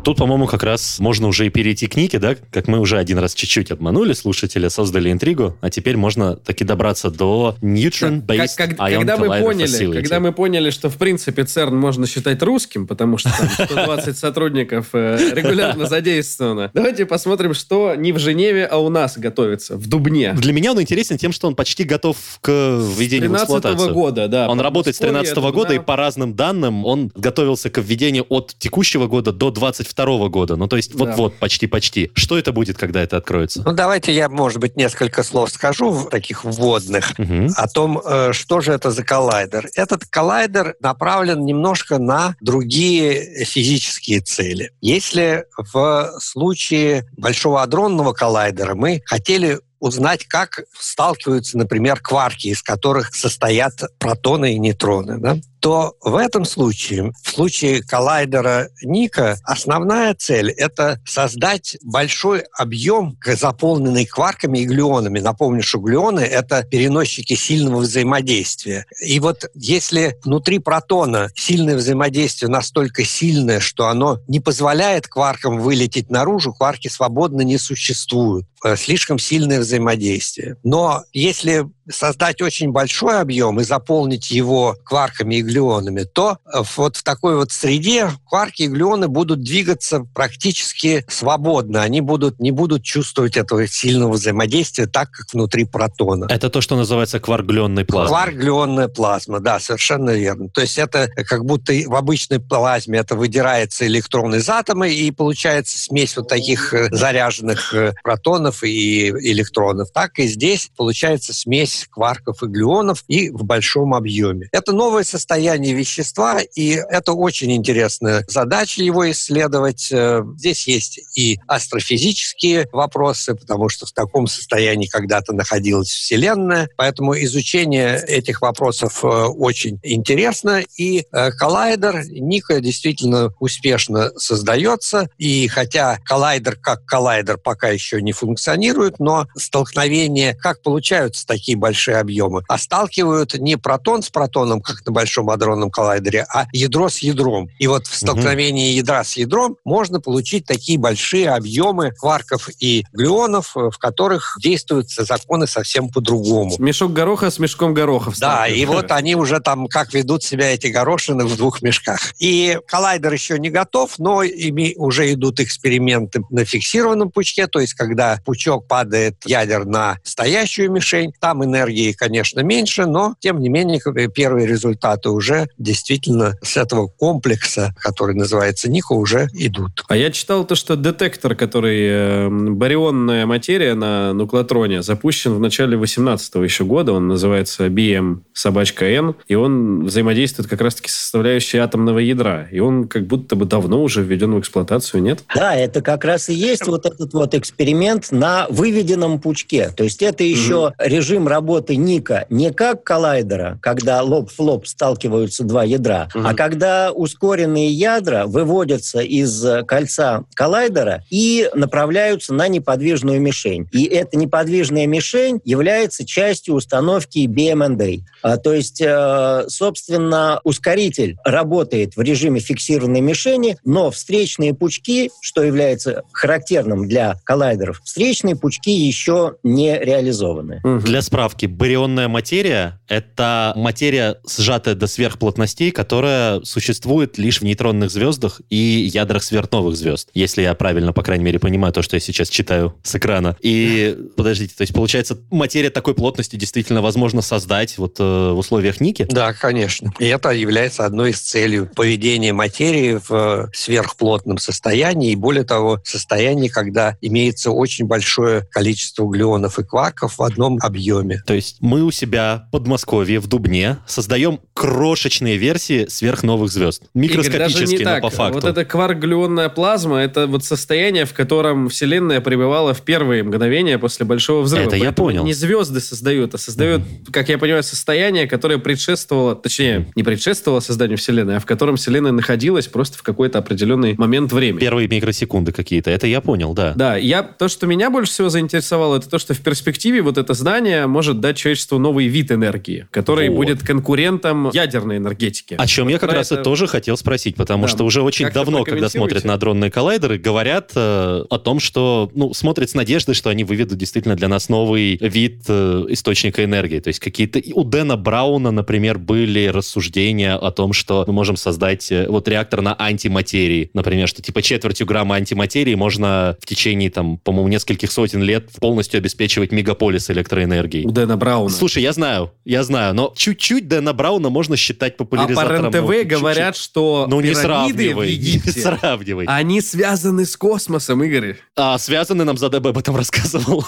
Тут, 0.08 0.16
по-моему, 0.20 0.48
как 0.48 0.64
раз 0.64 1.00
можно 1.00 1.28
уже 1.28 1.48
и 1.48 1.50
перейти 1.50 1.88
к 1.88 1.98
Нике, 1.98 2.18
да? 2.18 2.38
Как 2.52 2.70
мы 2.70 2.80
уже 2.80 2.98
один 2.98 3.18
раз 3.20 3.34
чуть-чуть 3.34 3.72
обманули 3.72 4.14
слушателя, 4.14 4.70
создали 4.70 5.12
интригу, 5.12 5.58
а 5.60 5.70
теперь 5.70 5.98
можно 5.98 6.38
таки 6.38 6.64
добраться 6.64 7.12
до 7.12 7.58
Neutron 7.62 8.26
Based 8.26 8.56
Как- 8.56 8.70
как- 8.70 8.80
Ion 8.90 9.00
когда 9.00 9.18
мы 9.18 9.28
поняли, 9.28 9.68
Facility. 9.70 9.94
когда 9.96 10.22
мы 10.22 10.32
поняли, 10.32 10.70
что 10.70 10.90
в 10.90 10.96
принципе 10.96 11.44
ЦЕРН 11.44 11.76
можно 11.76 12.08
считать 12.08 12.42
русским, 12.42 12.88
потому 12.88 13.18
что 13.18 13.32
там 13.38 13.50
120 13.50 14.18
сотрудников 14.18 14.88
э, 14.94 15.34
регулярно 15.34 15.86
задействовано. 15.90 16.72
Давайте 16.74 17.06
посмотрим, 17.06 17.54
что 17.54 17.94
не 17.96 18.14
в 18.14 18.20
Женеве, 18.20 18.66
а 18.66 18.78
у 18.78 18.88
нас 18.88 19.18
готовится 19.18 19.76
в 19.76 19.90
Дубне. 19.90 20.32
Для 20.36 20.54
меня 20.54 20.72
он 20.72 20.82
интересен 20.82 21.18
тем, 21.18 21.34
что 21.34 21.48
он 21.50 21.56
почти 21.56 21.84
готов 21.84 22.16
к 22.40 22.50
введению 22.50 23.32
в 23.32 23.34
13 23.34 23.44
эксплуатацию. 23.44 23.94
года, 23.94 24.30
да. 24.30 24.48
Он 24.50 24.62
работает 24.62 24.96
с 24.96 25.00
13 25.00 25.36
Подмосковье, 25.36 25.64
года, 25.64 25.74
и 25.74 25.80
по 25.86 25.98
разным 25.98 26.34
данным 26.34 26.86
он 26.86 27.12
готовился 27.14 27.70
к 27.70 27.80
введению 27.82 28.26
от 28.30 28.56
текущего 28.58 29.08
года 29.08 29.34
до 29.34 29.52
22 29.52 29.97
года. 30.06 30.56
Ну, 30.56 30.68
то 30.68 30.76
есть 30.78 30.96
Да. 30.96 31.06
вот-вот, 31.06 31.40
почти-почти. 31.40 32.12
Что 32.14 32.38
это 32.38 32.52
будет, 32.52 32.78
когда 32.78 33.02
это 33.02 33.18
откроется? 33.18 33.64
Ну, 33.66 33.72
давайте 33.74 34.14
я, 34.14 34.30
может 34.30 34.60
быть, 34.60 34.76
несколько 34.78 35.24
слов 35.24 35.50
скажу, 35.50 35.90
в- 35.90 36.10
таких 36.10 36.44
вводных, 36.44 37.18
Мгм. 37.18 37.50
о 37.56 37.68
том, 37.68 38.00
э, 38.04 38.32
что 38.34 38.62
же 38.62 38.72
это 38.74 38.92
за 38.92 39.04
коллайдер. 39.04 39.70
Этот 39.76 40.06
коллайдер 40.06 40.76
направлен 40.80 41.44
немножко 41.46 41.98
на 41.98 42.36
другие 42.42 43.44
физические 43.46 44.22
цели. 44.22 44.72
Если 44.82 45.46
в 45.74 46.12
случае 46.20 47.06
Большого 47.18 47.62
адронного 47.64 48.14
коллайдера 48.14 48.76
мы 48.76 49.02
хотели 49.06 49.60
узнать, 49.80 50.26
как 50.26 50.62
сталкиваются, 50.80 51.58
например, 51.58 52.00
кварки, 52.02 52.48
из 52.48 52.64
которых 52.64 53.14
состоят 53.14 53.74
протоны 54.00 54.56
и 54.56 54.60
нейтроны, 54.60 55.20
да, 55.20 55.38
то 55.68 55.98
в 56.00 56.16
этом 56.16 56.46
случае, 56.46 57.12
в 57.22 57.30
случае 57.30 57.84
коллайдера 57.84 58.70
Ника, 58.84 59.38
основная 59.44 60.14
цель– 60.14 60.50
это 60.58 61.02
создать 61.06 61.76
большой 61.84 62.44
объем, 62.58 63.18
заполненный 63.26 64.06
кварками 64.06 64.60
и 64.60 64.66
глюонами. 64.66 65.20
Напомню, 65.20 65.62
что 65.62 65.80
глюоны– 65.80 66.20
это 66.22 66.64
переносчики 66.64 67.34
сильного 67.34 67.80
взаимодействия. 67.80 68.86
И 69.06 69.20
вот 69.20 69.44
если 69.56 70.18
внутри 70.24 70.60
протона 70.60 71.32
сильное 71.36 71.76
взаимодействие 71.76 72.48
настолько 72.48 73.04
сильное, 73.04 73.60
что 73.60 73.90
оно 73.90 74.20
не 74.30 74.40
позволяет 74.40 75.10
кваркам 75.10 75.60
вылететь 75.60 76.10
наружу, 76.10 76.54
кварки 76.54 76.88
свободно 76.88 77.42
не 77.42 77.58
существуют. 77.58 78.48
Э, 78.64 78.78
Слишком 78.78 79.20
сильное 79.20 79.60
взаимодействие. 79.60 80.56
Но 80.64 81.04
если 81.12 81.66
создать 81.90 82.42
очень 82.42 82.72
большой 82.72 83.20
объем 83.20 83.60
и 83.60 83.64
заполнить 83.64 84.32
его 84.32 84.76
кварками 84.84 85.36
и 85.36 85.42
глюонами, 85.42 86.04
то 86.04 86.38
э, 86.46 86.62
вот 86.76 86.98
в 86.98 87.04
такой 87.04 87.36
вот 87.36 87.52
среде 87.52 88.10
кварки 88.28 88.64
и 88.64 88.68
глюоны 88.68 89.08
будут 89.08 89.42
двигаться 89.42 90.06
практически 90.14 91.06
свободно. 91.08 91.82
Они 91.82 92.02
будут, 92.02 92.40
не 92.40 92.52
будут 92.52 92.84
чувствовать 92.84 93.38
этого 93.38 93.68
сильного 93.68 94.14
взаимодействия 94.14 94.88
так, 94.88 95.12
как 95.12 95.34
внутри 95.34 95.66
протона. 95.66 96.28
Это 96.30 96.50
то, 96.50 96.62
что 96.62 96.76
называется 96.76 97.20
кваргленной 97.20 97.86
плазмой. 97.86 98.10
Кварк-глюонная 98.10 98.88
плазма, 98.88 99.40
да, 99.40 99.60
совершенно 99.60 100.12
верно. 100.12 100.50
То 100.50 100.62
есть 100.62 100.78
это 100.78 101.10
как 101.26 101.46
будто 101.46 101.74
в 101.86 101.96
обычной 101.96 102.40
плазме 102.40 103.00
это 103.00 103.16
выдирается 103.16 103.86
электрон 103.86 104.36
из 104.36 104.50
атома, 104.50 104.88
и 104.88 105.12
получается 105.12 105.80
смесь 105.80 106.16
вот 106.18 106.28
таких 106.28 106.74
э, 106.74 106.90
заряженных 106.92 107.74
э, 107.74 107.94
протонов 108.04 108.64
и 108.64 109.10
электронов. 109.10 109.92
Так 109.92 110.20
и 110.20 110.28
здесь 110.28 110.70
получается 110.76 111.34
смесь 111.34 111.77
кварков 111.90 112.44
и 112.44 112.48
глюонов 112.48 113.04
и 113.08 113.30
в 113.30 113.44
большом 113.44 113.94
объеме. 113.94 114.50
Это 114.52 114.72
новое 114.72 115.04
состояние 115.04 115.74
вещества, 115.74 116.40
и 116.42 116.72
это 116.72 117.14
очень 117.14 117.52
интересная 117.52 118.26
задача 118.28 118.82
его 118.84 119.10
исследовать. 119.12 119.90
Э, 119.92 120.24
Здесь 120.38 120.68
есть 120.68 121.00
и 121.16 121.40
астрофизические 121.48 122.68
вопросы, 122.72 123.36
потому 123.36 123.70
что 123.70 123.86
в 123.86 123.92
таком 123.92 124.28
состоянии 124.28 124.88
когда-то 124.88 125.34
находилась 125.34 125.90
Вселенная, 125.90 126.70
поэтому 126.78 127.18
изучение 127.18 128.04
этих 128.08 128.42
вопросов 128.42 129.04
э, 129.04 129.08
очень 129.08 129.80
интересно, 129.84 130.64
и 130.78 131.06
э, 131.12 131.32
коллайдер 131.32 132.04
Ника 132.08 132.60
действительно 132.62 133.34
успешно 133.40 134.12
создается, 134.18 135.10
и 135.18 135.48
хотя 135.48 135.98
коллайдер 136.06 136.56
как 136.56 136.86
коллайдер 136.86 137.38
пока 137.38 137.70
еще 137.70 138.02
не 138.02 138.12
функционирует, 138.12 139.00
но 139.00 139.28
столкновения, 139.36 140.34
как 140.34 140.62
получаются 140.62 141.26
такие 141.26 141.58
большие 141.58 141.67
объемы, 142.00 142.44
а 142.48 142.58
сталкивают 142.58 143.34
не 143.36 143.58
протон 143.58 144.02
с 144.02 144.10
протоном, 144.10 144.62
как 144.62 144.86
на 144.86 144.92
Большом 144.92 145.30
адронном 145.30 145.70
коллайдере, 145.70 146.26
а 146.34 146.46
ядро 146.52 146.90
с 146.90 147.00
ядром. 147.00 147.50
И 147.60 147.68
вот 147.68 147.88
в 147.88 147.96
столкновении 147.96 148.74
ядра 148.74 149.04
с 149.04 149.18
ядром 149.18 149.58
можно 149.64 150.00
получить 150.00 150.46
такие 150.46 150.78
большие 150.80 151.30
объемы 151.30 151.92
кварков 151.92 152.50
и 152.60 152.84
глюонов, 152.94 153.56
э, 153.56 153.70
в 153.70 153.78
которых 153.78 154.38
действуют 154.42 154.90
законы 154.90 155.48
совсем 155.48 155.90
по-другому. 155.90 156.56
Мешок 156.60 156.94
гороха 156.94 157.32
с 157.32 157.40
мешком 157.40 157.74
горохов. 157.74 158.18
Да, 158.20 158.48
и 158.48 158.66
вот 158.66 158.92
они 158.92 159.16
уже 159.16 159.40
там, 159.40 159.68
как 159.68 159.94
ведут 159.94 160.24
себя 160.24 160.54
эти 160.54 160.68
горошины 160.68 161.26
в 161.26 161.36
двух 161.38 161.62
мешках. 161.62 162.14
И 162.20 162.58
коллайдер 162.68 163.14
еще 163.14 163.40
не 163.40 163.50
готов, 163.50 164.00
но 164.00 164.24
ими 164.24 164.74
уже 164.78 165.12
идут 165.14 165.40
эксперименты 165.40 166.24
на 166.30 166.46
фиксированном 166.46 167.12
пучке, 167.12 167.48
то 167.48 167.60
есть 167.60 167.74
когда 167.74 168.20
пучок 168.26 168.68
падает 168.68 169.16
ядер 169.26 169.66
на 169.66 169.98
стоящую 170.04 170.72
мишень, 170.72 171.14
там 171.20 171.44
и 171.44 171.48
на 171.48 171.57
энергии, 171.58 171.92
конечно, 171.92 172.42
меньше, 172.42 172.86
но, 172.86 173.16
тем 173.20 173.40
не 173.40 173.50
менее, 173.50 173.80
первые 174.10 174.48
результаты 174.48 175.10
уже 175.10 175.48
действительно 175.58 176.36
с 176.42 176.58
этого 176.58 176.88
комплекса, 176.88 177.74
который 177.80 178.16
называется 178.16 178.70
НИХО, 178.70 178.94
уже 178.94 179.28
идут. 179.34 179.84
А 179.88 179.98
я 179.98 180.12
читал 180.12 180.46
то, 180.46 180.56
что 180.56 180.76
детектор, 180.76 181.36
который 181.36 181.88
э, 181.88 182.30
барионная 182.30 183.26
материя 183.26 183.74
на 183.74 184.14
нуклотроне, 184.14 184.82
запущен 184.82 185.34
в 185.34 185.40
начале 185.40 185.78
18 185.78 186.36
еще 186.36 186.64
года, 186.66 186.94
он 186.94 187.08
называется 187.08 187.68
BM 187.68 188.22
собачка 188.34 188.86
N, 188.86 189.16
и 189.28 189.36
он 189.36 189.86
взаимодействует 189.86 190.50
как 190.50 190.62
раз-таки 190.62 190.90
с 190.90 190.96
составляющей 190.96 191.58
атомного 191.58 192.00
ядра, 192.00 192.48
и 192.52 192.60
он 192.60 192.88
как 192.88 193.08
будто 193.08 193.36
бы 193.36 193.46
давно 193.46 193.82
уже 193.82 194.04
введен 194.04 194.36
в 194.36 194.40
эксплуатацию, 194.40 195.02
нет? 195.02 195.24
Да, 195.34 195.56
это 195.56 195.82
как 195.82 196.04
раз 196.04 196.30
и 196.30 196.34
есть 196.34 196.68
вот 196.68 196.86
этот 196.86 197.14
вот 197.14 197.34
эксперимент 197.34 198.12
на 198.12 198.48
выведенном 198.50 199.20
пучке. 199.20 199.70
То 199.76 199.84
есть 199.84 200.02
это 200.02 200.24
еще 200.24 200.74
mm-hmm. 200.78 200.88
режим 200.88 201.28
работы 201.28 201.47
Ника 201.70 202.26
не 202.30 202.52
как 202.52 202.84
коллайдера, 202.84 203.60
когда 203.62 204.02
лоб 204.02 204.30
в 204.30 204.40
лоб 204.40 204.68
сталкиваются 204.68 205.44
два 205.44 205.64
ядра, 205.64 206.10
mm-hmm. 206.14 206.24
а 206.26 206.34
когда 206.34 206.92
ускоренные 206.92 207.72
ядра 207.72 208.26
выводятся 208.26 209.00
из 209.00 209.46
кольца 209.66 210.26
коллайдера 210.34 211.04
и 211.10 211.50
направляются 211.54 212.34
на 212.34 212.48
неподвижную 212.48 213.22
мишень. 213.22 213.68
И 213.72 213.86
эта 213.86 214.18
неподвижная 214.18 214.88
мишень 214.88 215.40
является 215.46 216.06
частью 216.06 216.56
установки 216.56 217.28
BMND. 217.28 218.02
А, 218.22 218.38
то 218.38 218.54
есть, 218.54 218.82
э, 218.82 219.46
собственно, 219.48 220.42
ускоритель 220.44 221.18
работает 221.24 221.96
в 221.96 222.02
режиме 222.02 222.40
фиксированной 222.40 223.02
мишени, 223.02 223.58
но 223.64 223.92
встречные 223.92 224.54
пучки, 224.54 225.12
что 225.22 225.44
является 225.44 226.04
характерным 226.12 226.88
для 226.88 227.16
коллайдеров, 227.24 227.82
встречные 227.84 228.36
пучки 228.36 228.72
еще 228.72 229.36
не 229.44 229.78
реализованы. 229.78 230.62
Для 230.64 231.02
справки, 231.02 231.37
барионная 231.46 232.08
материя— 232.08 232.80
это 232.88 233.54
материя, 233.56 234.18
сжатая 234.28 234.76
до 234.76 234.88
сверхплотностей, 234.88 235.72
которая 235.72 236.42
существует 236.44 237.18
лишь 237.18 237.42
в 237.42 237.44
нейтронных 237.44 237.92
звездах 237.92 238.42
и 238.50 238.56
ядрах 238.94 239.24
сверхновых 239.24 239.76
звезд, 239.76 240.10
если 240.14 240.42
я 240.42 240.54
правильно, 240.56 240.94
по 240.94 241.04
крайней 241.04 241.24
мере, 241.24 241.40
понимаю 241.40 241.74
то, 241.74 241.82
что 241.82 241.96
я 241.96 242.00
сейчас 242.00 242.30
читаю 242.30 242.76
с 242.84 242.96
экрана. 242.96 243.38
И, 243.42 243.98
подождите, 244.18 244.54
то 244.56 244.62
есть, 244.62 244.74
получается, 244.74 245.18
материя 245.32 245.70
такой 245.70 245.94
плотности 245.94 246.36
действительно 246.36 246.82
возможно 246.82 247.22
создать 247.22 247.78
вот 247.78 247.98
э, 248.00 248.04
в 248.04 248.38
условиях 248.38 248.82
Ники? 248.82 249.08
Да, 249.10 249.34
конечно. 249.34 249.94
И 250.00 250.06
это 250.06 250.32
является 250.32 250.86
одной 250.86 251.12
из 251.12 251.20
целей 251.20 251.66
поведения 251.66 252.34
материи 252.34 253.00
в 253.08 253.50
сверхплотном 253.54 254.38
состоянии, 254.38 255.12
и 255.12 255.16
более 255.16 255.44
того, 255.44 255.80
состоянии, 255.84 256.48
когда 256.48 256.96
имеется 257.02 257.52
очень 257.52 257.86
большое 257.86 258.42
количество 258.52 259.04
углеонов 259.04 259.60
и 259.60 259.64
кварков 259.64 260.18
в 260.18 260.24
одном 260.24 260.60
объеме. 260.62 261.17
То 261.26 261.34
есть 261.34 261.58
мы 261.62 261.84
у 261.84 261.92
себя 261.92 262.46
в 262.48 262.52
Подмосковье, 262.52 263.20
в 263.20 263.28
Дубне, 263.28 263.78
создаем 263.88 264.40
крошечные 264.54 265.38
версии 265.38 265.88
сверхновых 265.88 266.52
звезд. 266.52 266.84
Микроскопические, 266.94 267.86
но 267.86 268.02
по 268.02 268.10
факту. 268.10 268.42
Вот 268.42 268.46
эта 268.46 268.66
кварк-глюонная 268.66 269.50
плазма, 269.50 269.98
это 270.00 270.28
вот 270.28 270.44
состояние, 270.44 271.06
в 271.06 271.14
котором 271.14 271.70
Вселенная 271.70 272.22
пребывала 272.22 272.74
в 272.74 272.82
первые 272.82 273.24
мгновения 273.24 273.78
после 273.80 274.06
Большого 274.06 274.42
взрыва. 274.42 274.68
Это 274.68 274.76
я 274.76 274.92
понял. 274.92 275.24
Не 275.24 275.34
звезды 275.34 275.80
создают, 275.80 276.34
а 276.34 276.38
создают, 276.38 276.82
mm-hmm. 276.82 277.12
как 277.12 277.30
я 277.30 277.38
понимаю, 277.38 277.64
состояние, 277.64 278.28
которое 278.28 278.58
предшествовало, 278.58 279.36
точнее, 279.36 279.88
не 279.96 280.04
предшествовало 280.04 280.60
созданию 280.60 280.98
Вселенной, 280.98 281.38
а 281.38 281.40
в 281.40 281.46
котором 281.46 281.78
Вселенная 281.78 282.12
находилась 282.12 282.68
просто 282.68 282.98
в 282.98 283.04
какой-то 283.04 283.40
определенный 283.40 283.96
момент 283.98 284.32
времени. 284.34 284.60
Первые 284.60 284.88
микросекунды 284.88 285.52
какие-то. 285.52 285.92
Это 285.92 286.08
я 286.08 286.22
понял, 286.22 286.54
да. 286.54 286.74
Да, 286.76 286.98
я, 286.98 287.24
то, 287.24 287.48
что 287.48 287.68
меня 287.68 287.90
больше 287.90 288.12
всего 288.12 288.30
заинтересовало, 288.30 288.98
это 288.98 289.10
то, 289.10 289.20
что 289.20 289.34
в 289.34 289.40
перспективе 289.40 290.02
вот 290.02 290.18
это 290.18 290.34
знание 290.34 290.88
может 290.88 291.07
дать 291.14 291.38
человечеству 291.38 291.80
новый 291.80 292.08
вид 292.08 292.32
энергии, 292.32 292.88
который 292.92 293.30
вот. 293.30 293.36
будет 293.36 293.64
конкурентом 293.64 294.50
ядерной 294.52 294.98
энергетики. 294.98 295.56
О 295.58 295.68
чем 295.68 295.86
вот 295.86 295.92
я 295.92 296.00
как 296.00 296.12
раз 296.12 296.32
это... 296.32 296.42
и 296.42 296.44
тоже 296.44 296.68
хотел 296.68 296.98
спросить, 296.98 297.36
потому 297.36 297.64
да. 297.64 297.70
что 297.70 297.84
уже 297.84 298.02
очень 298.02 298.26
как 298.26 298.34
давно, 298.34 298.64
когда 298.64 298.90
смотрят 298.90 299.24
на 299.24 299.38
дронные 299.38 299.72
коллайдеры, 299.72 300.18
говорят 300.18 300.72
э, 300.76 301.24
о 301.30 301.40
том, 301.40 301.60
что, 301.60 302.12
ну, 302.14 302.34
смотрят 302.34 302.70
с 302.70 302.74
надеждой, 302.74 303.16
что 303.16 303.30
они 303.30 303.44
выведут 303.44 303.78
действительно 303.78 304.16
для 304.16 304.28
нас 304.28 304.50
новый 304.50 304.98
вид 304.98 305.44
э, 305.48 305.86
источника 305.90 306.44
энергии. 306.44 306.80
То 306.80 306.90
есть 306.90 307.00
какие-то... 307.00 307.42
У 307.54 307.64
Дэна 307.64 307.98
Брауна, 307.98 308.52
например, 308.52 308.98
были 308.98 309.48
рассуждения 309.48 310.36
о 310.36 310.52
том, 310.52 310.74
что 310.74 311.04
мы 311.08 311.14
можем 311.14 311.38
создать 311.38 311.92
э, 311.92 312.08
вот 312.08 312.28
реактор 312.28 312.62
на 312.62 312.76
антиматерии. 312.78 313.70
Например, 313.74 314.08
что 314.08 314.22
типа 314.22 314.42
четвертью 314.42 314.88
грамма 314.88 315.16
антиматерии 315.16 315.76
можно 315.76 316.38
в 316.42 316.46
течение, 316.46 316.90
там, 316.90 317.18
по-моему, 317.18 317.48
нескольких 317.50 317.92
сотен 317.92 318.24
лет 318.24 318.50
полностью 318.60 318.98
обеспечивать 318.98 319.52
мегаполис 319.52 320.10
электроэнергией. 320.10 320.86
Дэна 320.98 321.16
Брауна. 321.16 321.52
Слушай, 321.52 321.84
я 321.84 321.94
знаю, 321.94 322.32
я 322.44 322.64
знаю, 322.64 322.96
но 322.96 323.14
чуть-чуть 323.16 323.68
Дэна 323.68 323.94
Брауна 323.94 324.30
можно 324.30 324.58
считать 324.58 324.98
популяризатором. 324.98 325.68
А 325.68 325.72
по 325.72 325.78
РНТВ 325.78 325.90
ну, 325.90 326.18
говорят, 326.18 326.58
что 326.58 327.06
ну, 327.08 327.22
не 327.22 327.36
сравнивай, 327.36 327.94
в 327.94 328.02
Египте, 328.02 328.52
не 328.56 328.62
сравнивай. 328.64 329.26
они 329.28 329.62
связаны 329.62 330.26
с 330.26 330.36
космосом, 330.36 331.04
Игорь. 331.04 331.38
А, 331.56 331.78
связаны, 331.78 332.24
нам 332.24 332.36
ЗДБ 332.36 332.70
об 332.70 332.80
этом 332.80 332.96
рассказывал. 332.98 333.64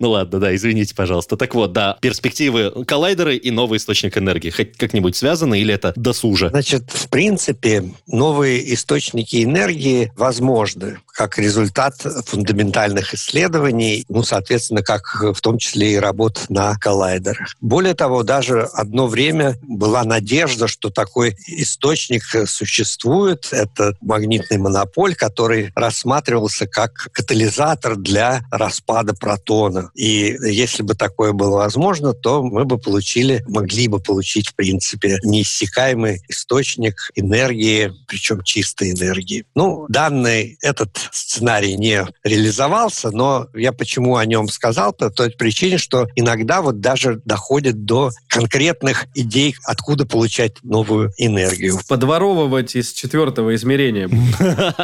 ну 0.00 0.10
ладно, 0.10 0.40
да, 0.40 0.52
извините, 0.52 0.96
пожалуйста. 0.96 1.36
Так 1.36 1.54
вот, 1.54 1.72
да, 1.72 1.96
перспективы 2.00 2.84
коллайдеры 2.84 3.36
и 3.36 3.52
новый 3.52 3.76
источник 3.76 4.18
энергии. 4.18 4.50
Хоть 4.50 4.76
как-нибудь 4.76 5.14
связаны 5.14 5.60
или 5.60 5.72
это 5.72 5.92
досуже? 5.94 6.48
Значит, 6.48 6.90
в 6.90 7.08
принципе, 7.08 7.84
новые 8.08 8.74
источники 8.74 9.44
энергии 9.44 10.12
возможны 10.16 10.98
как 11.20 11.36
результат 11.36 11.96
фундаментальных 12.00 13.12
исследований, 13.12 14.06
ну, 14.08 14.22
соответственно, 14.22 14.82
как 14.82 15.22
в 15.22 15.38
том 15.42 15.58
числе 15.58 15.92
и 15.92 15.96
работ 15.98 16.46
на 16.48 16.78
коллайдерах. 16.78 17.56
Более 17.60 17.92
того, 17.92 18.22
даже 18.22 18.62
одно 18.62 19.06
время 19.06 19.58
была 19.60 20.02
надежда, 20.04 20.66
что 20.66 20.88
такой 20.88 21.36
источник 21.46 22.22
существует. 22.48 23.48
Это 23.50 23.92
магнитный 24.00 24.56
монополь, 24.56 25.14
который 25.14 25.72
рассматривался 25.74 26.66
как 26.66 27.08
катализатор 27.12 27.96
для 27.96 28.40
распада 28.50 29.12
протона. 29.12 29.90
И 29.94 30.38
если 30.40 30.82
бы 30.82 30.94
такое 30.94 31.32
было 31.32 31.56
возможно, 31.56 32.14
то 32.14 32.42
мы 32.42 32.64
бы 32.64 32.78
получили, 32.78 33.44
могли 33.46 33.88
бы 33.88 34.00
получить, 34.00 34.48
в 34.48 34.54
принципе, 34.54 35.18
неиссякаемый 35.22 36.22
источник 36.28 37.10
энергии, 37.14 37.92
причем 38.08 38.42
чистой 38.42 38.92
энергии. 38.92 39.44
Ну, 39.54 39.84
данный 39.90 40.56
этот 40.62 41.09
сценарий 41.12 41.76
не 41.76 42.06
реализовался, 42.24 43.10
но 43.10 43.46
я 43.54 43.72
почему 43.72 44.16
о 44.16 44.26
нем 44.26 44.48
сказал? 44.48 44.92
По 44.92 45.10
той 45.10 45.30
причине, 45.30 45.78
что 45.78 46.08
иногда 46.16 46.62
вот 46.62 46.80
даже 46.80 47.20
доходит 47.24 47.84
до 47.84 48.10
конкретных 48.28 49.06
идей, 49.14 49.54
откуда 49.64 50.06
получать 50.06 50.62
новую 50.62 51.12
энергию. 51.16 51.78
Подворовывать 51.88 52.74
из 52.76 52.92
четвертого 52.92 53.54
измерения. 53.54 54.08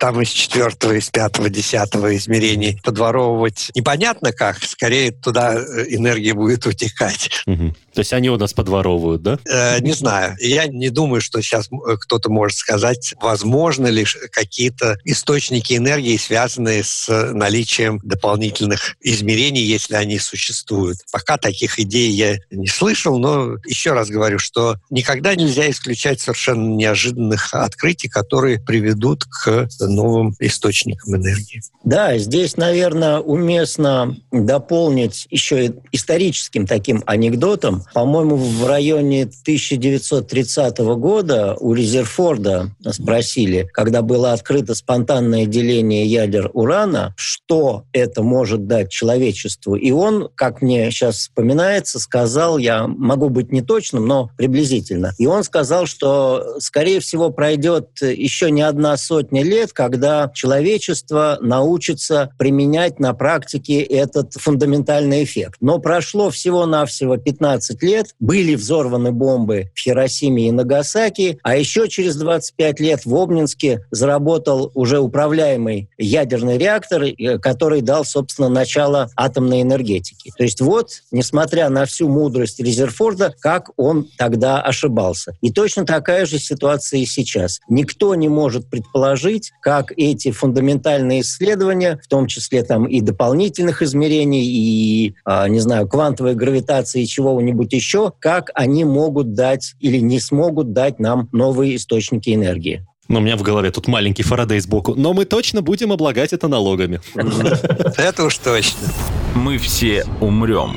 Там 0.00 0.20
из 0.20 0.28
четвертого, 0.28 0.92
из 0.92 1.08
пятого, 1.10 1.48
десятого 1.48 2.16
измерений 2.16 2.80
подворовывать 2.82 3.70
непонятно 3.74 4.32
как, 4.32 4.62
скорее 4.64 5.12
туда 5.12 5.54
э, 5.54 5.86
энергия 5.88 6.34
будет 6.34 6.66
утекать. 6.66 7.30
То 7.46 8.00
есть 8.00 8.12
они 8.12 8.28
у 8.28 8.36
нас 8.36 8.52
подворовывают, 8.52 9.22
да? 9.22 9.38
Э, 9.48 9.80
не 9.80 9.92
знаю. 9.92 10.36
Я 10.40 10.66
не 10.66 10.90
думаю, 10.90 11.20
что 11.20 11.40
сейчас 11.40 11.68
э, 11.68 11.96
кто-то 12.00 12.30
может 12.30 12.58
сказать, 12.58 13.14
возможно 13.20 13.86
ли 13.86 14.04
какие-то 14.32 14.96
источники 15.04 15.43
энергии, 15.52 16.16
связанные 16.16 16.82
с 16.84 17.08
наличием 17.32 18.00
дополнительных 18.02 18.96
измерений, 19.00 19.62
если 19.62 19.94
они 19.94 20.18
существуют. 20.18 20.98
Пока 21.12 21.36
таких 21.36 21.78
идей 21.78 22.10
я 22.10 22.38
не 22.50 22.68
слышал, 22.68 23.18
но 23.18 23.56
еще 23.66 23.92
раз 23.92 24.08
говорю, 24.08 24.38
что 24.38 24.76
никогда 24.90 25.34
нельзя 25.34 25.70
исключать 25.70 26.20
совершенно 26.20 26.74
неожиданных 26.74 27.54
открытий, 27.54 28.08
которые 28.08 28.60
приведут 28.60 29.24
к 29.24 29.68
новым 29.80 30.34
источникам 30.38 31.16
энергии. 31.16 31.62
Да, 31.84 32.16
здесь, 32.18 32.56
наверное, 32.56 33.18
уместно 33.18 34.16
дополнить 34.32 35.26
еще 35.30 35.74
историческим 35.92 36.66
таким 36.66 37.02
анекдотом. 37.06 37.84
По-моему, 37.92 38.36
в 38.36 38.66
районе 38.66 39.22
1930 39.24 40.78
года 40.78 41.56
у 41.60 41.74
Резерфорда 41.74 42.74
спросили, 42.90 43.68
когда 43.72 44.02
было 44.02 44.32
открыто 44.32 44.74
спонтанное 44.74 45.33
деление 45.42 46.06
ядер 46.06 46.50
урана, 46.52 47.14
что 47.16 47.84
это 47.92 48.22
может 48.22 48.66
дать 48.66 48.90
человечеству. 48.90 49.74
И 49.74 49.90
он, 49.90 50.28
как 50.34 50.62
мне 50.62 50.90
сейчас 50.90 51.16
вспоминается, 51.16 51.98
сказал, 51.98 52.58
я 52.58 52.86
могу 52.86 53.28
быть 53.28 53.52
не 53.52 53.62
точным, 53.62 54.06
но 54.06 54.30
приблизительно. 54.36 55.12
И 55.18 55.26
он 55.26 55.44
сказал, 55.44 55.86
что, 55.86 56.56
скорее 56.58 57.00
всего, 57.00 57.30
пройдет 57.30 57.88
еще 58.00 58.50
не 58.50 58.62
одна 58.62 58.96
сотня 58.96 59.42
лет, 59.42 59.72
когда 59.72 60.30
человечество 60.34 61.38
научится 61.40 62.30
применять 62.38 63.00
на 63.00 63.14
практике 63.14 63.80
этот 63.80 64.34
фундаментальный 64.34 65.24
эффект. 65.24 65.56
Но 65.60 65.78
прошло 65.78 66.30
всего-навсего 66.30 67.16
15 67.16 67.82
лет, 67.82 68.14
были 68.20 68.54
взорваны 68.54 69.12
бомбы 69.12 69.70
в 69.74 69.78
Хиросиме 69.80 70.48
и 70.48 70.50
Нагасаки, 70.52 71.38
а 71.42 71.56
еще 71.56 71.88
через 71.88 72.16
25 72.16 72.80
лет 72.80 73.04
в 73.04 73.14
Обнинске 73.14 73.86
заработал 73.90 74.70
уже 74.74 74.98
управление 74.98 75.23
управляемый 75.24 75.88
ядерный 75.98 76.58
реактор, 76.58 77.02
э, 77.02 77.38
который 77.38 77.80
дал, 77.80 78.04
собственно, 78.04 78.48
начало 78.48 79.08
атомной 79.16 79.62
энергетики. 79.62 80.32
То 80.36 80.44
есть 80.44 80.60
вот, 80.60 80.90
несмотря 81.10 81.68
на 81.70 81.86
всю 81.86 82.08
мудрость 82.08 82.60
Резерфорда, 82.60 83.34
как 83.40 83.70
он 83.76 84.06
тогда 84.18 84.60
ошибался. 84.60 85.32
И 85.40 85.50
точно 85.50 85.86
такая 85.86 86.26
же 86.26 86.38
ситуация 86.38 87.00
и 87.00 87.06
сейчас. 87.06 87.60
Никто 87.68 88.14
не 88.14 88.28
может 88.28 88.68
предположить, 88.68 89.52
как 89.62 89.92
эти 89.96 90.30
фундаментальные 90.30 91.22
исследования, 91.22 91.98
в 92.02 92.08
том 92.08 92.26
числе 92.26 92.62
там 92.62 92.86
и 92.86 93.00
дополнительных 93.00 93.82
измерений, 93.82 94.44
и, 94.44 95.14
а, 95.24 95.48
не 95.48 95.60
знаю, 95.60 95.88
квантовой 95.88 96.34
гравитации 96.34 97.02
и 97.02 97.06
чего-нибудь 97.06 97.72
еще, 97.72 98.12
как 98.18 98.50
они 98.54 98.84
могут 98.84 99.32
дать 99.32 99.74
или 99.80 99.98
не 99.98 100.20
смогут 100.20 100.72
дать 100.72 100.98
нам 100.98 101.28
новые 101.32 101.76
источники 101.76 102.34
энергии. 102.34 102.84
Но 103.08 103.18
у 103.18 103.22
меня 103.22 103.36
в 103.36 103.42
голове 103.42 103.70
тут 103.70 103.86
маленький 103.86 104.22
Фарадей 104.22 104.60
сбоку. 104.60 104.94
Но 104.94 105.12
мы 105.12 105.24
точно 105.26 105.60
будем 105.62 105.92
облагать 105.92 106.32
это 106.32 106.48
налогами. 106.48 107.00
Это 107.98 108.24
уж 108.24 108.38
точно. 108.38 108.88
Мы 109.34 109.58
все 109.58 110.04
умрем. 110.20 110.76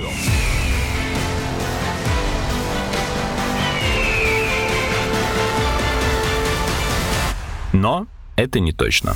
Но 7.73 8.07
это 8.35 8.59
не 8.59 8.71
точно. 8.71 9.15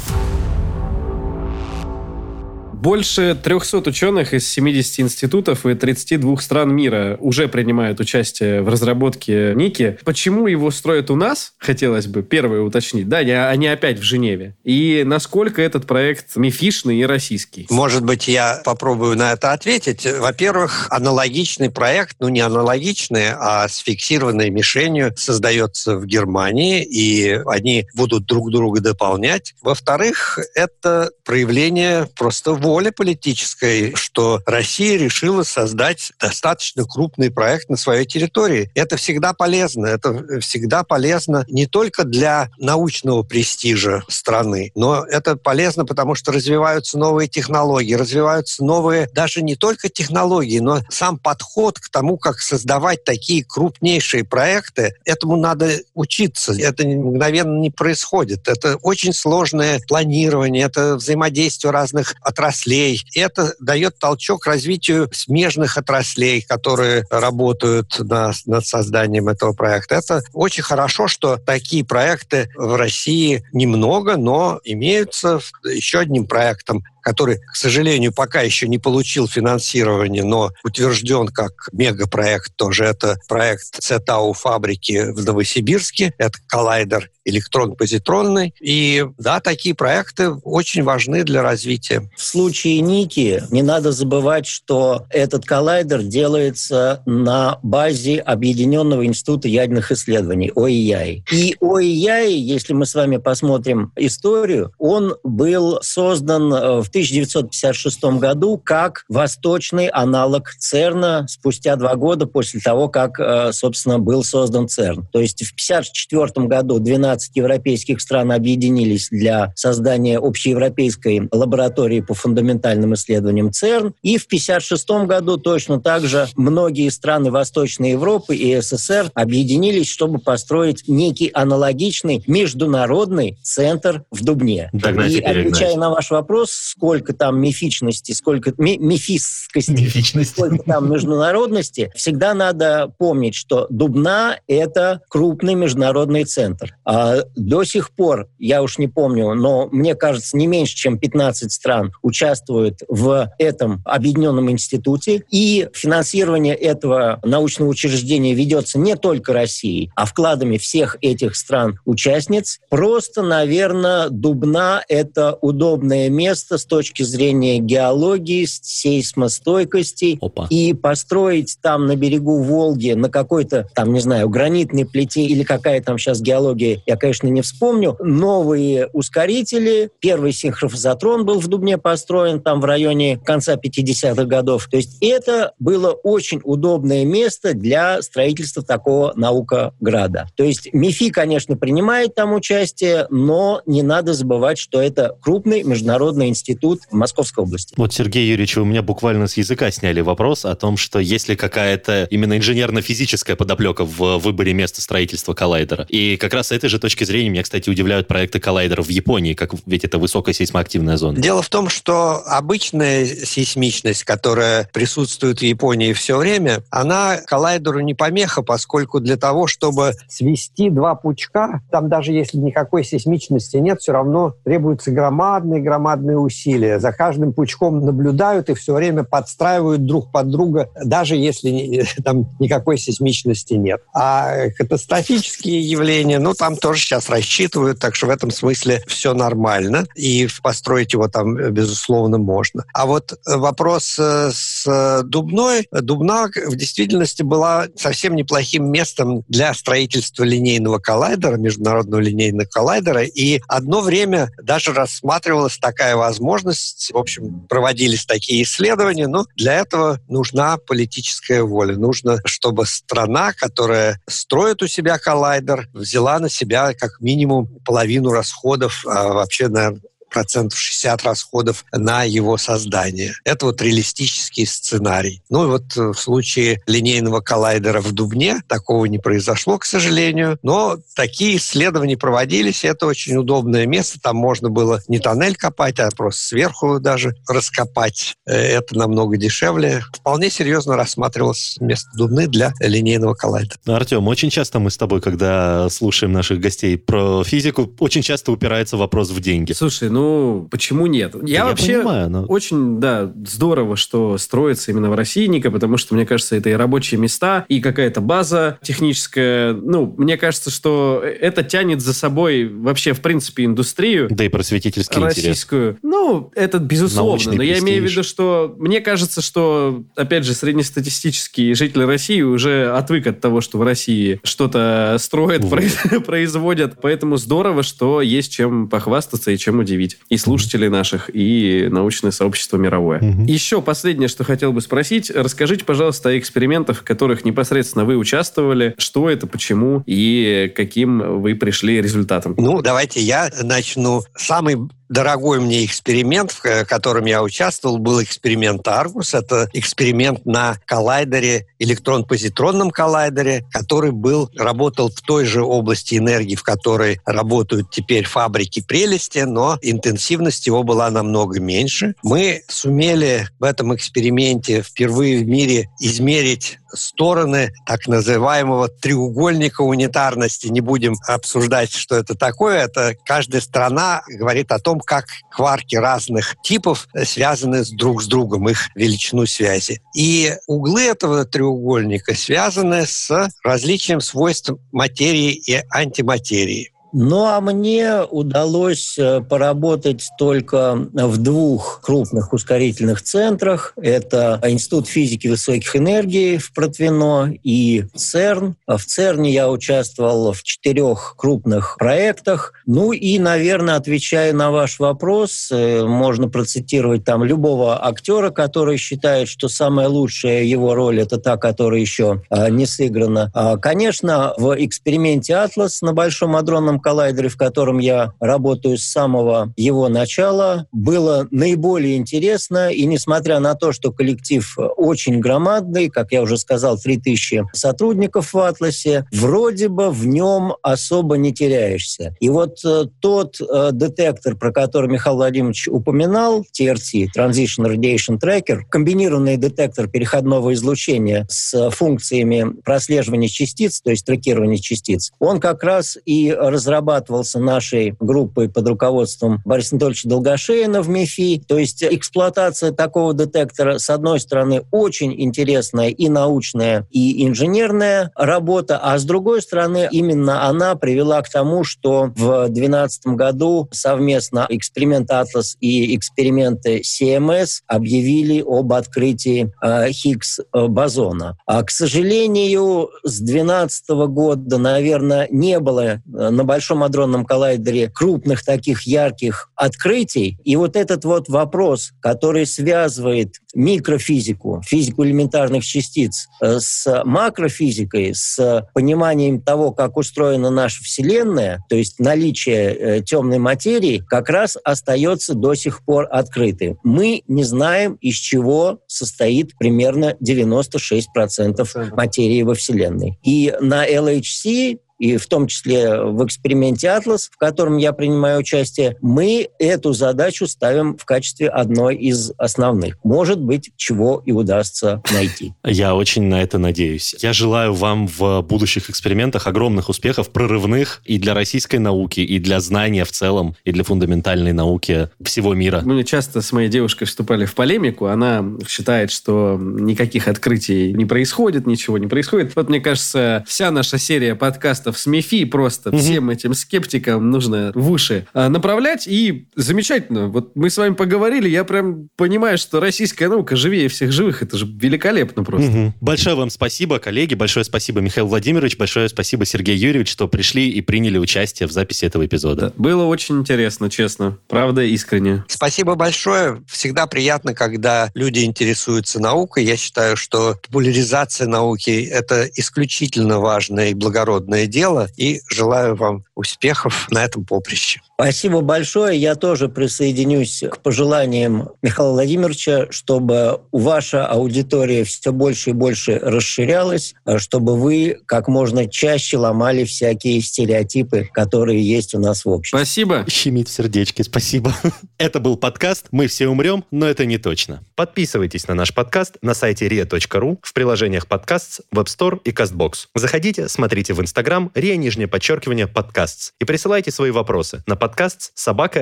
Больше 2.82 3.38
300 3.41 3.77
ученых 3.88 4.34
из 4.34 4.51
70 4.51 5.01
институтов 5.01 5.67
и 5.67 5.75
32 5.75 6.38
стран 6.38 6.73
мира 6.73 7.15
уже 7.19 7.47
принимают 7.47 7.99
участие 7.99 8.63
в 8.63 8.69
разработке 8.69 9.53
Ники. 9.55 9.99
Почему 10.03 10.47
его 10.47 10.71
строят 10.71 11.11
у 11.11 11.15
нас, 11.15 11.53
хотелось 11.59 12.07
бы 12.07 12.23
первое 12.23 12.61
уточнить, 12.61 13.07
да, 13.07 13.19
они 13.19 13.67
опять 13.67 13.99
в 13.99 14.01
Женеве. 14.01 14.55
И 14.63 15.03
насколько 15.05 15.61
этот 15.61 15.86
проект 15.86 16.36
мифичный 16.36 16.97
и 16.97 17.05
российский? 17.05 17.67
Может 17.69 18.03
быть, 18.03 18.27
я 18.27 18.63
попробую 18.65 19.15
на 19.15 19.34
это 19.34 19.53
ответить. 19.53 20.07
Во-первых, 20.17 20.88
аналогичный 20.89 21.69
проект, 21.69 22.15
ну 22.19 22.29
не 22.29 22.41
аналогичный, 22.41 23.34
а 23.34 23.67
с 23.67 23.77
фиксированной 23.77 24.49
мишенью 24.49 25.13
создается 25.15 25.97
в 25.97 26.07
Германии, 26.07 26.84
и 26.84 27.39
они 27.45 27.86
будут 27.93 28.25
друг 28.25 28.49
друга 28.51 28.82
дополнять. 28.82 29.53
Во-вторых, 29.61 30.39
это 30.55 31.11
проявление 31.23 32.09
просто 32.17 32.53
воли 32.53 32.70
политической, 32.91 33.93
что 33.95 34.41
Россия 34.45 34.97
решила 34.97 35.43
создать 35.43 36.13
достаточно 36.19 36.86
крупный 36.86 37.30
проект 37.30 37.69
на 37.69 37.78
своей 37.78 38.05
территории. 38.05 38.72
Это 38.76 38.95
всегда 38.95 39.34
полезно. 39.34 39.88
Это 39.88 40.39
всегда 40.39 40.84
полезно 40.84 41.45
не 41.49 41.67
только 41.67 42.03
для 42.03 42.49
научного 42.57 43.24
престижа 43.24 44.03
страны, 44.07 44.72
но 44.76 45.03
это 45.03 45.36
полезно, 45.36 45.86
потому 45.86 46.15
что 46.15 46.32
развиваются 46.32 46.97
новые 46.97 47.28
технологии, 47.28 47.93
развиваются 47.93 48.63
новые 48.63 49.09
даже 49.13 49.41
не 49.41 49.55
только 49.55 49.89
технологии, 49.89 50.59
но 50.59 50.82
сам 50.89 51.17
подход 51.17 51.80
к 51.80 51.89
тому, 51.89 52.17
как 52.17 52.39
создавать 52.39 53.03
такие 53.03 53.43
крупнейшие 53.43 54.24
проекты. 54.24 54.95
Этому 55.05 55.36
надо 55.36 55.80
учиться. 55.93 56.53
Это 56.53 56.88
мгновенно 56.88 57.59
не 57.59 57.69
происходит. 57.69 58.47
Это 58.47 58.78
очень 58.78 59.13
сложное 59.13 59.82
планирование, 59.88 60.65
это 60.65 60.95
взаимодействие 60.95 61.72
разных 61.72 62.15
отраслей 62.22 62.61
отраслей. 62.62 63.01
Это 63.16 63.53
дает 63.59 63.97
толчок 63.99 64.45
развитию 64.45 65.09
смежных 65.12 65.78
отраслей, 65.78 66.41
которые 66.41 67.03
работают 67.09 67.99
на, 67.99 68.32
над 68.45 68.66
созданием 68.66 69.28
этого 69.28 69.53
проекта. 69.53 69.95
Это 69.95 70.22
очень 70.34 70.64
хорошо, 70.64 71.07
что 71.07 71.38
такие 71.38 71.84
проекты 71.84 72.49
в 72.55 72.76
России 72.76 73.43
немного, 73.53 74.18
но 74.18 74.59
имеются. 74.64 75.39
Еще 75.64 75.99
одним 75.99 76.26
проектом 76.26 76.84
который, 77.02 77.39
к 77.39 77.56
сожалению, 77.56 78.14
пока 78.14 78.41
еще 78.41 78.68
не 78.68 78.78
получил 78.78 79.28
финансирование, 79.28 80.24
но 80.24 80.52
утвержден 80.64 81.28
как 81.28 81.70
мегапроект 81.72 82.56
тоже. 82.56 82.86
Это 82.86 83.18
проект 83.28 83.80
ЦТАУ 83.80 84.34
фабрики 84.34 85.12
в 85.12 85.26
Новосибирске. 85.26 86.14
Это 86.18 86.38
коллайдер 86.47 87.10
электрон-позитронный. 87.26 88.54
И 88.60 89.06
да, 89.18 89.39
такие 89.39 89.76
проекты 89.76 90.32
очень 90.32 90.84
важны 90.84 91.24
для 91.24 91.43
развития. 91.43 92.10
В 92.16 92.22
случае 92.22 92.82
Ники 92.82 93.43
не 93.52 93.62
надо 93.62 93.91
забывать, 93.91 94.47
что 94.47 95.06
этот 95.10 95.45
коллайдер 95.45 96.04
делается 96.04 97.02
на 97.06 97.60
базе 97.64 98.20
Объединенного 98.20 99.06
института 99.06 99.47
ядерных 99.47 99.91
исследований, 99.91 100.52
ОИЯИ. 100.56 101.24
И 101.32 101.56
ОИЯИ, 101.60 102.38
если 102.38 102.74
мы 102.74 102.86
с 102.86 102.95
вами 102.95 103.18
посмотрим 103.18 103.91
историю, 103.95 104.74
он 104.78 105.16
был 105.24 105.80
создан 105.82 106.54
э, 106.54 106.82
в 106.82 106.89
1956 106.92 108.04
году 108.20 108.62
как 108.64 109.06
восточный 109.10 109.88
аналог 109.88 110.52
ЦЕРНа 110.58 111.26
спустя 111.28 111.76
два 111.76 111.96
года 111.96 112.28
после 112.28 112.60
того, 112.60 112.89
как, 112.89 113.20
э, 113.20 113.52
собственно, 113.54 114.00
был 114.00 114.24
создан 114.24 114.68
ЦЕРН. 114.68 115.08
То 115.12 115.20
есть 115.20 115.44
в 115.44 115.54
1954 115.54 116.48
году 116.48 116.80
12 116.80 117.36
европейских 117.36 118.02
стран 118.02 118.32
объединились 118.32 119.10
для 119.10 119.52
создания 119.56 120.20
общеевропейской 120.20 121.28
лаборатории 121.32 122.02
по 122.02 122.14
фундаментальным 122.14 122.94
исследованиям 122.94 123.52
ЦЕРН. 123.52 123.94
И 124.02 124.18
в 124.18 124.26
1956 124.26 125.08
году 125.08 125.38
точно 125.38 125.80
так 125.80 126.04
же 126.04 126.28
многие 126.36 126.89
страны 126.89 127.32
Восточной 127.32 127.92
Европы 127.92 128.36
и 128.36 128.60
СССР 128.60 129.12
объединились, 129.14 129.89
чтобы 129.89 130.20
построить 130.20 130.88
некий 130.88 131.30
аналогичный 131.34 132.24
международный 132.28 133.38
центр 133.42 134.04
в 134.12 134.24
Дубне. 134.24 134.70
Догнать 134.74 135.12
и, 135.12 135.22
отвечая 135.22 135.76
на 135.76 135.89
ваш 135.89 136.12
вопрос, 136.12 136.74
сколько 136.82 137.13
там 137.13 137.39
мифичности, 137.39 138.11
сколько 138.11 138.53
ми 138.57 138.75
мифистскости, 138.79 139.69
Мифичности. 139.69 140.32
сколько 140.32 140.63
там 140.63 140.91
международности, 140.91 141.91
всегда 141.93 142.34
надо 142.34 142.91
помнить, 142.97 143.36
что 143.36 143.67
Дубна— 143.69 144.39
это 144.47 145.01
крупный 145.07 145.53
международный 145.53 146.23
центр. 146.23 146.75
А 146.84 147.17
до 147.36 147.63
сих 147.65 147.91
пор, 147.91 148.29
я 148.39 148.63
уж 148.63 148.79
не 148.79 148.88
помню, 148.88 149.36
но 149.36 149.67
мне 149.71 149.93
кажется, 149.93 150.36
не 150.36 150.47
меньше, 150.47 150.75
чем 150.75 150.97
15 150.97 151.51
стран 151.51 151.91
участвуют 152.01 152.79
в 152.88 153.32
этом 153.38 153.84
объединенном 153.86 154.49
институте, 154.49 155.23
и 155.29 155.69
финансирование 155.73 156.55
этого 156.55 157.19
научного 157.23 157.69
учреждения 157.69 158.34
ведется 158.34 158.79
не 158.79 158.95
только 158.95 159.34
Россией, 159.34 159.91
а 159.95 160.07
вкладами 160.07 160.57
всех 160.57 160.97
этих 161.01 161.36
стран-участниц. 161.36 162.59
Просто, 162.71 163.21
наверное, 163.21 164.09
Дубна— 164.09 164.84
это 164.89 165.38
удобное 165.41 166.09
место 166.09 166.57
с 166.57 166.70
точки 166.72 167.03
зрения 167.03 167.59
геологии, 167.59 168.45
сейсмостойкости. 168.45 170.17
Опа. 170.22 170.47
И 170.49 170.74
построить 170.74 171.57
там 171.61 171.86
на 171.86 171.97
берегу 171.97 172.41
Волги 172.41 172.93
на 172.93 173.09
какой-то, 173.09 173.67
там, 173.76 173.91
не 173.91 173.99
знаю, 173.99 174.30
гранитной 174.30 174.86
плите 174.86 175.24
или 175.24 175.43
какая 175.43 175.82
там 175.82 175.97
сейчас 175.97 176.22
геология, 176.22 176.82
я, 176.86 176.95
конечно, 176.95 177.28
не 177.28 177.41
вспомню, 177.41 177.97
новые 177.99 178.88
ускорители. 178.93 179.89
Первый 179.99 180.32
синхрофазотрон 180.32 181.26
был 181.26 181.41
в 181.41 181.47
Дубне 181.49 181.78
построен 181.78 182.39
там 182.39 182.61
в 182.61 182.65
районе 182.65 183.17
конца 183.17 183.55
50-х 183.55 184.24
годов. 184.24 184.69
То 184.72 184.78
есть 184.78 184.97
это 185.01 185.51
было 185.59 185.89
очень 185.89 186.39
удобное 186.45 187.03
место 187.03 187.53
для 187.53 188.01
строительства 188.01 188.63
такого 188.63 189.11
наукограда. 189.17 190.28
То 190.38 190.45
есть 190.45 190.69
МИФИ, 190.72 191.09
конечно, 191.09 191.57
принимает 191.57 192.15
там 192.15 192.32
участие, 192.32 193.07
но 193.09 193.61
не 193.65 193.84
надо 193.84 194.13
забывать, 194.13 194.57
что 194.57 194.82
это 194.82 195.17
крупный 195.22 195.63
международный 195.63 196.30
институт 196.30 196.61
в 196.62 196.93
Московской 196.93 197.43
области. 197.43 197.74
Вот, 197.78 197.93
Сергей 197.93 198.28
Юрьевич, 198.30 198.57
у 198.57 198.66
меня 198.66 198.82
буквально 198.82 199.28
с 199.28 199.38
языка 199.38 199.72
сняли 199.72 200.01
вопрос 200.01 200.45
о 200.45 200.55
том, 200.55 200.78
что 200.78 200.99
есть 200.99 201.28
ли 201.30 201.36
какая-то 201.36 202.07
именно 202.09 202.38
инженерно-физическая 202.38 203.36
подоплека 203.36 203.86
в 203.86 204.18
выборе 204.18 204.53
места 204.53 204.82
строительства 204.82 205.34
коллайдера. 205.34 205.86
И 205.89 206.18
как 206.18 206.34
раз 206.34 206.47
с 206.47 206.51
этой 206.51 206.70
же 206.70 206.80
точки 206.80 207.03
зрения 207.03 207.30
меня, 207.30 207.43
кстати, 207.43 207.70
удивляют 207.70 208.07
проекты 208.07 208.39
коллайдеров 208.39 208.88
в 208.88 208.89
Японии, 208.89 209.34
как 209.34 209.53
ведь 209.66 209.84
это 209.84 209.97
высокая 209.97 210.34
сейсмоактивная 210.34 210.97
зона. 210.97 211.20
Дело 211.20 211.41
в 211.41 211.49
том, 211.49 211.70
что 211.70 212.22
обычная 212.26 213.05
сейсмичность, 213.05 214.03
которая 214.03 214.70
присутствует 214.74 215.39
в 215.39 215.43
Японии 215.43 215.93
все 215.93 216.18
время, 216.18 216.64
она 216.70 217.18
коллайдеру 217.26 217.80
не 217.80 217.93
помеха, 217.93 218.41
поскольку 218.41 218.99
для 218.99 219.18
того, 219.18 219.47
чтобы 219.47 219.93
свести 220.07 220.70
два 220.70 220.95
пучка, 220.95 221.62
там 221.72 221.89
даже 221.89 222.12
если 222.12 222.38
никакой 222.38 222.84
сейсмичности 222.84 223.57
нет, 223.57 223.82
все 223.82 223.91
равно 223.93 224.36
требуются 224.43 224.91
громадные-громадные 224.91 226.18
усилия 226.18 226.51
усилия. 226.52 226.80
За 226.80 226.91
каждым 226.91 227.34
пучком 227.34 227.86
наблюдают 227.86 228.49
и 228.49 228.54
все 228.54 228.74
время 228.74 229.04
подстраивают 229.04 229.86
друг 229.86 230.12
под 230.12 230.30
друга, 230.30 230.70
даже 230.84 231.16
если 231.16 231.86
там 232.04 232.30
никакой 232.39 232.78
сейсмичности 232.78 233.54
нет. 233.54 233.82
А 233.93 234.49
катастрофические 234.58 235.62
явления, 235.62 236.20
ну, 236.20 236.34
там 236.34 236.56
тоже 236.56 236.82
сейчас 236.82 237.10
рассчитывают, 237.10 237.80
так 237.80 237.95
что 237.95 238.08
в 238.08 238.10
этом 238.10 238.32
смысле 238.32 238.82
все 238.88 239.14
нормально. 239.14 239.86
И 239.95 240.28
построить 240.41 240.93
его 240.93 241.08
там, 241.08 241.36
безусловно, 241.52 242.18
можно. 242.18 242.64
А 242.74 242.86
вот 242.86 243.14
вопрос 243.26 243.97
э, 243.99 244.32
с 244.34 245.02
Дубной. 245.04 245.68
Дубна 245.72 246.28
в 246.28 246.56
действительности 246.56 247.24
была 247.24 247.68
совсем 247.76 248.16
неплохим 248.16 248.72
местом 248.72 249.24
для 249.28 249.54
строительства 249.54 250.24
линейного 250.24 250.80
коллайдера, 250.80 251.38
международного 251.38 252.02
линейного 252.02 252.47
коллайдера. 252.49 253.04
И 253.04 253.41
одно 253.47 253.82
время 253.82 254.30
даже 254.41 254.74
рассматривалась 254.74 255.58
такая 255.58 255.95
возможность. 255.95 256.41
В 256.44 256.98
общем, 256.98 257.48
проводились 257.48 258.06
такие 258.06 258.44
исследования, 258.44 259.08
но 259.08 259.26
для 259.36 259.56
этого 259.56 260.00
нужна 260.08 260.58
политическая 260.58 261.44
воля. 261.44 261.76
Нужно, 261.76 262.20
чтобы 262.26 262.66
страна, 262.66 263.34
которая 263.34 264.00
строит 264.08 264.62
у 264.62 264.68
себя 264.68 264.98
коллайдер, 264.98 265.70
взяла 265.74 266.20
на 266.20 266.30
себя 266.30 266.74
как 266.74 267.00
минимум 267.00 267.48
половину 267.66 268.12
расходов, 268.12 268.84
а 268.86 269.14
вообще, 269.14 269.48
наверное, 269.48 269.82
процентов 270.12 270.59
60 270.59 271.03
расходов 271.03 271.66
на 271.72 272.03
его 272.03 272.38
создание. 272.38 273.14
Это 273.24 273.47
вот 273.47 273.62
реалистический 273.62 274.45
сценарий. 274.45 275.24
Ну 275.30 275.45
и 275.45 275.47
вот 275.47 275.78
э, 275.78 275.91
в 275.91 275.95
случае 275.95 276.62
линейного 276.68 277.22
коллайдера 277.22 277.82
в 277.82 277.91
Дубне 277.93 278.41
такого 278.47 278.86
не 278.86 278.99
произошло, 278.99 279.57
к 279.57 279.66
сожалению, 279.66 280.38
но 280.43 280.78
такие 280.95 281.38
исследования 281.38 281.97
проводились, 281.97 282.64
это 282.64 282.86
очень 282.86 283.16
удобное 283.16 283.66
место. 283.66 283.99
Там 284.01 284.18
можно 284.18 284.49
было 284.49 284.82
не 284.88 284.99
тоннель 284.99 285.36
копать, 285.36 285.80
а 285.80 285.89
просто 285.95 286.22
сверху 286.22 286.80
даже 286.80 287.16
раскопать. 287.28 288.16
Э, 288.26 288.34
это 288.34 288.78
намного 288.78 289.18
дешевле. 289.18 289.84
Вполне 289.93 290.30
серьезно 290.30 290.76
рассматривалось 290.76 291.57
место 291.59 291.89
Дубны 291.95 292.28
для 292.28 292.53
линейного 292.59 293.14
коллайдера. 293.14 293.57
Артем, 293.66 294.07
очень 294.07 294.30
часто 294.30 294.59
мы 294.59 294.70
с 294.72 294.78
тобой, 294.78 295.01
когда 295.01 295.70
слушаем 295.70 296.12
наших 296.12 296.39
гостей 296.39 296.78
про 296.78 297.24
физику, 297.24 297.72
очень 297.80 298.01
часто 298.01 298.32
упирается 298.32 298.78
вопрос 298.78 299.09
в 299.09 299.20
деньги. 299.20 299.53
Слушай, 299.53 299.89
ну 299.89 300.01
ну, 300.02 300.47
почему 300.49 300.88
нет? 300.88 301.14
Я, 301.22 301.28
я 301.28 301.45
вообще 301.45 301.78
понимаю, 301.78 302.10
но... 302.10 302.24
очень, 302.26 302.80
да, 302.80 303.12
здорово, 303.28 303.76
что 303.76 304.18
строится 304.18 304.72
именно 304.72 304.89
в 304.89 304.95
России 304.95 305.28
Ника, 305.28 305.52
потому 305.52 305.78
что, 305.78 305.93
мне 305.93 306.08
кажется, 306.08 306.36
это 306.36 306.49
и 306.49 306.54
рабочие 306.54 306.99
места, 306.99 307.45
и 307.49 307.62
какая-то 307.62 308.02
база 308.02 308.58
техническая. 308.64 309.54
Ну, 309.54 309.93
мне 309.97 310.18
кажется, 310.18 310.49
что 310.49 311.04
это 311.04 311.43
тянет 311.43 311.82
за 311.82 311.93
собой 311.93 312.47
вообще, 312.47 312.93
в 312.93 313.02
принципе, 313.02 313.45
индустрию. 313.45 314.08
Да 314.10 314.24
и 314.24 314.30
просветительский 314.30 314.99
российскую. 314.99 315.74
Интерес. 315.74 315.80
Ну, 315.84 316.32
это 316.36 316.58
безусловно. 316.58 317.12
Научный 317.12 317.38
но 317.38 317.43
я 317.43 317.60
имею 317.60 317.84
в 317.84 317.89
виду, 317.89 318.02
что 318.02 318.56
мне 318.58 318.82
кажется, 318.82 319.22
что, 319.22 319.84
опять 319.95 320.26
же, 320.26 320.34
среднестатистический 320.34 321.54
житель 321.54 321.86
России 321.86 322.22
уже 322.22 322.72
отвык 322.72 323.06
от 323.06 323.22
того, 323.22 323.41
что 323.41 323.60
в 323.60 323.64
России 323.64 324.20
что-то 324.24 324.97
строят, 324.99 325.43
производят. 326.06 326.82
Поэтому 326.82 327.18
здорово, 327.18 327.62
что 327.62 328.02
есть 328.02 328.32
чем 328.32 328.68
похвастаться 328.68 329.30
и 329.30 329.38
чем 329.38 329.60
удивить 329.60 329.91
удивить 329.92 329.98
и 330.10 330.18
слушателей 330.18 330.70
наших, 330.70 331.10
и 331.14 331.68
научное 331.70 332.12
сообщество 332.12 332.58
мировое. 332.58 333.00
Угу. 333.00 333.24
Еще 333.28 333.62
последнее, 333.62 334.08
что 334.08 334.24
хотел 334.24 334.54
бы 334.54 334.62
спросить. 334.62 335.12
Расскажите, 335.12 335.66
пожалуйста, 335.66 336.10
о 336.10 336.18
экспериментах, 336.18 336.80
в 336.80 336.84
которых 336.84 337.26
непосредственно 337.26 337.86
вы 337.86 337.98
участвовали. 337.98 338.76
Что 338.78 339.10
это, 339.10 339.28
почему 339.28 339.84
и 339.86 340.52
каким 340.56 341.22
вы 341.22 341.36
пришли 341.36 341.82
результатом? 341.82 342.36
Ну, 342.38 342.62
давайте 342.62 343.02
я 343.02 343.30
начну. 343.42 344.02
Самый 344.16 344.58
дорогой 344.92 345.39
мне 345.39 345.66
эксперимент, 345.66 346.32
в 346.32 346.66
котором 346.66 347.06
я 347.06 347.24
участвовал, 347.24 347.78
был 347.78 348.04
эксперимент 348.04 348.68
Аргус. 348.68 349.14
Это 349.14 349.48
эксперимент 349.54 350.26
на 350.26 350.58
коллайдере, 350.66 351.48
электрон-позитронном 351.60 352.70
коллайдере, 352.70 353.46
который 353.52 353.92
был, 353.92 354.30
работал 354.36 354.92
в 354.92 355.02
той 355.02 355.26
же 355.26 355.44
области 355.44 355.96
энергии, 355.96 356.36
в 356.36 356.44
которой 356.44 357.00
работают 357.06 357.72
теперь 357.72 358.06
фабрики 358.06 358.62
прелести, 358.62 359.20
но 359.20 359.58
интенсивность 359.62 360.46
его 360.46 360.64
была 360.64 360.89
намного 360.92 361.39
меньше. 361.39 361.96
Мы 362.04 362.44
сумели 362.50 363.28
в 363.39 363.46
этом 363.46 363.74
эксперименте 363.74 364.62
впервые 364.62 365.24
в 365.24 365.28
мире 365.28 365.70
измерить 365.80 366.60
стороны 366.74 367.51
так 367.65 367.88
называемого 367.88 368.67
треугольника 368.67 369.61
унитарности. 369.61 370.47
Не 370.47 370.61
будем 370.61 370.95
обсуждать, 371.07 371.72
что 371.72 371.95
это 371.95 372.15
такое. 372.15 372.65
Это 372.65 372.95
каждая 373.05 373.41
страна 373.41 374.01
говорит 374.07 374.51
о 374.51 374.59
том, 374.59 374.80
как 374.80 375.05
кварки 375.32 375.76
разных 375.76 376.36
типов 376.43 376.88
связаны 377.03 377.63
друг 377.78 378.03
с 378.03 378.07
другом, 378.07 378.49
их 378.49 378.69
величину 378.76 379.26
связи. 379.26 379.82
И 379.95 380.34
углы 380.47 380.84
этого 380.84 381.26
треугольника 381.26 382.15
связаны 382.15 382.86
с 382.86 383.30
различием 383.43 384.01
свойств 384.01 384.51
материи 384.72 385.34
и 385.34 385.61
антиматерии. 385.69 386.72
Ну, 386.94 387.26
а 387.26 387.39
мне 387.39 388.02
удалось 388.02 388.98
э, 388.98 389.22
поработать 389.22 390.10
только 390.18 390.76
в 390.94 391.18
двух 391.18 391.82
крупных 391.82 392.34
ускорительных 392.34 393.02
центрах. 393.02 393.74
Это 393.78 394.39
Институт 394.44 394.88
физики 394.88 395.28
высоких 395.28 395.76
энергий 395.76 396.38
в 396.38 396.54
Протвино 396.54 397.34
и 397.44 397.86
ЦЕРН. 397.96 398.56
В 398.68 398.80
ЦЕРНе 398.86 399.32
я 399.32 399.50
участвовал 399.50 400.34
в 400.34 400.44
четырех 400.44 401.16
крупных 401.18 401.78
проектах. 401.80 402.54
Ну 402.66 402.92
и, 402.92 403.20
наверное, 403.20 403.76
отвечая 403.76 404.34
на 404.34 404.52
ваш 404.52 404.80
вопрос, 404.80 405.50
э, 405.52 405.86
можно 405.86 406.28
процитировать 406.28 407.06
там 407.06 407.24
любого 407.24 407.86
актера, 407.88 408.32
который 408.32 408.76
считает, 408.78 409.30
что 409.30 409.48
самая 409.48 409.88
лучшая 409.88 410.44
его 410.44 410.76
роль– 410.76 411.00
это 411.02 411.18
та, 411.18 411.38
которая 411.38 411.80
еще 411.80 412.22
а, 412.30 412.50
не 412.50 412.66
сыграна. 412.66 413.32
А, 413.34 413.58
конечно, 413.58 414.34
в 414.38 414.56
эксперименте 414.58 415.36
«Атлас» 415.36 415.82
на 415.82 415.94
Большом 415.94 416.36
адронном 416.36 416.80
коллайдере, 416.82 417.29
в 417.29 417.38
котором 417.38 417.79
я 417.79 418.13
работаю 418.19 418.77
с 418.77 418.84
самого 418.84 419.53
его 419.55 419.89
начала, 419.89 420.67
было 420.71 421.27
наиболее 421.32 421.97
интересно. 421.97 422.71
И 422.71 422.86
несмотря 422.86 423.39
на 423.39 423.55
то, 423.55 423.71
что 423.71 423.91
коллектив 423.91 424.57
очень 424.77 425.19
громадный, 425.19 425.89
как 425.89 426.11
я 426.11 426.21
уже 426.21 426.38
сказал, 426.38 426.77
3000 426.77 427.43
сотрудников 427.53 428.34
в 428.34 428.39
«Атласе», 428.39 429.05
вроде 429.11 429.69
бы 429.69 429.91
в 429.91 430.05
нем 430.07 430.53
особо 430.61 431.17
не 431.17 431.34
теряешься. 431.34 432.15
И 432.19 432.29
вот 432.29 432.59
э, 432.65 432.86
тот 432.99 433.39
э, 433.39 433.69
детектор, 433.71 434.36
про 434.36 434.51
который 434.51 434.89
Михаил 434.89 435.17
Владимирович 435.17 435.67
упоминал, 435.67 436.45
TRT, 436.59 437.07
Transition 437.15 437.65
Radiation 437.65 438.19
Tracker, 438.19 438.61
комбинированный 438.69 439.38
детектор 439.38 439.88
переходного 439.88 440.53
излучения 440.53 441.25
с 441.29 441.69
функциями 441.71 442.61
прослеживания 442.63 443.27
частиц, 443.27 443.82
то 443.82 443.91
есть 443.91 444.05
трекирования 444.05 444.57
частиц, 444.57 445.11
он 445.19 445.39
как 445.39 445.63
раз 445.63 445.97
и 446.05 446.32
разработал 446.32 446.70
разрабатывался 446.72 447.39
нашей 447.39 447.95
группой 447.99 448.49
под 448.49 448.67
руководством 448.67 449.41
Бориса 449.45 449.76
Анатольевича 449.76 450.07
Долгошеина 450.07 450.82
в 450.82 450.89
МИФИ. 450.89 451.43
То 451.47 451.57
есть 451.57 451.84
эксплуатация 451.84 452.72
такого 452.72 453.13
детектора, 453.13 453.78
с 453.78 453.89
одной 453.89 454.19
стороны, 454.19 454.63
очень 454.72 455.13
интересная 455.22 455.89
и 455.89 456.07
научная, 456.07 456.88
и 456.91 457.28
инженерная 457.28 458.11
работа, 458.15 458.80
а 458.82 458.97
с 458.97 459.03
другой 459.03 459.41
стороны, 459.41 459.89
именно 459.91 460.47
она 460.47 460.76
привела 460.76 461.22
к 461.22 461.30
тому, 461.30 461.63
что 461.63 462.11
в 462.15 462.47
2012 462.47 463.07
году 463.07 463.67
совместно 463.72 464.45
эксперимент 464.49 465.11
«Атлас» 465.11 465.57
и 465.59 465.95
эксперименты 465.95 466.82
CMS 466.82 467.61
объявили 467.67 468.43
об 468.45 468.72
открытии 468.72 469.51
э, 469.61 469.89
Хиггс-бозона. 469.91 471.38
А, 471.45 471.63
к 471.63 471.72
сожалению, 471.72 472.89
с 473.03 473.19
2012 473.19 473.89
года, 474.07 474.57
наверное, 474.57 475.28
не 475.32 475.59
было 475.59 475.82
э, 475.82 475.99
на 476.05 476.43
большом 476.43 476.61
Большом 476.62 476.84
адронном 476.84 477.26
коллайдере 477.26 477.89
крупных 477.89 478.45
таких 478.45 478.84
ярких 478.84 479.49
открытий. 479.55 480.38
И 480.43 480.55
вот 480.55 480.76
этот 480.76 481.05
вот 481.05 481.28
вопрос, 481.28 481.91
который 481.99 482.45
связывает 482.45 483.38
микрофизику, 483.55 484.62
физику 484.64 485.03
элементарных 485.03 485.66
частиц 485.66 486.28
э, 486.39 486.59
с 486.59 487.03
макрофизикой, 487.03 488.14
с 488.14 488.68
пониманием 488.76 489.41
того, 489.41 489.72
как 489.72 489.97
устроена 489.97 490.51
наша 490.51 490.84
Вселенная, 490.84 491.64
то 491.68 491.76
есть 491.76 491.99
наличие 491.99 492.76
э, 492.76 493.01
темной 493.01 493.39
материи, 493.39 494.03
как 494.07 494.30
раз 494.30 494.55
остается 494.64 495.34
до 495.34 495.55
сих 495.55 495.84
пор 495.84 496.07
открытым. 496.12 496.78
Мы 496.84 497.24
не 497.28 497.43
знаем, 497.43 497.97
из 498.01 498.18
чего 498.18 498.82
состоит 498.86 499.57
примерно 499.57 500.16
96% 500.24 501.95
материи 501.95 502.43
во 502.43 502.53
Вселенной. 502.53 503.18
И 503.24 503.51
на 503.59 503.89
LHC 503.89 504.78
и 505.02 505.18
в 505.18 505.26
том 505.26 505.47
числе 505.47 505.99
в 505.99 506.24
эксперименте 506.24 506.89
«Атлас», 506.91 507.32
в 507.34 507.38
котором 507.38 507.78
я 507.78 507.91
принимаю 507.91 508.39
участие, 508.39 508.97
мы 509.02 509.49
эту 509.58 509.93
задачу 509.93 510.45
ставим 510.45 510.95
в 510.95 511.06
качестве 511.06 511.49
одной 511.49 511.95
из 511.95 512.32
основных. 512.38 512.97
Может 513.04 513.41
быть, 513.41 513.72
чего 513.78 514.22
и 514.24 514.32
удастся 514.32 515.02
найти. 515.12 515.54
Я 515.64 515.95
очень 515.95 516.24
на 516.24 516.43
это 516.43 516.60
надеюсь. 516.60 517.16
Я 517.20 517.34
желаю 517.34 517.74
вам 517.74 518.08
в 518.08 518.43
будущих 518.43 518.91
экспериментах 518.91 519.47
огромных 519.47 519.89
успехов, 519.89 520.30
прорывных 520.30 521.02
и 521.04 521.18
для 521.18 521.34
российской 521.34 521.78
науки, 521.78 522.20
и 522.20 522.38
для 522.38 522.60
знания 522.60 523.04
в 523.04 523.12
целом, 523.12 523.56
и 523.66 523.72
для 523.72 523.84
фундаментальной 523.84 524.54
науки 524.54 525.10
всего 525.24 525.56
мира. 525.56 525.82
Мы 525.84 526.04
часто 526.04 526.43
с 526.43 526.52
моей 526.52 526.70
девушкой 526.70 527.06
вступали 527.06 527.45
в 527.45 527.56
полемику. 527.56 528.06
Она 528.06 528.45
считает, 528.68 529.10
что 529.10 529.58
никаких 529.60 530.28
открытий 530.28 530.93
не 530.93 531.06
происходит, 531.06 531.66
ничего 531.66 531.97
не 531.97 532.06
происходит. 532.06 532.56
Вот, 532.56 532.70
мне 532.70 532.80
кажется, 532.80 533.43
вся 533.47 533.72
наша 533.72 533.97
серия 533.97 534.36
подкастов 534.36 534.91
с 534.98 535.06
МИФИ 535.06 535.46
просто 535.46 535.89
угу. 535.89 535.98
всем 535.98 536.30
этим 536.30 536.54
скептикам 536.54 537.30
нужно 537.30 537.72
в 537.76 537.92
уши 537.92 538.28
а, 538.34 538.50
направлять. 538.50 539.08
И 539.08 539.48
замечательно. 539.56 540.28
Вот 540.28 540.56
мы 540.56 540.70
с 540.70 540.78
вами 540.78 540.94
поговорили, 540.94 541.50
я 541.50 541.64
прям 541.64 542.10
понимаю, 542.16 542.58
что 542.58 542.80
российская 542.80 543.28
наука 543.28 543.56
живее 543.56 543.88
всех 543.88 544.12
живых. 544.12 544.42
Это 544.42 544.58
же 544.58 544.66
великолепно 544.66 545.44
просто. 545.44 545.70
Угу. 545.70 545.94
Большое 546.02 546.36
вам 546.36 546.50
спасибо, 546.50 547.00
коллеги. 547.00 547.36
Большое 547.36 547.66
спасибо, 547.66 548.02
Михаил 548.02 548.28
Владимирович. 548.28 548.78
Большое 548.78 549.10
спасибо, 549.10 549.46
Сергей 549.46 549.78
Юрьевич, 549.78 550.10
что 550.10 550.28
пришли 550.28 550.70
и 550.70 550.82
приняли 550.82 551.18
участие 551.18 551.68
в 551.68 551.72
записи 551.72 552.06
этого 552.06 552.26
эпизода. 552.26 552.62
Да, 552.62 552.74
было 552.76 553.06
очень 553.06 553.39
интересно, 553.39 553.89
честно. 553.89 554.38
Правда, 554.48 554.82
искренне. 554.84 555.44
Спасибо 555.48 555.96
большое. 555.96 556.62
Всегда 556.68 557.08
приятно, 557.08 557.54
когда 557.54 558.12
люди 558.14 558.39
интересуются 558.39 559.20
наукой. 559.20 559.64
Я 559.64 559.78
считаю, 559.78 560.18
что 560.18 560.58
популяризация 560.66 561.48
науки– 561.48 562.04
это 562.12 562.50
исключительно 562.56 563.39
важное 563.39 563.89
и 563.89 563.94
благородное 563.94 564.66
дело. 564.68 564.80
И 565.17 565.41
желаю 565.49 565.95
вам 565.95 566.23
успехов 566.36 567.07
на 567.11 567.23
этом 567.23 567.45
поприще. 567.45 568.01
Спасибо 568.22 568.61
большое. 568.61 569.19
Я 569.19 569.34
тоже 569.34 569.67
присоединюсь 569.67 570.63
к 570.69 570.78
пожеланиям 570.78 571.69
Михаила 571.82 572.11
Владимировича, 572.11 572.86
чтобы 572.91 573.61
ваша 573.72 574.28
аудитория 574.28 575.03
все 575.05 575.32
больше 575.32 575.72
и 575.72 575.74
больше 575.74 576.19
расширялась, 576.19 577.15
чтобы 577.38 577.76
вы 577.76 578.19
как 578.28 578.47
можно 578.47 578.88
чаще 578.88 579.38
ломали 579.38 579.86
всякие 579.86 580.39
стереотипы, 580.41 581.30
которые 581.34 581.82
есть 581.82 582.13
у 582.13 582.19
нас 582.19 582.45
в 582.45 582.49
обществе. 582.49 582.78
Спасибо. 582.78 583.26
Щемит 583.28 583.69
в 583.69 583.72
сердечке. 583.72 584.24
Спасибо. 584.24 584.72
Это 585.17 585.39
был 585.39 585.57
подкаст 585.57 586.05
«Мы 586.11 586.28
все 586.28 586.47
умрем, 586.47 586.86
но 586.91 587.07
это 587.07 587.26
не 587.26 587.39
точно». 587.39 587.84
Подписывайтесь 587.95 588.67
на 588.67 588.76
наш 588.76 588.93
подкаст 588.93 589.38
на 589.41 589.55
сайте 589.55 589.88
ria.ru, 589.88 590.59
в 590.61 590.74
приложениях 590.74 591.26
подкаст, 591.26 591.82
Web 591.93 592.05
Store 592.05 592.39
и 592.43 592.51
CastBox. 592.51 593.07
Заходите, 593.15 593.67
смотрите 593.67 594.13
в 594.13 594.22
Instagram 594.22 594.72
ria, 594.76 594.95
нижнее 594.95 595.28
подчеркивание, 595.28 595.88
подкаст 595.88 596.53
и 596.59 596.65
присылайте 596.65 597.09
свои 597.09 597.32
вопросы 597.32 597.84
на 597.88 597.95
подкаст 597.95 598.11
подкаст 598.12 598.51
собака 598.55 598.99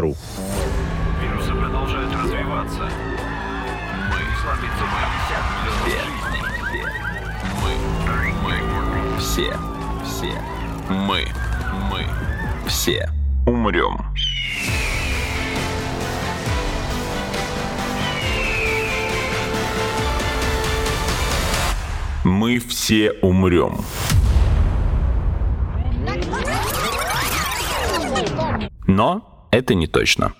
ру. 0.00 0.16
Вирусы 1.20 1.50
продолжают 1.50 2.14
развиваться. 2.14 2.88
Мы 4.08 4.16
Мы, 7.64 7.72
мы, 8.44 9.18
все, 9.18 9.52
все, 10.06 10.40
мы, 10.88 11.26
мы, 11.90 12.06
все. 12.68 13.10
Умрем. 13.44 13.98
Мы 22.22 22.60
все 22.60 23.10
умрем. 23.20 23.84
Но 28.86 29.48
это 29.50 29.74
не 29.74 29.86
точно. 29.86 30.32